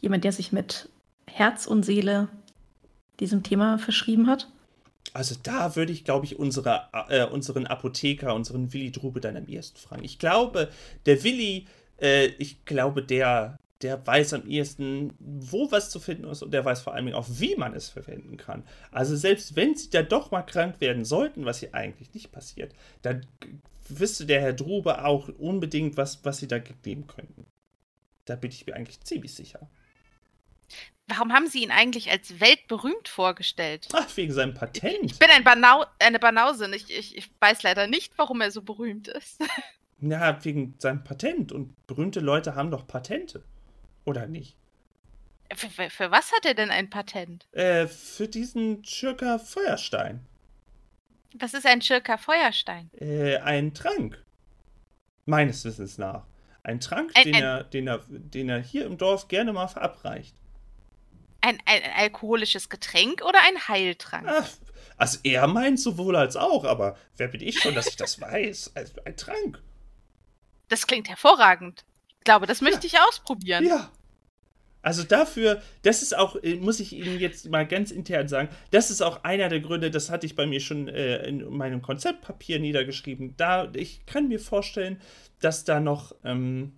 [0.00, 0.88] Jemand, der sich mit
[1.26, 2.28] Herz und Seele
[3.18, 4.48] diesem Thema verschrieben hat?
[5.14, 9.46] Also da würde ich, glaube ich, unsere, äh, unseren Apotheker, unseren Willi Drube dann am
[9.46, 10.02] ehesten fragen.
[10.02, 10.70] Ich glaube,
[11.06, 11.68] der Willi,
[12.00, 16.64] äh, ich glaube, der, der weiß am ehesten, wo was zu finden ist und der
[16.64, 18.64] weiß vor allem auch, wie man es verwenden kann.
[18.90, 22.74] Also selbst wenn sie da doch mal krank werden sollten, was hier eigentlich nicht passiert,
[23.02, 23.24] dann
[23.88, 27.46] wüsste der Herr Drube auch unbedingt, was, was sie da geben könnten.
[28.24, 29.70] Da bin ich mir eigentlich ziemlich sicher.
[31.06, 33.88] Warum haben Sie ihn eigentlich als weltberühmt vorgestellt?
[33.92, 35.12] Ach, wegen seinem Patent.
[35.12, 36.72] Ich bin ein Banau eine Banausin.
[36.72, 39.40] Ich, ich, ich weiß leider nicht, warum er so berühmt ist.
[40.00, 41.50] Ja, wegen seinem Patent.
[41.50, 43.42] Und berühmte Leute haben doch Patente.
[44.04, 44.54] Oder nicht?
[45.54, 47.46] Für, für, für was hat er denn ein Patent?
[47.52, 50.20] Äh, für diesen Schirker Feuerstein.
[51.38, 52.90] Was ist ein Schirker Feuerstein?
[53.00, 54.22] Äh, ein Trank.
[55.24, 56.26] Meines Wissens nach.
[56.64, 57.42] Ein Trank, ein, den, ein...
[57.42, 60.34] Er, den, er, den er hier im Dorf gerne mal verabreicht.
[61.44, 64.26] Ein, ein, alkoholisches Getränk oder ein Heiltrank?
[64.26, 64.48] Ach,
[64.96, 68.72] also er meint sowohl als auch, aber wer bin ich schon, dass ich das weiß?
[68.74, 69.62] Also ein Trank.
[70.68, 71.84] Das klingt hervorragend.
[72.18, 72.94] Ich glaube, das möchte ja.
[72.94, 73.66] ich ausprobieren.
[73.66, 73.90] Ja.
[74.80, 78.90] Also dafür, das ist auch, äh, muss ich Ihnen jetzt mal ganz intern sagen, das
[78.90, 82.58] ist auch einer der Gründe, das hatte ich bei mir schon äh, in meinem Konzeptpapier
[82.58, 83.34] niedergeschrieben.
[83.36, 85.00] Da, ich kann mir vorstellen,
[85.40, 86.72] dass da noch ähm,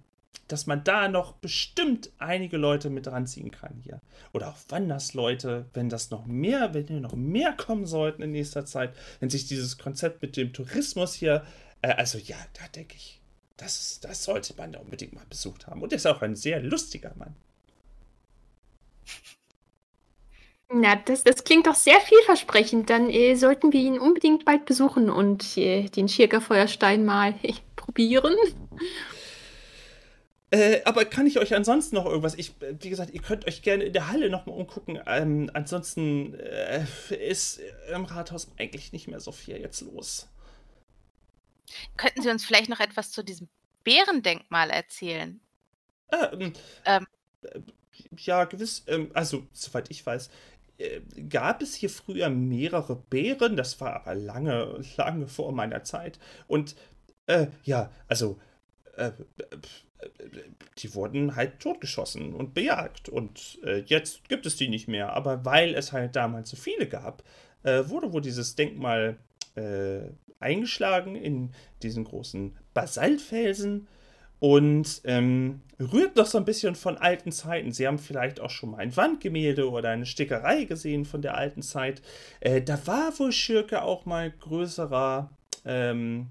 [0.49, 4.01] dass man da noch bestimmt einige Leute mit ranziehen kann hier.
[4.33, 8.65] Oder auch Wandersleute, wenn das noch mehr, wenn hier noch mehr kommen sollten in nächster
[8.65, 11.45] Zeit, wenn sich dieses Konzept mit dem Tourismus hier,
[11.83, 13.21] äh, also ja, da denke ich,
[13.57, 15.83] das, das sollte man da unbedingt mal besucht haben.
[15.83, 17.35] Und er ist auch ein sehr lustiger Mann.
[20.69, 22.91] Na, das, das klingt doch sehr vielversprechend.
[22.91, 27.35] Dann äh, sollten wir ihn unbedingt bald besuchen und äh, den Schirker Feuerstein mal
[27.77, 28.35] probieren.
[30.57, 32.35] Äh, aber kann ich euch ansonsten noch irgendwas?
[32.35, 34.99] Ich, wie gesagt, ihr könnt euch gerne in der Halle nochmal umgucken.
[35.07, 36.87] Ähm, ansonsten äh,
[37.29, 37.61] ist
[37.93, 40.29] im Rathaus eigentlich nicht mehr so viel jetzt los.
[41.99, 43.49] Könnten Sie uns vielleicht noch etwas zu diesem
[43.85, 45.41] Bärendenkmal erzählen?
[46.11, 46.55] Ähm,
[46.87, 47.07] ähm.
[47.43, 47.61] Äh,
[48.17, 48.85] ja, gewiss.
[48.87, 50.31] Ähm, also, soweit ich weiß,
[50.79, 53.57] äh, gab es hier früher mehrere Bären.
[53.57, 56.19] Das war aber lange, lange vor meiner Zeit.
[56.47, 56.77] Und
[57.27, 58.41] äh, ja, also
[58.97, 59.13] äh,
[60.79, 63.09] die wurden halt totgeschossen und bejagt.
[63.09, 65.13] Und äh, jetzt gibt es die nicht mehr.
[65.13, 67.23] Aber weil es halt damals so viele gab,
[67.63, 69.17] äh, wurde wohl dieses Denkmal
[69.55, 70.01] äh,
[70.41, 71.51] eingeschlagen in
[71.83, 73.89] diesen großen Basaltfelsen
[74.39, 77.73] und ähm, rührt noch so ein bisschen von alten Zeiten.
[77.73, 81.63] Sie haben vielleicht auch schon mal ein Wandgemälde oder eine Stickerei gesehen von der alten
[81.63, 82.03] Zeit.
[82.41, 85.31] Äh, da war wohl Schirke auch mal größerer
[85.65, 86.29] ähm,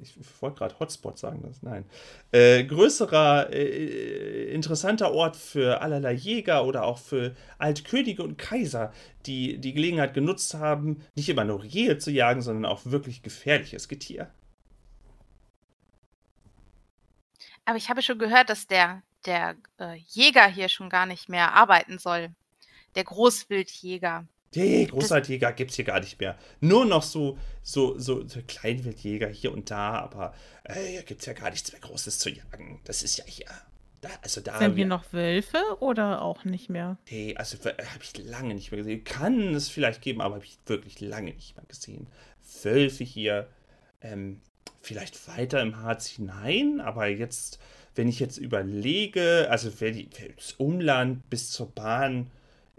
[0.00, 1.84] ich wollte gerade Hotspot sagen, das nein,
[2.32, 8.92] äh, größerer, äh, interessanter Ort für allerlei Jäger oder auch für Altkönige und Kaiser,
[9.26, 13.88] die die Gelegenheit genutzt haben, nicht immer nur Rehe zu jagen, sondern auch wirklich gefährliches
[13.88, 14.30] Getier.
[17.64, 21.54] Aber ich habe schon gehört, dass der, der äh, Jäger hier schon gar nicht mehr
[21.54, 22.30] arbeiten soll.
[22.94, 24.26] Der Großwildjäger.
[24.54, 26.36] Nee, Großwildjäger gibt es hier gar nicht mehr.
[26.60, 30.34] Nur noch so, so, so, so Kleinwildjäger hier und da, aber
[30.64, 32.80] äh, hier gibt es ja gar nichts mehr Großes zu jagen.
[32.84, 33.46] Das ist ja hier.
[34.02, 36.98] Da, also da Sind wir noch Wölfe oder auch nicht mehr?
[37.08, 39.04] Nee, also habe ich lange nicht mehr gesehen.
[39.04, 42.08] Kann es vielleicht geben, aber habe ich wirklich lange nicht mehr gesehen.
[42.62, 43.48] Wölfe hier,
[44.00, 44.40] ähm,
[44.80, 47.60] vielleicht weiter im Harz hinein, aber jetzt,
[47.94, 52.30] wenn ich jetzt überlege, also das Umland bis zur Bahn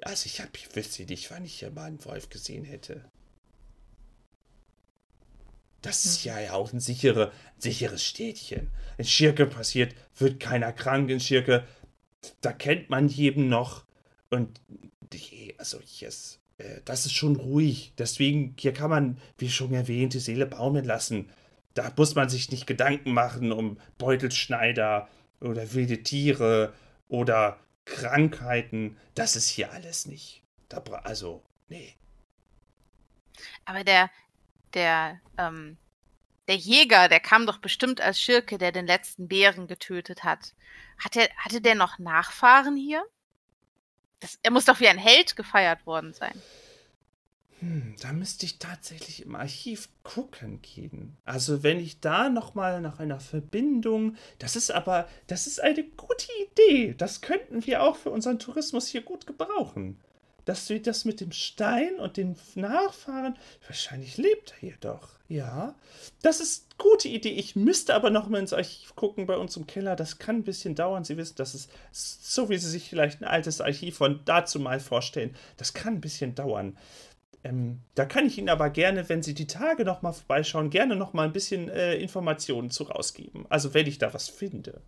[0.06, 3.04] also ich, hab, ich wüsste nicht, wann ich hier mal einen Wolf gesehen hätte.
[5.82, 8.72] Das ist ja, ja auch ein, sichere, sicheres Städtchen.
[8.98, 11.68] In Schirke passiert, wird keiner krank in Schirke.
[12.40, 13.86] Da kennt man jeden noch.
[14.30, 14.62] Und
[15.58, 17.94] also hier ist, äh, das ist schon ruhig.
[17.98, 21.30] Deswegen, hier kann man, wie schon erwähnt, die Seele baumeln lassen.
[21.74, 25.10] Da muss man sich nicht Gedanken machen um Beutelschneider
[25.42, 26.74] oder wilde Tiere
[27.10, 30.44] oder Krankheiten, das ist hier alles nicht.
[30.70, 31.96] Da, also, nee.
[33.66, 34.10] Aber der,
[34.74, 35.78] der, ähm,
[36.48, 40.54] der Jäger, der kam doch bestimmt als Schirke, der den letzten Bären getötet hat.
[40.98, 43.04] hat er, hatte der noch Nachfahren hier?
[44.20, 46.42] Das, er muss doch wie ein Held gefeiert worden sein.
[47.64, 51.16] Hm, da müsste ich tatsächlich im Archiv gucken gehen.
[51.24, 55.84] Also wenn ich da noch mal nach einer Verbindung, das ist aber, das ist eine
[55.84, 56.94] gute Idee.
[56.98, 59.98] Das könnten wir auch für unseren Tourismus hier gut gebrauchen.
[60.44, 65.14] Dass wir das mit dem Stein und den Nachfahren, wahrscheinlich lebt er hier doch.
[65.30, 65.74] Ja,
[66.22, 67.32] das ist eine gute Idee.
[67.32, 69.96] Ich müsste aber noch mal ins Archiv gucken bei uns im Keller.
[69.96, 71.06] Das kann ein bisschen dauern.
[71.06, 74.82] Sie wissen, das ist so, wie Sie sich vielleicht ein altes Archiv von dazu mal
[74.82, 75.34] vorstellen.
[75.56, 76.78] Das kann ein bisschen dauern.
[77.44, 80.96] Ähm, da kann ich Ihnen aber gerne, wenn Sie die Tage noch mal vorbeischauen, gerne
[80.96, 83.46] noch mal ein bisschen äh, Informationen zu rausgeben.
[83.50, 84.82] Also wenn ich da was finde.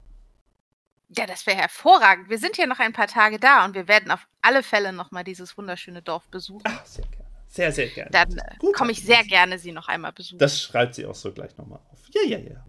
[1.09, 2.29] Ja, das wäre hervorragend.
[2.29, 5.11] Wir sind hier noch ein paar Tage da und wir werden auf alle Fälle noch
[5.11, 6.63] mal dieses wunderschöne Dorf besuchen.
[6.65, 7.25] Ach, sehr gerne.
[7.47, 8.11] Sehr, sehr gerne.
[8.11, 10.39] Dann äh, komme ich sehr gerne Sie noch einmal besuchen.
[10.39, 11.99] Das schreibt sie auch so gleich noch mal auf.
[12.13, 12.65] Ja, ja, ja.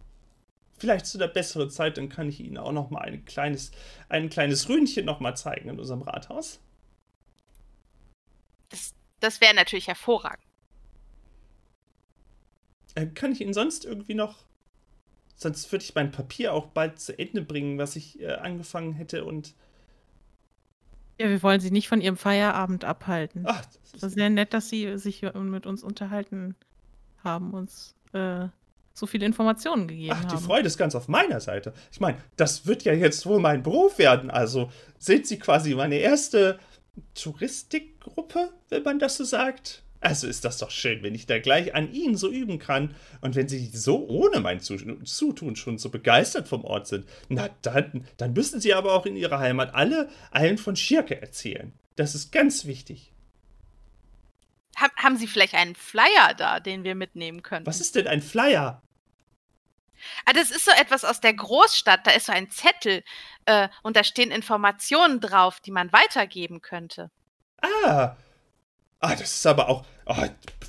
[0.79, 3.71] Vielleicht zu einer besseren Zeit, dann kann ich Ihnen auch noch mal ein kleines,
[4.09, 6.61] ein kleines Rühnchen noch mal zeigen in unserem Rathaus.
[8.69, 10.45] Das das wäre natürlich hervorragend.
[12.95, 14.45] Äh, kann ich Ihnen sonst irgendwie noch.
[15.37, 19.25] Sonst würde ich mein Papier auch bald zu Ende bringen, was ich äh, angefangen hätte
[19.25, 19.55] und.
[21.19, 23.45] Ja, wir wollen Sie nicht von Ihrem Feierabend abhalten.
[23.47, 26.57] Ach, das ist Das ist sehr nett, dass Sie sich mit uns unterhalten
[27.23, 28.49] haben, uns äh,
[28.93, 30.45] so viele Informationen gegeben Ach, die haben.
[30.45, 31.75] Freude ist ganz auf meiner Seite.
[31.93, 34.31] Ich meine, das wird ja jetzt wohl mein Beruf werden.
[34.31, 36.59] Also sind Sie quasi meine erste
[37.15, 39.83] Touristikgruppe, wenn man das so sagt.
[40.01, 42.95] Also ist das doch schön, wenn ich da gleich an Ihnen so üben kann.
[43.23, 48.07] Und wenn Sie so ohne mein Zutun schon so begeistert vom Ort sind, na dann,
[48.17, 51.73] dann müssen Sie aber auch in Ihrer Heimat alle allen von Schirke erzählen.
[51.97, 53.13] Das ist ganz wichtig.
[54.79, 57.67] Ha haben Sie vielleicht einen Flyer da, den wir mitnehmen können?
[57.67, 58.83] Was ist denn ein Flyer?
[60.27, 62.07] Ah, das ist so etwas aus der Großstadt.
[62.07, 63.03] Da ist so ein Zettel
[63.47, 67.11] äh, und da stehen Informationen drauf, die man weitergeben könnte.
[67.63, 68.17] Ah.
[69.01, 69.85] Ah, das ist aber auch.
[70.07, 70.17] Oh,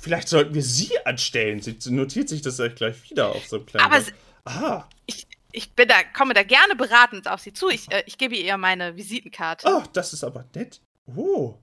[0.00, 1.60] vielleicht sollten wir sie anstellen.
[1.60, 3.84] Sie notiert sich das gleich wieder auf so einem kleinen.
[3.84, 4.04] Aber
[4.44, 4.88] ah.
[5.06, 7.68] Ich, ich bin da, komme da gerne beratend auf Sie zu.
[7.68, 9.66] Ich, äh, ich gebe ihr meine Visitenkarte.
[9.68, 10.80] Oh, das ist aber nett.
[11.06, 11.58] Oh.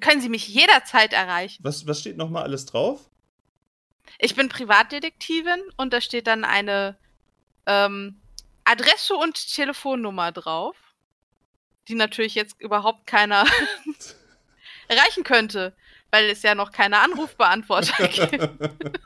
[0.00, 1.62] Können Sie mich jederzeit erreichen.
[1.62, 3.08] Was, was steht nochmal alles drauf?
[4.18, 6.96] Ich bin Privatdetektivin und da steht dann eine
[7.66, 8.20] ähm,
[8.66, 10.76] Adresse und Telefonnummer drauf,
[11.88, 13.44] die natürlich jetzt überhaupt keiner
[14.88, 15.72] erreichen könnte,
[16.10, 19.00] weil es ja noch keine Anrufbeantworter gibt.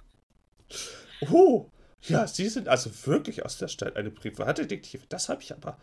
[1.31, 1.71] oh,
[2.03, 5.05] ja, Sie sind also wirklich aus der Stadt eine Privatdetektive.
[5.09, 5.79] Das habe ich aber.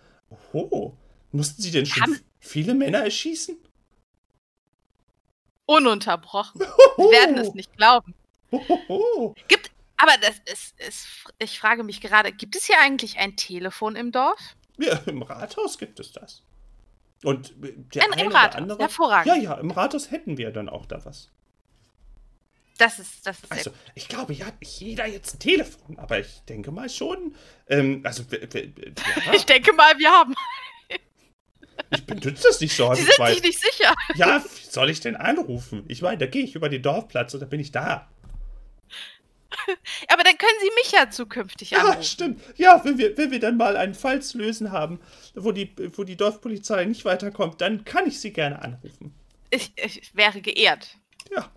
[0.53, 0.93] Oh,
[1.31, 3.57] mussten Sie denn schon Haben- viele Männer erschießen?
[5.67, 6.61] Ununterbrochen.
[6.61, 8.15] Sie werden es nicht glauben.
[8.87, 9.35] Oh.
[9.47, 11.07] Gibt, Aber das ist, ist,
[11.39, 14.39] ich frage mich gerade, gibt es hier eigentlich ein Telefon im Dorf?
[14.77, 16.43] Ja, im Rathaus gibt es das.
[17.23, 17.53] Und
[17.95, 18.79] der Im- im eine Rathaus, oder andere.
[18.79, 19.27] hervorragend.
[19.27, 21.31] Ja, ja, im Rathaus hätten wir dann auch da was.
[22.77, 26.19] Das ist, das ist Also, ich glaube, hier hat nicht jeder jetzt ein Telefon, aber
[26.19, 27.35] ich denke mal schon.
[27.67, 28.37] Ähm, also, ja,
[29.33, 30.35] Ich denke mal, wir haben.
[31.89, 33.05] ich benutze das nicht so Sie häufig.
[33.07, 33.95] sind weil- sich nicht sicher.
[34.13, 35.85] Ja, wie soll ich denn anrufen?
[35.87, 38.07] Ich meine, da gehe ich über den Dorfplatz und da bin ich da.
[40.09, 42.03] Aber dann können Sie mich ja zukünftig Ja, anrufen.
[42.03, 42.41] stimmt.
[42.57, 44.99] Ja, wenn wir, wenn wir dann mal einen Fall zu lösen haben,
[45.35, 49.13] wo die, wo die Dorfpolizei nicht weiterkommt, dann kann ich sie gerne anrufen.
[49.49, 50.97] Ich, ich wäre geehrt.
[51.33, 51.51] Ja.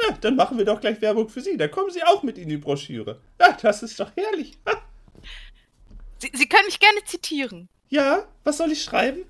[0.00, 1.56] Ja, dann machen wir doch gleich Werbung für Sie.
[1.56, 3.20] Dann kommen Sie auch mit in die Broschüre.
[3.40, 4.58] Ja, das ist doch herrlich.
[6.18, 7.68] Sie, Sie können mich gerne zitieren.
[7.88, 9.24] Ja, was soll ich schreiben?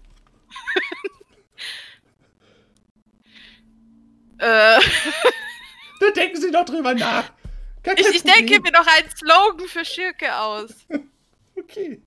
[4.39, 4.79] Äh,
[6.03, 7.31] Da denken Sie doch drüber nach.
[7.97, 10.71] Ich ich denke mir noch einen Slogan für Schirke aus.
[11.55, 12.01] Okay.